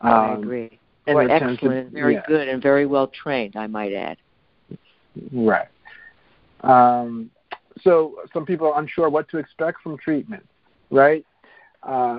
Um, 0.00 0.10
I 0.10 0.34
agree. 0.34 0.78
Or 1.06 1.22
excellent, 1.22 1.60
to, 1.60 1.90
very 1.90 2.14
yeah. 2.14 2.22
good, 2.26 2.48
and 2.48 2.62
very 2.62 2.86
well 2.86 3.08
trained, 3.08 3.56
I 3.56 3.66
might 3.66 3.92
add. 3.92 4.18
Right. 5.32 5.68
Um, 6.60 7.30
so 7.82 8.16
some 8.32 8.44
people 8.44 8.72
are 8.72 8.80
unsure 8.80 9.08
what 9.08 9.28
to 9.30 9.38
expect 9.38 9.80
from 9.82 9.96
treatment, 9.98 10.46
right? 10.90 11.24
Uh, 11.82 12.18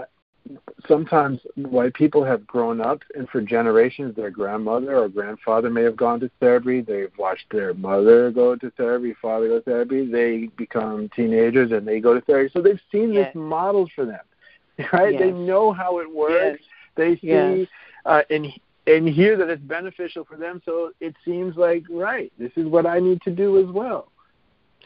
sometimes 0.87 1.39
white 1.55 1.93
people 1.93 2.23
have 2.23 2.45
grown 2.47 2.81
up 2.81 3.01
and 3.15 3.29
for 3.29 3.41
generations 3.41 4.15
their 4.15 4.29
grandmother 4.29 4.97
or 4.97 5.09
grandfather 5.09 5.69
may 5.69 5.83
have 5.83 5.95
gone 5.95 6.19
to 6.19 6.29
therapy. 6.39 6.81
They've 6.81 7.11
watched 7.17 7.45
their 7.51 7.73
mother 7.73 8.31
go 8.31 8.55
to 8.55 8.71
therapy 8.71 9.15
father 9.21 9.47
go 9.47 9.59
to 9.59 9.65
therapy. 9.65 10.05
They 10.05 10.49
become 10.57 11.09
teenagers 11.15 11.71
and 11.71 11.87
they 11.87 11.99
go 11.99 12.13
to 12.13 12.21
therapy. 12.21 12.51
So 12.53 12.61
they've 12.61 12.79
seen 12.91 13.13
yes. 13.13 13.27
this 13.27 13.35
modeled 13.35 13.91
for 13.95 14.05
them 14.05 14.21
right? 14.93 15.13
Yes. 15.13 15.21
they 15.21 15.31
know 15.31 15.71
how 15.71 15.99
it 15.99 16.13
works. 16.13 16.61
Yes. 16.61 16.69
they 16.95 17.17
see 17.17 17.67
uh, 18.05 18.21
and 18.29 18.47
and 18.87 19.07
hear 19.07 19.37
that 19.37 19.49
it's 19.49 19.61
beneficial 19.61 20.25
for 20.25 20.37
them. 20.37 20.61
So 20.65 20.91
it 20.99 21.15
seems 21.23 21.55
like 21.55 21.83
right 21.89 22.31
this 22.37 22.51
is 22.55 22.65
what 22.65 22.85
i 22.85 22.99
need 22.99 23.21
to 23.21 23.31
do 23.31 23.59
as 23.59 23.71
well 23.73 24.11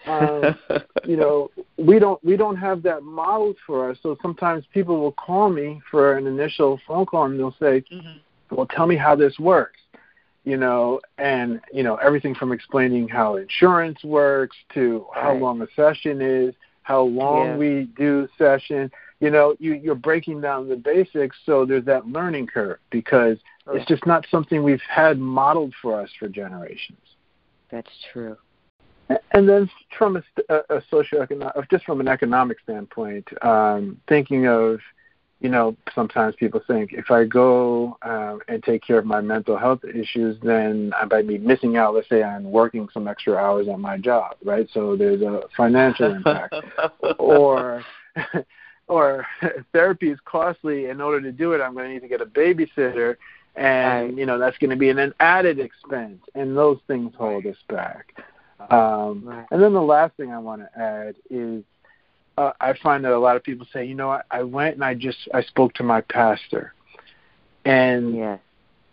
um, 0.07 0.55
you 1.05 1.17
know, 1.17 1.51
we 1.77 1.99
don't 1.99 2.23
we 2.23 2.37
don't 2.37 2.57
have 2.57 2.83
that 2.83 3.03
modeled 3.03 3.57
for 3.65 3.89
us. 3.89 3.97
So 4.01 4.17
sometimes 4.21 4.65
people 4.73 4.99
will 4.99 5.13
call 5.13 5.49
me 5.49 5.81
for 5.89 6.17
an 6.17 6.27
initial 6.27 6.79
phone 6.87 7.05
call 7.05 7.25
and 7.25 7.39
they'll 7.39 7.55
say, 7.59 7.83
mm-hmm. 7.91 8.55
"Well, 8.55 8.67
tell 8.67 8.87
me 8.87 8.95
how 8.95 9.15
this 9.15 9.37
works." 9.39 9.79
You 10.43 10.57
know, 10.57 11.01
and 11.17 11.59
you 11.73 11.83
know 11.83 11.95
everything 11.95 12.35
from 12.35 12.51
explaining 12.51 13.07
how 13.07 13.37
insurance 13.37 14.03
works 14.03 14.55
to 14.75 15.05
how 15.13 15.31
right. 15.31 15.41
long 15.41 15.61
a 15.61 15.67
session 15.75 16.21
is, 16.21 16.53
how 16.83 17.01
long 17.01 17.47
yeah. 17.47 17.57
we 17.57 17.89
do 17.97 18.27
session. 18.37 18.91
You 19.19 19.31
know, 19.31 19.55
you, 19.59 19.73
you're 19.73 19.95
breaking 19.95 20.41
down 20.41 20.67
the 20.67 20.75
basics, 20.75 21.37
so 21.45 21.65
there's 21.65 21.85
that 21.85 22.05
learning 22.05 22.47
curve 22.47 22.77
because 22.91 23.37
right. 23.65 23.77
it's 23.77 23.87
just 23.87 24.05
not 24.05 24.25
something 24.29 24.61
we've 24.61 24.81
had 24.87 25.17
modeled 25.17 25.73
for 25.81 25.99
us 25.99 26.09
for 26.19 26.27
generations. 26.27 26.99
That's 27.71 27.89
true. 28.13 28.37
And 29.31 29.47
then 29.47 29.69
from 29.97 30.17
a, 30.17 30.55
a 30.69 30.81
socioeconomic, 30.91 31.69
just 31.69 31.85
from 31.85 31.99
an 31.99 32.07
economic 32.07 32.59
standpoint, 32.61 33.27
um, 33.43 33.99
thinking 34.07 34.47
of, 34.47 34.79
you 35.41 35.49
know, 35.49 35.75
sometimes 35.93 36.35
people 36.35 36.61
think 36.65 36.93
if 36.93 37.11
I 37.11 37.25
go 37.25 37.97
um, 38.01 38.39
and 38.47 38.63
take 38.63 38.81
care 38.81 38.97
of 38.97 39.05
my 39.05 39.21
mental 39.21 39.57
health 39.57 39.83
issues, 39.83 40.37
then 40.41 40.93
I 40.99 41.05
might 41.05 41.27
be 41.27 41.37
missing 41.37 41.77
out. 41.77 41.93
Let's 41.93 42.09
say 42.09 42.23
I'm 42.23 42.49
working 42.49 42.87
some 42.93 43.07
extra 43.07 43.35
hours 43.35 43.67
at 43.67 43.79
my 43.79 43.97
job, 43.97 44.37
right? 44.43 44.67
So 44.73 44.95
there's 44.95 45.21
a 45.21 45.43
financial 45.55 46.15
impact, 46.15 46.55
or 47.19 47.83
or 48.87 49.25
therapy 49.73 50.09
is 50.09 50.19
costly. 50.25 50.85
In 50.85 51.01
order 51.01 51.21
to 51.21 51.31
do 51.31 51.53
it, 51.53 51.61
I'm 51.61 51.73
going 51.73 51.87
to 51.87 51.93
need 51.93 52.01
to 52.01 52.07
get 52.07 52.21
a 52.21 52.25
babysitter, 52.25 53.17
and 53.55 54.17
you 54.17 54.25
know 54.25 54.39
that's 54.39 54.57
going 54.57 54.71
to 54.71 54.75
be 54.75 54.89
an 54.89 55.13
added 55.19 55.59
expense, 55.59 56.21
and 56.33 56.55
those 56.57 56.79
things 56.87 57.13
hold 57.17 57.45
us 57.45 57.57
back. 57.67 58.13
Um, 58.71 59.23
right. 59.23 59.45
And 59.51 59.61
then 59.61 59.73
the 59.73 59.81
last 59.81 60.15
thing 60.17 60.31
I 60.31 60.39
want 60.39 60.61
to 60.61 60.79
add 60.79 61.15
is 61.29 61.63
uh, 62.37 62.51
I 62.59 62.73
find 62.81 63.05
that 63.05 63.13
a 63.13 63.19
lot 63.19 63.35
of 63.35 63.43
people 63.43 63.65
say, 63.71 63.85
you 63.85 63.95
know, 63.95 64.09
I, 64.09 64.21
I 64.31 64.43
went 64.43 64.75
and 64.75 64.83
I 64.83 64.93
just 64.93 65.17
I 65.33 65.41
spoke 65.43 65.73
to 65.75 65.83
my 65.83 66.01
pastor, 66.01 66.73
and 67.63 68.15
yeah. 68.15 68.37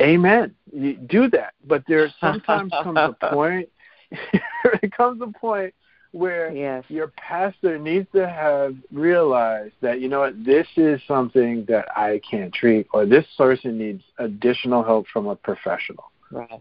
Amen. 0.01 0.55
You 0.73 0.95
do 0.95 1.29
that, 1.31 1.55
but 1.67 1.85
there 1.87 2.13
sometimes 2.21 2.73
comes 2.83 2.99
a 2.99 3.31
point. 3.31 3.69
it 4.11 4.93
comes 4.93 5.23
a 5.23 5.27
point 5.39 5.75
where 6.11 6.53
yes. 6.53 6.85
your 6.89 7.09
pastor 7.09 7.79
needs 7.79 8.07
to 8.15 8.29
have 8.29 8.77
realized 8.93 9.75
that 9.81 10.01
you 10.01 10.09
know 10.09 10.21
what 10.21 10.45
this 10.45 10.67
is 10.77 11.01
something 11.09 11.65
that 11.67 11.87
I 11.97 12.21
can't 12.29 12.53
treat, 12.53 12.87
or 12.93 13.07
this 13.07 13.27
person 13.37 13.79
needs 13.79 14.03
additional 14.19 14.83
help 14.83 15.07
from 15.09 15.27
a 15.27 15.37
professional. 15.37 16.11
Right. 16.31 16.61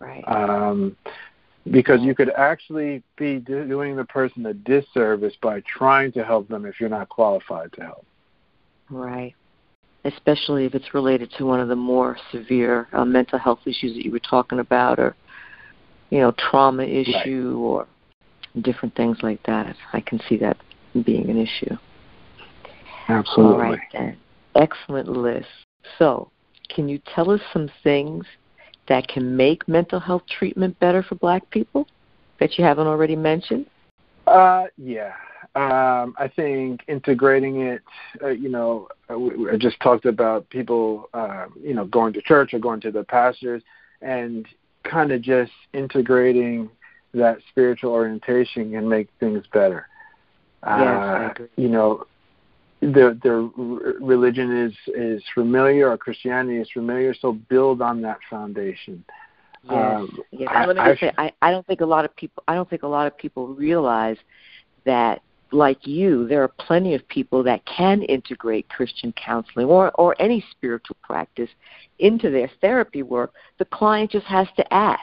Right. 0.00 0.22
Um, 0.28 0.96
because 1.70 2.00
you 2.02 2.14
could 2.14 2.30
actually 2.30 3.02
be 3.16 3.38
doing 3.38 3.96
the 3.96 4.04
person 4.04 4.46
a 4.46 4.54
disservice 4.54 5.34
by 5.42 5.60
trying 5.60 6.12
to 6.12 6.24
help 6.24 6.48
them 6.48 6.64
if 6.64 6.80
you're 6.80 6.88
not 6.88 7.08
qualified 7.08 7.72
to 7.74 7.82
help. 7.82 8.06
Right. 8.90 9.34
Especially 10.04 10.64
if 10.64 10.74
it's 10.74 10.94
related 10.94 11.30
to 11.38 11.44
one 11.44 11.60
of 11.60 11.68
the 11.68 11.76
more 11.76 12.16
severe 12.32 12.88
uh, 12.92 13.04
mental 13.04 13.38
health 13.38 13.60
issues 13.66 13.94
that 13.94 14.04
you 14.04 14.10
were 14.10 14.20
talking 14.20 14.60
about, 14.60 14.98
or 14.98 15.16
you 16.10 16.20
know, 16.20 16.32
trauma 16.50 16.84
issue, 16.84 17.50
right. 17.50 17.60
or 17.60 17.86
different 18.62 18.94
things 18.94 19.18
like 19.22 19.42
that. 19.44 19.76
I 19.92 20.00
can 20.00 20.20
see 20.28 20.36
that 20.38 20.56
being 21.04 21.28
an 21.28 21.36
issue. 21.36 21.76
Absolutely. 23.08 23.54
All 23.54 23.60
right 23.60 23.80
then. 23.92 24.16
Excellent 24.54 25.08
list. 25.08 25.48
So, 25.98 26.30
can 26.68 26.88
you 26.88 27.00
tell 27.14 27.30
us 27.30 27.40
some 27.52 27.70
things 27.82 28.24
that 28.88 29.08
can 29.08 29.36
make 29.36 29.68
mental 29.68 30.00
health 30.00 30.22
treatment 30.28 30.78
better 30.80 31.02
for 31.02 31.14
black 31.16 31.48
people 31.50 31.86
that 32.40 32.58
you 32.58 32.64
haven't 32.64 32.86
already 32.86 33.16
mentioned? 33.16 33.66
Uh, 34.26 34.64
yeah. 34.76 35.12
Um, 35.54 36.14
I 36.18 36.30
think 36.34 36.82
integrating 36.88 37.62
it, 37.62 37.82
uh, 38.22 38.28
you 38.28 38.48
know, 38.48 38.88
I 39.08 39.56
just 39.56 39.80
talked 39.80 40.04
about 40.04 40.48
people, 40.50 41.08
uh, 41.14 41.46
you 41.60 41.74
know, 41.74 41.84
going 41.86 42.12
to 42.12 42.22
church 42.22 42.54
or 42.54 42.58
going 42.58 42.80
to 42.82 42.90
the 42.90 43.04
pastors 43.04 43.62
and 44.00 44.46
kind 44.84 45.10
of 45.10 45.22
just 45.22 45.52
integrating 45.72 46.70
that 47.14 47.38
spiritual 47.48 47.92
orientation 47.92 48.72
can 48.72 48.88
make 48.88 49.08
things 49.18 49.44
better. 49.52 49.88
Yes, 50.64 51.36
uh, 51.40 51.44
you 51.56 51.68
know, 51.68 52.06
their 52.80 53.14
their 53.14 53.40
religion 53.42 54.56
is 54.56 54.74
is 54.94 55.22
familiar 55.34 55.90
or 55.90 55.98
Christianity 55.98 56.58
is 56.58 56.68
familiar, 56.72 57.14
so 57.14 57.32
build 57.32 57.82
on 57.82 58.00
that 58.02 58.18
foundation. 58.30 59.04
Yes, 59.64 59.74
um, 59.74 60.18
yes. 60.30 60.48
I, 60.52 60.66
let 60.66 60.76
me 60.76 60.96
say, 61.00 61.12
I, 61.18 61.32
I 61.42 61.50
don't 61.50 61.66
think 61.66 61.80
a 61.80 61.86
lot 61.86 62.04
of 62.04 62.14
people 62.14 62.42
I 62.46 62.54
don't 62.54 62.70
think 62.70 62.84
a 62.84 62.88
lot 62.88 63.06
of 63.06 63.16
people 63.16 63.48
realize 63.48 64.16
that 64.84 65.20
like 65.50 65.86
you, 65.86 66.28
there 66.28 66.42
are 66.42 66.48
plenty 66.48 66.94
of 66.94 67.06
people 67.08 67.42
that 67.42 67.64
can 67.64 68.02
integrate 68.02 68.68
Christian 68.68 69.12
counseling 69.12 69.66
or, 69.66 69.90
or 69.94 70.14
any 70.20 70.44
spiritual 70.50 70.96
practice 71.02 71.48
into 71.98 72.30
their 72.30 72.50
therapy 72.60 73.02
work. 73.02 73.32
The 73.58 73.64
client 73.64 74.10
just 74.10 74.26
has 74.26 74.46
to 74.56 74.74
ask. 74.74 75.02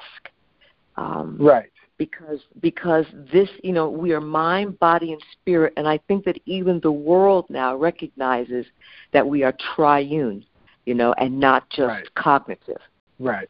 Um, 0.97 1.35
right 1.39 1.69
because 1.97 2.39
because 2.61 3.05
this 3.31 3.49
you 3.63 3.71
know 3.71 3.89
we 3.89 4.11
are 4.11 4.21
mind 4.21 4.77
body 4.79 5.13
and 5.13 5.21
spirit 5.31 5.73
and 5.77 5.87
i 5.87 5.97
think 6.07 6.25
that 6.25 6.37
even 6.45 6.79
the 6.81 6.91
world 6.91 7.45
now 7.49 7.75
recognizes 7.75 8.65
that 9.13 9.25
we 9.25 9.43
are 9.43 9.55
triune 9.75 10.45
you 10.85 10.93
know 10.93 11.13
and 11.13 11.39
not 11.39 11.69
just 11.69 11.87
right. 11.87 12.15
cognitive 12.15 12.81
right 13.19 13.49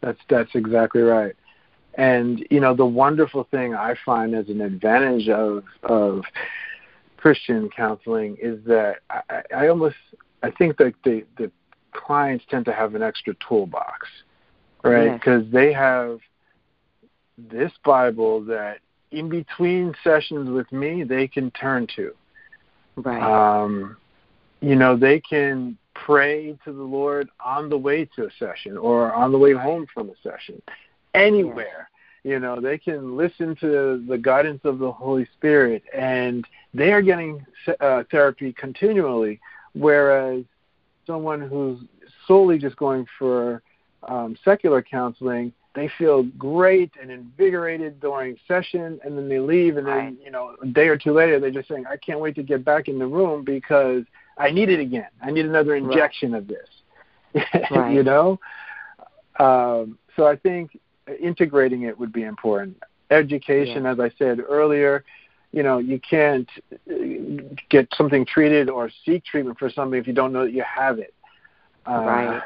that's 0.00 0.20
that's 0.28 0.54
exactly 0.54 1.02
right 1.02 1.34
and 1.94 2.46
you 2.50 2.60
know 2.60 2.74
the 2.74 2.86
wonderful 2.86 3.46
thing 3.50 3.74
i 3.74 3.94
find 4.04 4.34
as 4.34 4.48
an 4.48 4.60
advantage 4.60 5.28
of 5.28 5.62
of 5.82 6.22
christian 7.18 7.68
counseling 7.68 8.36
is 8.40 8.58
that 8.64 8.96
i, 9.10 9.42
I 9.54 9.68
almost 9.68 9.96
i 10.42 10.50
think 10.50 10.78
that 10.78 10.94
the 11.04 11.24
the 11.36 11.50
clients 11.92 12.44
tend 12.48 12.64
to 12.64 12.72
have 12.72 12.94
an 12.94 13.02
extra 13.02 13.34
toolbox 13.46 14.08
right 14.82 15.12
because 15.12 15.44
yes. 15.44 15.52
they 15.52 15.72
have 15.72 16.18
this 17.50 17.72
Bible 17.84 18.42
that 18.44 18.78
in 19.10 19.28
between 19.28 19.94
sessions 20.02 20.50
with 20.50 20.70
me 20.72 21.04
they 21.04 21.28
can 21.28 21.50
turn 21.52 21.86
to. 21.96 22.14
Right. 22.96 23.22
Um, 23.62 23.96
you 24.60 24.76
know, 24.76 24.96
they 24.96 25.20
can 25.20 25.76
pray 25.94 26.56
to 26.64 26.72
the 26.72 26.82
Lord 26.82 27.28
on 27.44 27.68
the 27.68 27.78
way 27.78 28.04
to 28.16 28.26
a 28.26 28.30
session 28.38 28.76
or 28.76 29.12
on 29.12 29.32
the 29.32 29.38
way 29.38 29.52
home 29.52 29.86
from 29.92 30.10
a 30.10 30.14
session, 30.22 30.60
anywhere. 31.14 31.88
You 32.24 32.38
know, 32.38 32.60
they 32.60 32.78
can 32.78 33.16
listen 33.16 33.56
to 33.56 34.04
the 34.08 34.16
guidance 34.16 34.60
of 34.64 34.78
the 34.78 34.92
Holy 34.92 35.26
Spirit, 35.36 35.82
and 35.92 36.46
they 36.72 36.92
are 36.92 37.02
getting 37.02 37.44
uh, 37.80 38.04
therapy 38.10 38.52
continually. 38.52 39.40
Whereas 39.74 40.44
someone 41.06 41.40
who's 41.40 41.80
solely 42.28 42.58
just 42.58 42.76
going 42.76 43.06
for 43.18 43.62
um, 44.08 44.36
secular 44.44 44.82
counseling, 44.82 45.52
they 45.74 45.90
feel 45.98 46.22
great 46.22 46.90
and 47.00 47.10
invigorated 47.10 48.00
during 48.00 48.36
session 48.46 49.00
and 49.04 49.16
then 49.16 49.28
they 49.28 49.38
leave 49.38 49.76
and 49.76 49.86
then 49.86 50.18
you 50.22 50.30
know 50.30 50.54
a 50.62 50.66
day 50.66 50.88
or 50.88 50.96
two 50.96 51.12
later 51.12 51.40
they're 51.40 51.50
just 51.50 51.68
saying 51.68 51.84
i 51.86 51.96
can't 51.96 52.20
wait 52.20 52.34
to 52.34 52.42
get 52.42 52.64
back 52.64 52.88
in 52.88 52.98
the 52.98 53.06
room 53.06 53.44
because 53.44 54.04
i 54.38 54.50
need 54.50 54.68
it 54.68 54.80
again. 54.80 55.08
I 55.22 55.30
need 55.30 55.44
another 55.44 55.76
injection 55.76 56.32
right. 56.32 56.38
of 56.38 56.48
this. 56.48 56.68
You 57.70 58.02
know? 58.02 58.38
Um, 59.38 59.98
so 60.16 60.26
i 60.26 60.36
think 60.36 60.78
integrating 61.20 61.82
it 61.82 61.98
would 61.98 62.12
be 62.12 62.22
important. 62.22 62.82
Education 63.10 63.84
yeah. 63.84 63.92
as 63.92 64.00
i 64.00 64.10
said 64.18 64.40
earlier 64.40 65.04
you 65.52 65.62
know 65.62 65.78
you 65.78 65.98
can't 65.98 66.48
uh, 66.90 67.42
get 67.68 67.88
something 67.94 68.24
treated 68.24 68.70
or 68.70 68.90
seek 69.04 69.24
treatment 69.24 69.58
for 69.58 69.70
something 69.70 69.98
if 69.98 70.06
you 70.06 70.12
don't 70.12 70.32
know 70.32 70.44
that 70.44 70.52
you 70.52 70.64
have 70.64 70.98
it. 70.98 71.14
Uh, 71.86 71.92
right 71.92 72.42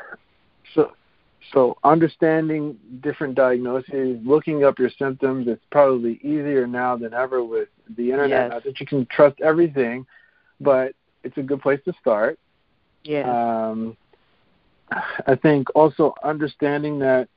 so 1.52 1.76
understanding 1.84 2.78
different 3.00 3.34
diagnoses, 3.34 4.18
looking 4.24 4.64
up 4.64 4.78
your 4.78 4.90
symptoms, 4.90 5.48
it's 5.48 5.62
probably 5.70 6.14
easier 6.22 6.66
now 6.66 6.96
than 6.96 7.14
ever 7.14 7.42
with 7.44 7.68
the 7.96 8.10
internet. 8.10 8.30
Yes. 8.30 8.50
Not 8.50 8.64
that 8.64 8.80
you 8.80 8.86
can 8.86 9.06
trust 9.06 9.40
everything, 9.40 10.06
but 10.60 10.92
it's 11.22 11.36
a 11.38 11.42
good 11.42 11.60
place 11.60 11.80
to 11.84 11.92
start. 12.00 12.38
Yeah. 13.04 13.70
Um, 13.70 13.96
I 15.26 15.34
think 15.34 15.68
also 15.74 16.14
understanding 16.22 16.98
that 17.00 17.28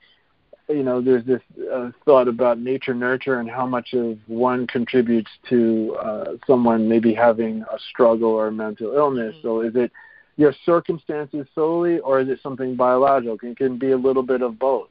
you 0.68 0.84
know 0.84 1.01
there's 1.01 1.26
this 1.26 1.41
uh, 1.74 1.91
thought 2.05 2.28
about 2.28 2.60
nature 2.60 2.93
nurture 2.93 3.39
and 3.39 3.49
how 3.49 3.66
much 3.66 3.93
of 3.93 4.18
one 4.28 4.68
contributes 4.68 5.32
to 5.49 5.97
uh, 5.99 6.26
someone 6.45 6.88
maybe 6.88 7.14
having 7.14 7.64
a 7.64 7.80
struggle 7.89 8.30
or 8.30 8.47
a 8.47 8.51
mental 8.51 8.93
illness. 8.93 9.34
Mm-hmm. 9.36 9.47
So 9.47 9.62
is 9.62 9.76
it 9.76 9.91
your 10.40 10.56
circumstances 10.66 11.46
solely, 11.54 12.00
or 12.00 12.22
is 12.22 12.30
it 12.30 12.40
something 12.42 12.74
biological? 12.74 13.38
It 13.44 13.58
can 13.58 13.78
be 13.78 13.92
a 13.92 13.98
little 13.98 14.24
bit 14.24 14.42
of 14.42 14.58
both. 14.58 14.88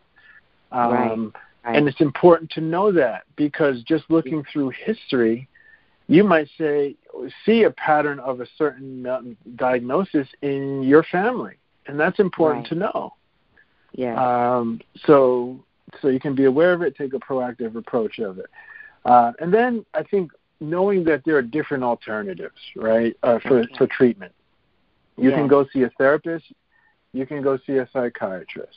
Um, 0.71 0.93
right. 0.93 1.43
Right. 1.65 1.77
And 1.77 1.89
it's 1.89 2.03
important 2.03 2.51
to 2.51 2.61
know 2.61 2.93
that 2.93 3.23
because 3.35 3.83
just 3.83 4.05
looking 4.11 4.45
through 4.53 4.71
history, 4.71 5.49
you 6.07 6.23
might 6.23 6.49
say 6.59 6.97
see 7.47 7.63
a 7.63 7.71
pattern 7.71 8.21
of 8.21 8.43
a 8.43 8.47
certain 8.59 9.37
diagnosis 9.57 10.29
in 10.43 10.83
your 10.83 11.03
family, 11.05 11.57
and 11.87 11.99
that's 11.99 12.21
important 12.21 12.65
right. 12.65 12.69
to 12.69 12.75
know. 12.75 13.15
Yeah. 13.93 14.17
Um, 14.59 14.83
so 15.07 15.65
so 16.03 16.09
you 16.09 16.21
can 16.21 16.35
be 16.35 16.45
aware 16.45 16.75
of 16.75 16.83
it, 16.83 16.95
take 16.95 17.15
a 17.15 17.19
proactive 17.19 17.75
approach 17.75 18.19
of 18.19 18.39
it, 18.39 18.47
uh, 19.07 19.33
and 19.41 19.53
then 19.53 19.85
I 19.95 20.03
think 20.03 20.31
knowing 20.61 21.05
that 21.05 21.23
there 21.25 21.37
are 21.37 21.43
different 21.43 21.85
alternatives, 21.85 22.61
right, 22.77 23.17
uh, 23.23 23.39
for 23.41 23.61
okay. 23.61 23.75
for 23.79 23.87
treatment. 23.87 24.33
You 25.19 25.31
can 25.31 25.49
go 25.49 25.66
see 25.73 25.83
a 25.83 25.91
therapist. 25.99 26.47
You 27.12 27.27
can 27.27 27.43
go 27.43 27.59
see 27.66 27.77
a 27.79 27.89
psychiatrist. 27.93 28.77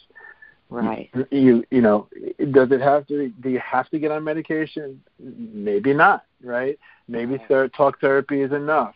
Right. 0.70 1.10
You 1.32 1.66
you 1.70 1.82
know, 1.82 2.08
does 2.52 2.72
it 2.72 2.80
have 2.80 3.06
to? 3.08 3.28
Do 3.42 3.50
you 3.50 3.60
have 3.60 3.90
to 3.90 4.00
get 4.00 4.12
on 4.12 4.24
medication? 4.24 5.02
Maybe 5.20 5.94
not. 5.94 6.26
Right. 6.42 6.80
Maybe 7.10 7.36
right. 7.36 7.48
Ther- 7.48 7.68
talk 7.68 8.00
therapy 8.00 8.42
is 8.42 8.54
enough, 8.54 8.96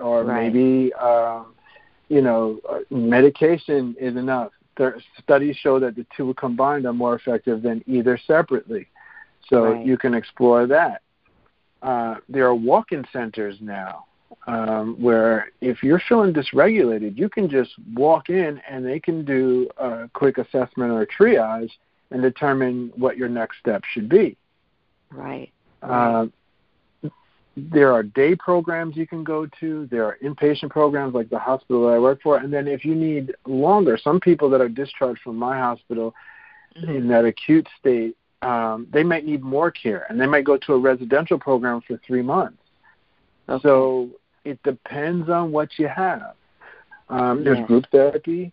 or 0.00 0.24
right. 0.24 0.52
maybe 0.52 0.92
um, 0.94 1.54
you 2.08 2.20
know, 2.20 2.60
uh, 2.68 2.80
medication 2.90 3.94
is 3.98 4.16
enough. 4.16 4.50
There, 4.76 5.00
studies 5.22 5.56
show 5.56 5.78
that 5.78 5.94
the 5.94 6.04
two 6.16 6.34
combined 6.34 6.84
are 6.84 6.92
more 6.92 7.14
effective 7.14 7.62
than 7.62 7.84
either 7.86 8.18
separately. 8.26 8.88
So 9.48 9.74
right. 9.74 9.86
you 9.86 9.96
can 9.96 10.14
explore 10.14 10.66
that. 10.66 11.02
Uh, 11.80 12.16
there 12.28 12.46
are 12.46 12.54
walk-in 12.54 13.04
centers 13.12 13.56
now 13.60 14.06
um, 14.46 14.96
where 15.00 15.50
if 15.60 15.82
you're 15.82 16.02
feeling 16.08 16.32
dysregulated, 16.32 17.16
you 17.16 17.28
can 17.28 17.48
just 17.48 17.72
walk 17.94 18.28
in 18.28 18.60
and 18.68 18.84
they 18.84 19.00
can 19.00 19.24
do 19.24 19.68
a 19.78 20.08
quick 20.12 20.38
assessment 20.38 20.90
or 20.90 21.02
a 21.02 21.06
triage 21.06 21.70
and 22.10 22.22
determine 22.22 22.92
what 22.96 23.16
your 23.16 23.28
next 23.28 23.58
step 23.58 23.82
should 23.92 24.08
be. 24.08 24.36
Right. 25.10 25.52
Uh, 25.82 26.26
there 27.56 27.92
are 27.92 28.02
day 28.02 28.34
programs 28.34 28.96
you 28.96 29.06
can 29.06 29.22
go 29.22 29.46
to. 29.60 29.86
There 29.90 30.04
are 30.04 30.18
inpatient 30.22 30.70
programs 30.70 31.14
like 31.14 31.30
the 31.30 31.38
hospital 31.38 31.86
that 31.86 31.94
I 31.94 31.98
work 31.98 32.20
for. 32.22 32.38
And 32.38 32.52
then 32.52 32.66
if 32.66 32.84
you 32.84 32.94
need 32.94 33.34
longer, 33.46 33.96
some 33.96 34.18
people 34.18 34.50
that 34.50 34.60
are 34.60 34.68
discharged 34.68 35.20
from 35.22 35.36
my 35.36 35.58
hospital 35.58 36.14
mm-hmm. 36.76 36.90
in 36.90 37.08
that 37.08 37.24
acute 37.24 37.68
state, 37.78 38.16
um, 38.42 38.88
they 38.92 39.02
might 39.02 39.24
need 39.24 39.42
more 39.42 39.70
care 39.70 40.06
and 40.08 40.20
they 40.20 40.26
might 40.26 40.44
go 40.44 40.56
to 40.56 40.72
a 40.72 40.78
residential 40.78 41.38
program 41.38 41.80
for 41.86 41.98
three 42.06 42.22
months. 42.22 42.58
Okay. 43.48 43.62
So 43.62 44.10
it 44.44 44.62
depends 44.62 45.28
on 45.28 45.52
what 45.52 45.70
you 45.78 45.88
have. 45.88 46.34
Um, 47.08 47.44
there's 47.44 47.64
group 47.66 47.84
therapy, 47.92 48.52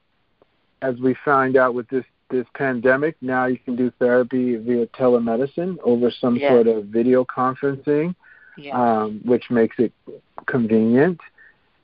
as 0.81 0.97
we 0.97 1.15
find 1.23 1.55
out 1.55 1.73
with 1.73 1.87
this 1.89 2.05
this 2.31 2.47
pandemic. 2.55 3.15
Now 3.21 3.45
you 3.45 3.57
can 3.57 3.75
do 3.75 3.91
therapy 3.99 4.55
via 4.55 4.87
telemedicine 4.87 5.77
over 5.83 6.09
some 6.09 6.37
yeah. 6.37 6.49
sort 6.49 6.67
of 6.67 6.85
video 6.85 7.23
conferencing, 7.25 8.15
yeah. 8.57 8.71
um, 9.03 9.21
which 9.23 9.51
makes 9.51 9.77
it 9.77 9.91
convenient. 10.47 11.19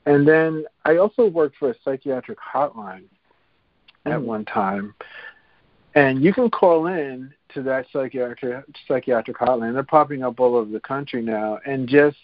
And 0.06 0.26
then 0.26 0.64
I 0.84 0.96
also 0.96 1.28
worked 1.28 1.56
for 1.58 1.70
a 1.70 1.74
psychiatric 1.84 2.38
hotline 2.38 3.04
mm. 4.06 4.12
at 4.12 4.20
one 4.20 4.44
time, 4.46 4.94
and 5.94 6.22
you 6.22 6.32
can 6.32 6.50
call 6.50 6.86
in 6.86 7.32
to 7.54 7.62
that 7.62 7.86
psychiatric 7.92 8.64
psychiatric 8.86 9.36
hotline. 9.36 9.74
They're 9.74 9.82
popping 9.82 10.22
up 10.22 10.40
all 10.40 10.56
over 10.56 10.70
the 10.70 10.80
country 10.80 11.22
now, 11.22 11.58
and 11.66 11.88
just 11.88 12.16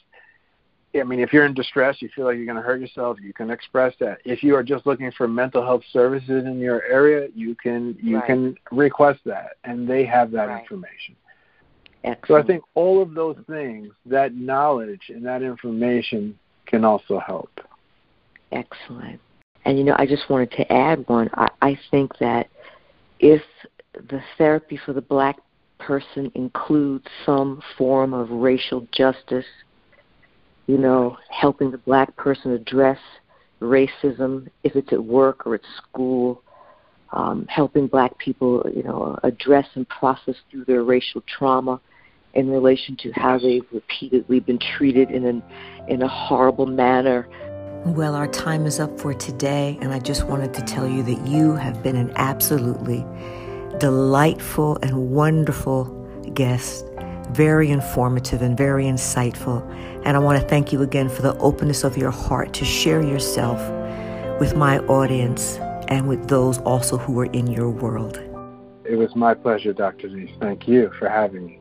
I 0.94 1.02
mean, 1.02 1.20
if 1.20 1.32
you're 1.32 1.44
in 1.44 1.54
distress, 1.54 2.00
you 2.00 2.08
feel 2.14 2.24
like 2.24 2.36
you're 2.36 2.46
going 2.46 2.56
to 2.56 2.62
hurt 2.62 2.80
yourself, 2.80 3.18
you 3.20 3.32
can 3.32 3.50
express 3.50 3.94
that. 4.00 4.18
If 4.24 4.42
you 4.42 4.54
are 4.54 4.62
just 4.62 4.86
looking 4.86 5.10
for 5.12 5.26
mental 5.26 5.62
health 5.64 5.82
services 5.92 6.44
in 6.46 6.58
your 6.58 6.84
area, 6.84 7.28
you 7.34 7.54
can 7.56 7.96
you 8.00 8.18
right. 8.18 8.26
can 8.26 8.56
request 8.70 9.20
that, 9.24 9.56
and 9.64 9.88
they 9.88 10.04
have 10.04 10.30
that 10.32 10.48
right. 10.48 10.60
information. 10.60 11.16
Excellent. 12.04 12.26
So 12.28 12.36
I 12.36 12.46
think 12.46 12.64
all 12.74 13.02
of 13.02 13.14
those 13.14 13.36
things, 13.48 13.92
that 14.06 14.34
knowledge 14.34 15.02
and 15.08 15.24
that 15.24 15.42
information, 15.42 16.38
can 16.66 16.84
also 16.84 17.18
help. 17.18 17.50
Excellent. 18.52 19.20
And 19.64 19.78
you 19.78 19.84
know, 19.84 19.96
I 19.98 20.06
just 20.06 20.28
wanted 20.28 20.50
to 20.52 20.72
add 20.72 21.04
one. 21.08 21.30
I, 21.34 21.48
I 21.62 21.78
think 21.90 22.18
that 22.18 22.48
if 23.20 23.42
the 23.94 24.22
therapy 24.38 24.78
for 24.84 24.92
the 24.92 25.00
black 25.00 25.38
person 25.78 26.30
includes 26.34 27.06
some 27.26 27.60
form 27.76 28.14
of 28.14 28.30
racial 28.30 28.86
justice 28.92 29.46
you 30.66 30.78
know, 30.78 31.16
helping 31.30 31.70
the 31.70 31.78
black 31.78 32.14
person 32.16 32.52
address 32.52 32.98
racism, 33.60 34.48
if 34.62 34.76
it's 34.76 34.92
at 34.92 35.04
work 35.04 35.46
or 35.46 35.54
at 35.54 35.60
school, 35.76 36.42
um, 37.12 37.46
helping 37.48 37.86
black 37.86 38.18
people, 38.18 38.68
you 38.74 38.82
know, 38.82 39.18
address 39.22 39.66
and 39.74 39.88
process 39.88 40.34
through 40.50 40.64
their 40.64 40.82
racial 40.82 41.22
trauma 41.22 41.80
in 42.34 42.50
relation 42.50 42.96
to 42.96 43.12
how 43.12 43.38
they've 43.38 43.66
repeatedly 43.72 44.40
been 44.40 44.58
treated 44.58 45.10
in 45.10 45.24
an 45.24 45.42
in 45.88 46.02
a 46.02 46.08
horrible 46.08 46.66
manner. 46.66 47.28
Well, 47.86 48.14
our 48.14 48.26
time 48.26 48.66
is 48.66 48.80
up 48.80 48.98
for 48.98 49.12
today, 49.14 49.78
and 49.80 49.92
I 49.92 49.98
just 50.00 50.26
wanted 50.26 50.54
to 50.54 50.62
tell 50.62 50.88
you 50.88 51.02
that 51.02 51.26
you 51.26 51.52
have 51.52 51.82
been 51.82 51.96
an 51.96 52.12
absolutely 52.16 53.04
delightful 53.78 54.78
and 54.82 55.10
wonderful 55.10 55.84
guest 56.32 56.86
very 57.34 57.70
informative 57.70 58.42
and 58.42 58.56
very 58.56 58.84
insightful. 58.84 59.62
And 60.04 60.16
I 60.16 60.20
want 60.20 60.40
to 60.40 60.46
thank 60.46 60.72
you 60.72 60.82
again 60.82 61.08
for 61.08 61.22
the 61.22 61.36
openness 61.38 61.82
of 61.82 61.96
your 61.96 62.10
heart 62.10 62.52
to 62.54 62.64
share 62.64 63.02
yourself 63.02 63.58
with 64.38 64.54
my 64.54 64.78
audience 64.80 65.56
and 65.88 66.08
with 66.08 66.28
those 66.28 66.58
also 66.58 66.98
who 66.98 67.18
are 67.20 67.26
in 67.26 67.46
your 67.46 67.70
world. 67.70 68.18
It 68.84 68.96
was 68.96 69.16
my 69.16 69.32
pleasure, 69.32 69.72
Dr. 69.72 70.08
Denise. 70.08 70.30
Thank 70.40 70.68
you 70.68 70.90
for 70.98 71.08
having 71.08 71.46
me. 71.46 71.60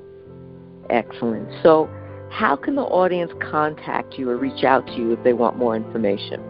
Excellent. 0.90 1.48
So, 1.64 1.90
how 2.30 2.56
can 2.56 2.76
the 2.76 2.82
audience 2.82 3.32
contact 3.40 4.16
you 4.18 4.30
or 4.30 4.38
reach 4.38 4.64
out 4.64 4.86
to 4.88 4.94
you 4.94 5.14
if 5.14 5.24
they 5.24 5.34
want 5.34 5.58
more 5.58 5.76
information? 5.76 6.42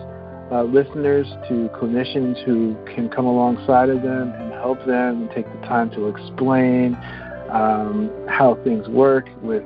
uh, 0.53 0.63
listeners 0.63 1.27
to 1.49 1.69
clinicians 1.75 2.43
who 2.45 2.77
can 2.95 3.09
come 3.09 3.27
alongside 3.27 3.89
of 3.89 4.03
them 4.03 4.31
and 4.31 4.53
help 4.53 4.79
them 4.87 5.23
and 5.23 5.31
take 5.33 5.47
the 5.47 5.67
time 5.67 5.91
to 5.91 6.07
explain 6.07 6.95
um, 7.51 8.11
how 8.29 8.59
things 8.63 8.87
work 8.89 9.27
with 9.43 9.65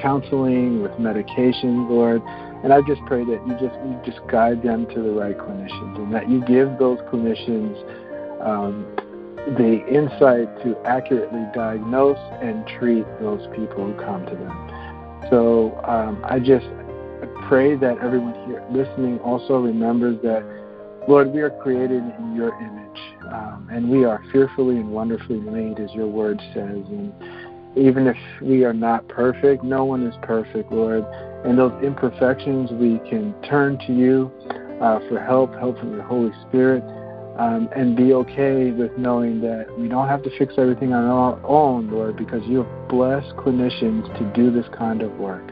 counseling, 0.00 0.82
with 0.82 0.98
medication, 0.98 1.88
Lord. 1.88 2.22
And 2.62 2.72
I 2.72 2.80
just 2.82 3.00
pray 3.06 3.24
that 3.24 3.40
you 3.46 3.52
just 3.54 3.74
you 3.86 4.00
just 4.04 4.20
guide 4.28 4.62
them 4.62 4.86
to 4.86 5.02
the 5.02 5.12
right 5.12 5.36
clinicians 5.36 5.96
and 5.96 6.14
that 6.14 6.28
you 6.28 6.44
give 6.44 6.78
those 6.78 6.98
clinicians 7.10 7.74
um, 8.44 8.86
the 9.56 9.80
insight 9.88 10.48
to 10.62 10.76
accurately 10.84 11.44
diagnose 11.54 12.18
and 12.42 12.66
treat 12.78 13.06
those 13.20 13.46
people 13.56 13.86
who 13.86 13.94
come 13.94 14.26
to 14.26 14.36
them. 14.36 15.26
So 15.30 15.80
um, 15.84 16.22
I 16.28 16.38
just 16.38 16.66
pray 17.48 17.76
that 17.76 17.98
everyone 17.98 18.34
here 18.46 18.64
listening 18.70 19.18
also 19.20 19.58
remembers 19.58 20.20
that, 20.22 20.44
Lord, 21.08 21.32
we 21.32 21.40
are 21.40 21.50
created 21.50 22.02
in 22.18 22.34
your 22.36 22.54
image, 22.60 23.00
um, 23.32 23.68
and 23.72 23.88
we 23.88 24.04
are 24.04 24.22
fearfully 24.32 24.76
and 24.76 24.90
wonderfully 24.90 25.40
made, 25.40 25.78
as 25.80 25.90
your 25.92 26.06
word 26.06 26.40
says. 26.54 26.84
And 26.88 27.12
even 27.76 28.06
if 28.06 28.16
we 28.42 28.64
are 28.64 28.72
not 28.74 29.08
perfect, 29.08 29.64
no 29.64 29.84
one 29.84 30.06
is 30.06 30.14
perfect, 30.22 30.70
Lord. 30.70 31.04
And 31.44 31.58
those 31.58 31.72
imperfections, 31.82 32.70
we 32.72 32.98
can 33.08 33.34
turn 33.42 33.78
to 33.86 33.92
you 33.92 34.30
uh, 34.80 35.00
for 35.08 35.20
help, 35.20 35.54
help 35.54 35.78
from 35.78 35.96
the 35.96 36.02
Holy 36.02 36.32
Spirit 36.48 36.82
um, 37.38 37.68
and 37.74 37.96
be 37.96 38.12
okay 38.12 38.70
with 38.70 38.96
knowing 38.98 39.40
that 39.40 39.66
we 39.78 39.88
don't 39.88 40.08
have 40.08 40.22
to 40.24 40.38
fix 40.38 40.54
everything 40.58 40.92
on 40.92 41.04
our 41.04 41.40
own, 41.46 41.90
Lord, 41.90 42.16
because 42.16 42.42
you 42.46 42.64
have 42.64 42.88
blessed 42.88 43.34
clinicians 43.36 44.06
to 44.18 44.24
do 44.34 44.50
this 44.50 44.66
kind 44.76 45.00
of 45.00 45.12
work. 45.12 45.48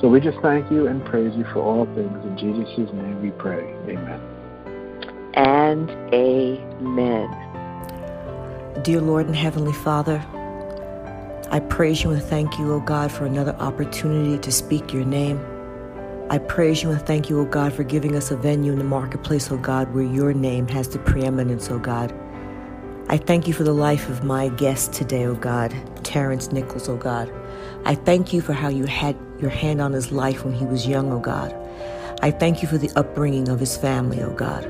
So 0.00 0.08
we 0.08 0.20
just 0.20 0.38
thank 0.40 0.70
you 0.70 0.86
and 0.86 1.04
praise 1.04 1.34
you 1.36 1.44
for 1.52 1.60
all 1.60 1.84
things. 1.94 2.24
In 2.24 2.38
Jesus' 2.38 2.92
name 2.92 3.20
we 3.22 3.30
pray. 3.32 3.64
Amen. 3.88 4.20
And 5.34 5.90
amen. 6.14 7.28
Dear 8.82 9.00
Lord 9.02 9.26
and 9.26 9.36
Heavenly 9.36 9.72
Father, 9.72 10.24
I 11.50 11.60
praise 11.60 12.02
you 12.02 12.10
and 12.10 12.22
thank 12.22 12.58
you, 12.58 12.72
O 12.72 12.80
God, 12.80 13.12
for 13.12 13.24
another 13.24 13.54
opportunity 13.56 14.36
to 14.36 14.50
speak 14.50 14.92
your 14.92 15.04
name. 15.04 15.40
I 16.28 16.38
praise 16.38 16.82
you 16.82 16.90
and 16.90 17.00
thank 17.00 17.30
you, 17.30 17.38
O 17.38 17.44
God, 17.44 17.72
for 17.72 17.84
giving 17.84 18.16
us 18.16 18.32
a 18.32 18.36
venue 18.36 18.72
in 18.72 18.78
the 18.78 18.84
marketplace, 18.84 19.52
O 19.52 19.56
God, 19.56 19.94
where 19.94 20.02
your 20.02 20.32
name 20.32 20.66
has 20.66 20.88
the 20.88 20.98
preeminence, 20.98 21.70
O 21.70 21.78
God. 21.78 22.12
I 23.08 23.16
thank 23.16 23.46
you 23.46 23.54
for 23.54 23.62
the 23.62 23.72
life 23.72 24.08
of 24.08 24.24
my 24.24 24.48
guest 24.48 24.92
today, 24.92 25.26
O 25.26 25.36
God, 25.36 25.72
Terrance 26.02 26.50
Nicholls, 26.50 26.88
O 26.88 26.96
God. 26.96 27.32
I 27.84 27.94
thank 27.94 28.32
you 28.32 28.40
for 28.40 28.52
how 28.52 28.68
you 28.68 28.86
had 28.86 29.16
your 29.38 29.50
hand 29.50 29.80
on 29.80 29.92
his 29.92 30.10
life 30.10 30.44
when 30.44 30.52
he 30.52 30.64
was 30.64 30.88
young, 30.88 31.12
O 31.12 31.20
God. 31.20 31.54
I 32.22 32.32
thank 32.32 32.60
you 32.60 32.66
for 32.66 32.76
the 32.76 32.90
upbringing 32.96 33.48
of 33.48 33.60
his 33.60 33.76
family, 33.76 34.20
O 34.20 34.32
God. 34.32 34.68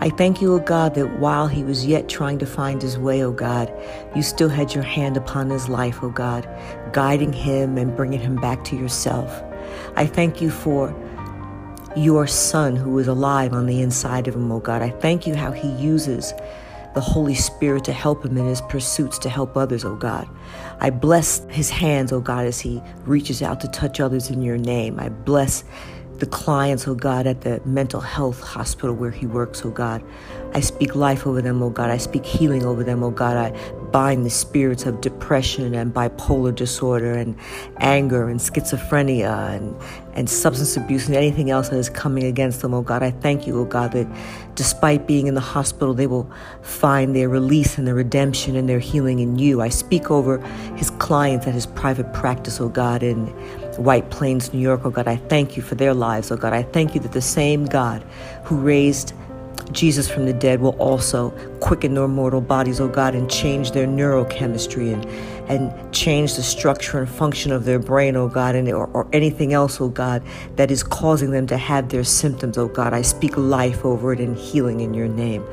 I 0.00 0.10
thank 0.10 0.40
you, 0.40 0.54
O 0.54 0.58
God, 0.58 0.94
that 0.94 1.18
while 1.18 1.46
he 1.46 1.64
was 1.64 1.86
yet 1.86 2.08
trying 2.08 2.38
to 2.38 2.46
find 2.46 2.80
his 2.80 2.98
way, 2.98 3.22
O 3.24 3.32
God, 3.32 3.72
you 4.14 4.22
still 4.22 4.48
had 4.48 4.74
your 4.74 4.84
hand 4.84 5.16
upon 5.16 5.50
his 5.50 5.68
life, 5.68 6.02
O 6.02 6.10
God, 6.10 6.48
guiding 6.92 7.32
him 7.32 7.78
and 7.78 7.96
bringing 7.96 8.20
him 8.20 8.36
back 8.36 8.64
to 8.64 8.76
yourself. 8.76 9.42
I 9.96 10.06
thank 10.06 10.40
you 10.40 10.50
for 10.50 10.94
your 11.96 12.26
son 12.26 12.76
who 12.76 12.98
is 12.98 13.06
alive 13.06 13.52
on 13.52 13.66
the 13.66 13.80
inside 13.80 14.26
of 14.28 14.34
him, 14.34 14.50
O 14.50 14.60
God. 14.60 14.82
I 14.82 14.90
thank 14.90 15.26
you 15.26 15.34
how 15.34 15.52
he 15.52 15.68
uses 15.72 16.32
the 16.94 17.00
Holy 17.00 17.34
Spirit 17.34 17.84
to 17.84 17.92
help 17.92 18.24
him 18.24 18.38
in 18.38 18.46
his 18.46 18.60
pursuits 18.62 19.18
to 19.18 19.28
help 19.28 19.56
others, 19.56 19.84
oh 19.84 19.96
God. 19.96 20.28
I 20.80 20.90
bless 20.90 21.44
his 21.50 21.68
hands, 21.68 22.12
oh 22.12 22.20
God, 22.20 22.46
as 22.46 22.60
he 22.60 22.80
reaches 23.04 23.42
out 23.42 23.60
to 23.60 23.68
touch 23.68 24.00
others 24.00 24.30
in 24.30 24.42
your 24.42 24.56
name. 24.56 25.00
I 25.00 25.08
bless 25.08 25.64
the 26.18 26.26
clients, 26.26 26.86
oh 26.86 26.94
God, 26.94 27.26
at 27.26 27.40
the 27.40 27.60
mental 27.64 28.00
health 28.00 28.40
hospital 28.40 28.94
where 28.94 29.10
he 29.10 29.26
works, 29.26 29.64
oh 29.64 29.70
God. 29.70 30.02
I 30.54 30.60
speak 30.60 30.94
life 30.94 31.26
over 31.26 31.42
them, 31.42 31.60
oh 31.62 31.70
God. 31.70 31.90
I 31.90 31.96
speak 31.96 32.24
healing 32.24 32.64
over 32.64 32.84
them, 32.84 33.02
oh 33.02 33.10
God. 33.10 33.36
I 33.36 33.50
bind 33.90 34.24
the 34.24 34.30
spirits 34.30 34.86
of 34.86 35.00
depression 35.00 35.74
and 35.74 35.92
bipolar 35.92 36.54
disorder 36.54 37.12
and 37.12 37.36
anger 37.78 38.28
and 38.28 38.38
schizophrenia 38.38 39.56
and, 39.56 39.74
and 40.12 40.30
substance 40.30 40.76
abuse 40.76 41.08
and 41.08 41.16
anything 41.16 41.50
else 41.50 41.70
that 41.70 41.78
is 41.78 41.90
coming 41.90 42.24
against 42.24 42.60
them, 42.60 42.72
oh 42.72 42.82
God. 42.82 43.02
I 43.02 43.10
thank 43.10 43.48
you, 43.48 43.58
oh 43.58 43.64
God, 43.64 43.90
that 43.92 44.06
despite 44.54 45.08
being 45.08 45.26
in 45.26 45.34
the 45.34 45.40
hospital, 45.40 45.94
they 45.94 46.06
will 46.06 46.30
find 46.62 47.16
their 47.16 47.28
release 47.28 47.76
and 47.76 47.86
their 47.88 47.94
redemption 47.96 48.54
and 48.54 48.68
their 48.68 48.78
healing 48.78 49.18
in 49.18 49.36
you. 49.36 49.60
I 49.60 49.68
speak 49.68 50.12
over 50.12 50.38
his 50.76 50.90
clients 50.90 51.48
at 51.48 51.54
his 51.54 51.66
private 51.66 52.12
practice, 52.12 52.60
oh 52.60 52.68
God, 52.68 53.02
in 53.02 53.26
White 53.78 54.10
Plains, 54.10 54.52
New 54.52 54.60
York, 54.60 54.82
oh 54.84 54.90
God. 54.90 55.08
I 55.08 55.16
thank 55.16 55.56
you 55.56 55.62
for 55.62 55.74
their 55.74 55.94
lives, 55.94 56.30
oh 56.30 56.36
God. 56.36 56.52
I 56.52 56.62
thank 56.62 56.94
you 56.94 57.00
that 57.00 57.12
the 57.12 57.22
same 57.22 57.66
God 57.66 58.04
who 58.44 58.56
raised 58.56 59.12
Jesus 59.72 60.10
from 60.10 60.26
the 60.26 60.32
dead 60.32 60.60
will 60.60 60.76
also 60.78 61.30
quicken 61.60 61.94
their 61.94 62.08
mortal 62.08 62.40
bodies, 62.40 62.80
oh 62.80 62.88
God, 62.88 63.14
and 63.14 63.30
change 63.30 63.72
their 63.72 63.86
neurochemistry 63.86 64.92
and, 64.92 65.04
and 65.50 65.92
change 65.92 66.34
the 66.36 66.42
structure 66.42 66.98
and 66.98 67.08
function 67.08 67.50
of 67.50 67.64
their 67.64 67.78
brain, 67.78 68.16
oh 68.16 68.28
God, 68.28 68.54
and, 68.54 68.68
or, 68.68 68.86
or 68.88 69.06
anything 69.12 69.52
else, 69.52 69.80
oh 69.80 69.88
God, 69.88 70.22
that 70.56 70.70
is 70.70 70.82
causing 70.82 71.30
them 71.30 71.46
to 71.46 71.56
have 71.56 71.88
their 71.88 72.04
symptoms, 72.04 72.58
oh 72.58 72.68
God. 72.68 72.92
I 72.92 73.02
speak 73.02 73.36
life 73.36 73.84
over 73.84 74.12
it 74.12 74.20
and 74.20 74.36
healing 74.36 74.80
in 74.80 74.94
your 74.94 75.08
name. 75.08 75.44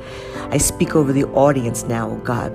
I 0.50 0.58
speak 0.58 0.94
over 0.94 1.12
the 1.12 1.24
audience 1.24 1.84
now, 1.84 2.10
oh 2.10 2.18
God. 2.18 2.52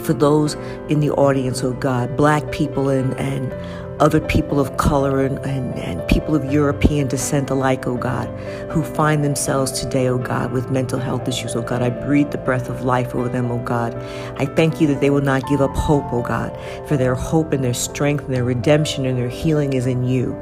For 0.00 0.12
those 0.14 0.54
in 0.88 1.00
the 1.00 1.10
audience, 1.10 1.62
oh 1.62 1.72
God, 1.74 2.16
black 2.16 2.50
people 2.52 2.88
and, 2.88 3.12
and 3.14 3.52
other 4.00 4.20
people 4.20 4.58
of 4.58 4.78
color 4.78 5.22
and, 5.22 5.38
and, 5.40 5.74
and, 5.78 6.00
people 6.08 6.34
of 6.34 6.50
European 6.50 7.06
descent 7.06 7.50
alike, 7.50 7.86
oh 7.86 7.96
God, 7.96 8.26
who 8.70 8.82
find 8.82 9.22
themselves 9.22 9.70
today, 9.70 10.08
oh 10.08 10.18
God, 10.18 10.52
with 10.52 10.70
mental 10.70 10.98
health 10.98 11.28
issues, 11.28 11.54
oh 11.54 11.62
God. 11.62 11.82
I 11.82 11.90
breathe 11.90 12.30
the 12.30 12.38
breath 12.38 12.70
of 12.70 12.82
life 12.82 13.14
over 13.14 13.28
them, 13.28 13.50
oh 13.52 13.58
God. 13.58 13.94
I 14.38 14.46
thank 14.46 14.80
you 14.80 14.86
that 14.88 15.00
they 15.00 15.10
will 15.10 15.20
not 15.20 15.46
give 15.48 15.60
up 15.60 15.74
hope, 15.76 16.10
oh 16.12 16.22
God, 16.22 16.58
for 16.88 16.96
their 16.96 17.14
hope 17.14 17.52
and 17.52 17.62
their 17.62 17.74
strength 17.74 18.24
and 18.24 18.34
their 18.34 18.44
redemption 18.44 19.04
and 19.04 19.18
their 19.18 19.28
healing 19.28 19.74
is 19.74 19.86
in 19.86 20.04
you. 20.04 20.34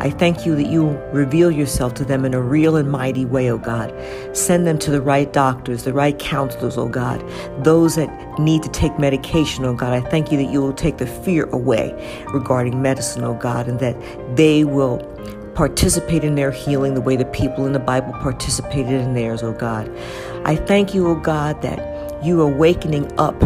I 0.00 0.08
thank 0.08 0.46
you 0.46 0.56
that 0.56 0.66
you 0.66 0.88
reveal 1.12 1.50
yourself 1.50 1.92
to 1.94 2.06
them 2.06 2.24
in 2.24 2.32
a 2.32 2.40
real 2.40 2.76
and 2.76 2.90
mighty 2.90 3.26
way, 3.26 3.50
O 3.50 3.56
oh 3.56 3.58
God. 3.58 3.94
Send 4.34 4.66
them 4.66 4.78
to 4.78 4.90
the 4.90 5.02
right 5.02 5.30
doctors, 5.30 5.84
the 5.84 5.92
right 5.92 6.18
counselors, 6.18 6.78
O 6.78 6.82
oh 6.82 6.88
God. 6.88 7.22
Those 7.62 7.96
that 7.96 8.38
need 8.38 8.62
to 8.62 8.70
take 8.70 8.98
medication, 8.98 9.66
O 9.66 9.68
oh 9.68 9.74
God. 9.74 9.92
I 9.92 10.00
thank 10.00 10.32
you 10.32 10.38
that 10.38 10.50
you 10.50 10.62
will 10.62 10.72
take 10.72 10.96
the 10.96 11.06
fear 11.06 11.44
away 11.50 11.94
regarding 12.32 12.80
medicine, 12.80 13.24
O 13.24 13.34
God, 13.34 13.68
and 13.68 13.78
that 13.80 13.94
they 14.36 14.64
will 14.64 15.00
participate 15.54 16.24
in 16.24 16.34
their 16.34 16.50
healing 16.50 16.94
the 16.94 17.02
way 17.02 17.16
the 17.16 17.26
people 17.26 17.66
in 17.66 17.74
the 17.74 17.78
Bible 17.78 18.12
participated 18.14 18.92
in 18.92 19.12
theirs, 19.12 19.42
O 19.42 19.52
God. 19.52 19.94
I 20.46 20.56
thank 20.56 20.94
you, 20.94 21.08
O 21.08 21.14
God, 21.14 21.60
that 21.60 22.24
you 22.24 22.40
are 22.40 22.48
wakening 22.48 23.12
up 23.18 23.38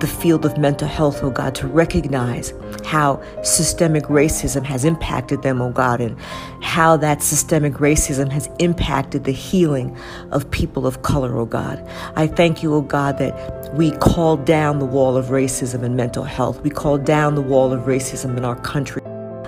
the 0.00 0.06
field 0.06 0.44
of 0.44 0.58
mental 0.58 0.88
health, 0.88 1.22
oh 1.22 1.30
God, 1.30 1.54
to 1.56 1.66
recognize 1.66 2.52
how 2.84 3.22
systemic 3.42 4.04
racism 4.04 4.64
has 4.64 4.84
impacted 4.84 5.42
them, 5.42 5.60
oh 5.60 5.70
God, 5.70 6.00
and 6.00 6.18
how 6.62 6.96
that 6.96 7.22
systemic 7.22 7.74
racism 7.74 8.30
has 8.30 8.48
impacted 8.58 9.24
the 9.24 9.32
healing 9.32 9.96
of 10.32 10.50
people 10.50 10.86
of 10.86 11.02
color, 11.02 11.36
oh 11.36 11.46
God. 11.46 11.86
I 12.16 12.26
thank 12.26 12.62
you, 12.62 12.74
oh 12.74 12.82
God, 12.82 13.18
that 13.18 13.74
we 13.74 13.92
call 13.92 14.36
down 14.36 14.78
the 14.78 14.86
wall 14.86 15.16
of 15.16 15.26
racism 15.26 15.82
in 15.82 15.96
mental 15.96 16.24
health. 16.24 16.60
We 16.62 16.70
call 16.70 16.98
down 16.98 17.34
the 17.34 17.42
wall 17.42 17.72
of 17.72 17.82
racism 17.82 18.36
in 18.36 18.44
our 18.44 18.56
country. 18.56 19.02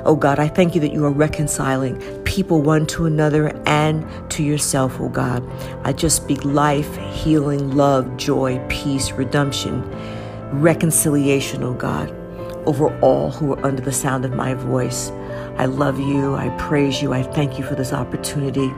Oh 0.04 0.16
God, 0.16 0.40
I 0.40 0.48
thank 0.48 0.74
you 0.74 0.80
that 0.80 0.92
you 0.92 1.04
are 1.04 1.12
reconciling 1.12 2.00
people 2.24 2.60
one 2.60 2.86
to 2.86 3.06
another 3.06 3.48
and 3.66 4.04
to 4.30 4.42
yourself, 4.42 4.98
oh 4.98 5.08
God. 5.08 5.48
I 5.84 5.92
just 5.92 6.16
speak 6.16 6.44
life, 6.44 6.96
healing, 6.96 7.76
love, 7.76 8.16
joy, 8.16 8.60
peace, 8.68 9.12
redemption 9.12 9.82
reconciliation, 10.52 11.62
oh 11.62 11.74
God, 11.74 12.10
over 12.66 12.96
all 13.00 13.30
who 13.30 13.54
are 13.54 13.66
under 13.66 13.82
the 13.82 13.92
sound 13.92 14.24
of 14.24 14.32
my 14.32 14.54
voice. 14.54 15.10
I 15.58 15.66
love 15.66 15.98
you. 15.98 16.34
I 16.34 16.48
praise 16.58 17.02
you. 17.02 17.12
I 17.12 17.22
thank 17.22 17.58
you 17.58 17.64
for 17.64 17.74
this 17.74 17.92
opportunity. 17.92 18.70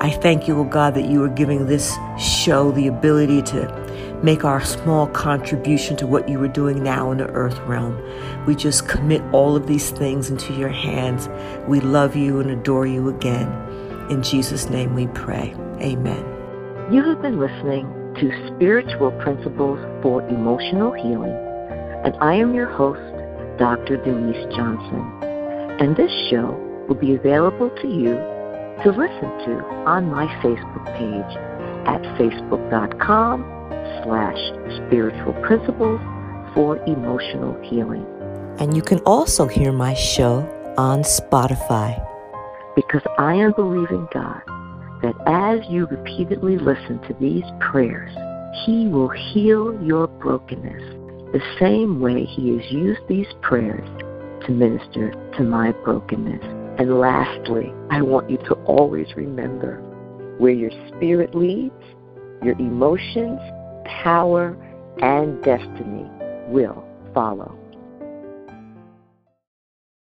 I 0.00 0.10
thank 0.20 0.48
you, 0.48 0.58
oh 0.58 0.64
God, 0.64 0.94
that 0.94 1.06
you 1.06 1.22
are 1.22 1.28
giving 1.28 1.66
this 1.66 1.96
show 2.18 2.72
the 2.72 2.88
ability 2.88 3.42
to 3.42 4.20
make 4.22 4.44
our 4.44 4.62
small 4.64 5.06
contribution 5.08 5.96
to 5.96 6.06
what 6.06 6.28
you 6.28 6.42
are 6.42 6.48
doing 6.48 6.82
now 6.82 7.10
in 7.10 7.18
the 7.18 7.28
earth 7.30 7.58
realm. 7.60 8.00
We 8.46 8.54
just 8.54 8.88
commit 8.88 9.22
all 9.32 9.56
of 9.56 9.66
these 9.66 9.90
things 9.90 10.30
into 10.30 10.52
your 10.54 10.68
hands. 10.68 11.28
We 11.68 11.80
love 11.80 12.16
you 12.16 12.40
and 12.40 12.50
adore 12.50 12.86
you 12.86 13.08
again. 13.08 13.48
In 14.10 14.22
Jesus' 14.22 14.68
name 14.68 14.94
we 14.94 15.06
pray. 15.08 15.54
Amen. 15.80 16.24
You 16.92 17.02
have 17.02 17.22
been 17.22 17.38
listening 17.38 18.03
to 18.16 18.54
Spiritual 18.54 19.10
Principles 19.22 19.78
for 20.02 20.22
Emotional 20.28 20.92
Healing, 20.92 21.34
and 22.04 22.14
I 22.20 22.34
am 22.34 22.54
your 22.54 22.70
host, 22.70 23.00
Dr. 23.58 23.96
Denise 23.96 24.44
Johnson. 24.54 25.02
And 25.80 25.96
this 25.96 26.12
show 26.30 26.54
will 26.88 26.94
be 26.94 27.14
available 27.14 27.70
to 27.70 27.88
you 27.88 28.14
to 28.84 28.90
listen 28.90 29.30
to 29.46 29.64
on 29.86 30.10
my 30.10 30.26
Facebook 30.42 30.84
page 30.96 31.36
at 31.86 32.02
facebook.com 32.16 33.42
slash 34.04 34.38
spiritual 34.86 35.32
principles 35.42 36.00
for 36.54 36.76
emotional 36.86 37.60
healing. 37.62 38.06
And 38.60 38.76
you 38.76 38.82
can 38.82 39.00
also 39.00 39.46
hear 39.46 39.72
my 39.72 39.94
show 39.94 40.48
on 40.78 41.02
Spotify. 41.02 42.00
Because 42.76 43.02
I 43.18 43.34
am 43.34 43.52
believing 43.52 44.06
God 44.12 44.42
that 45.04 45.14
as 45.26 45.60
you 45.68 45.86
repeatedly 45.86 46.56
listen 46.56 46.98
to 47.02 47.14
these 47.20 47.44
prayers, 47.60 48.10
He 48.64 48.88
will 48.88 49.10
heal 49.10 49.78
your 49.84 50.06
brokenness 50.06 50.82
the 51.32 51.42
same 51.60 52.00
way 52.00 52.24
He 52.24 52.56
has 52.56 52.72
used 52.72 53.02
these 53.06 53.26
prayers 53.42 53.86
to 54.46 54.52
minister 54.52 55.12
to 55.36 55.42
my 55.42 55.72
brokenness. 55.84 56.42
And 56.78 56.98
lastly, 56.98 57.70
I 57.90 58.00
want 58.00 58.30
you 58.30 58.38
to 58.38 58.54
always 58.64 59.08
remember 59.14 59.76
where 60.38 60.52
your 60.52 60.70
spirit 60.88 61.34
leads, 61.34 61.74
your 62.42 62.58
emotions, 62.58 63.40
power, 64.02 64.56
and 65.02 65.42
destiny 65.44 66.08
will 66.48 66.82
follow. 67.12 67.58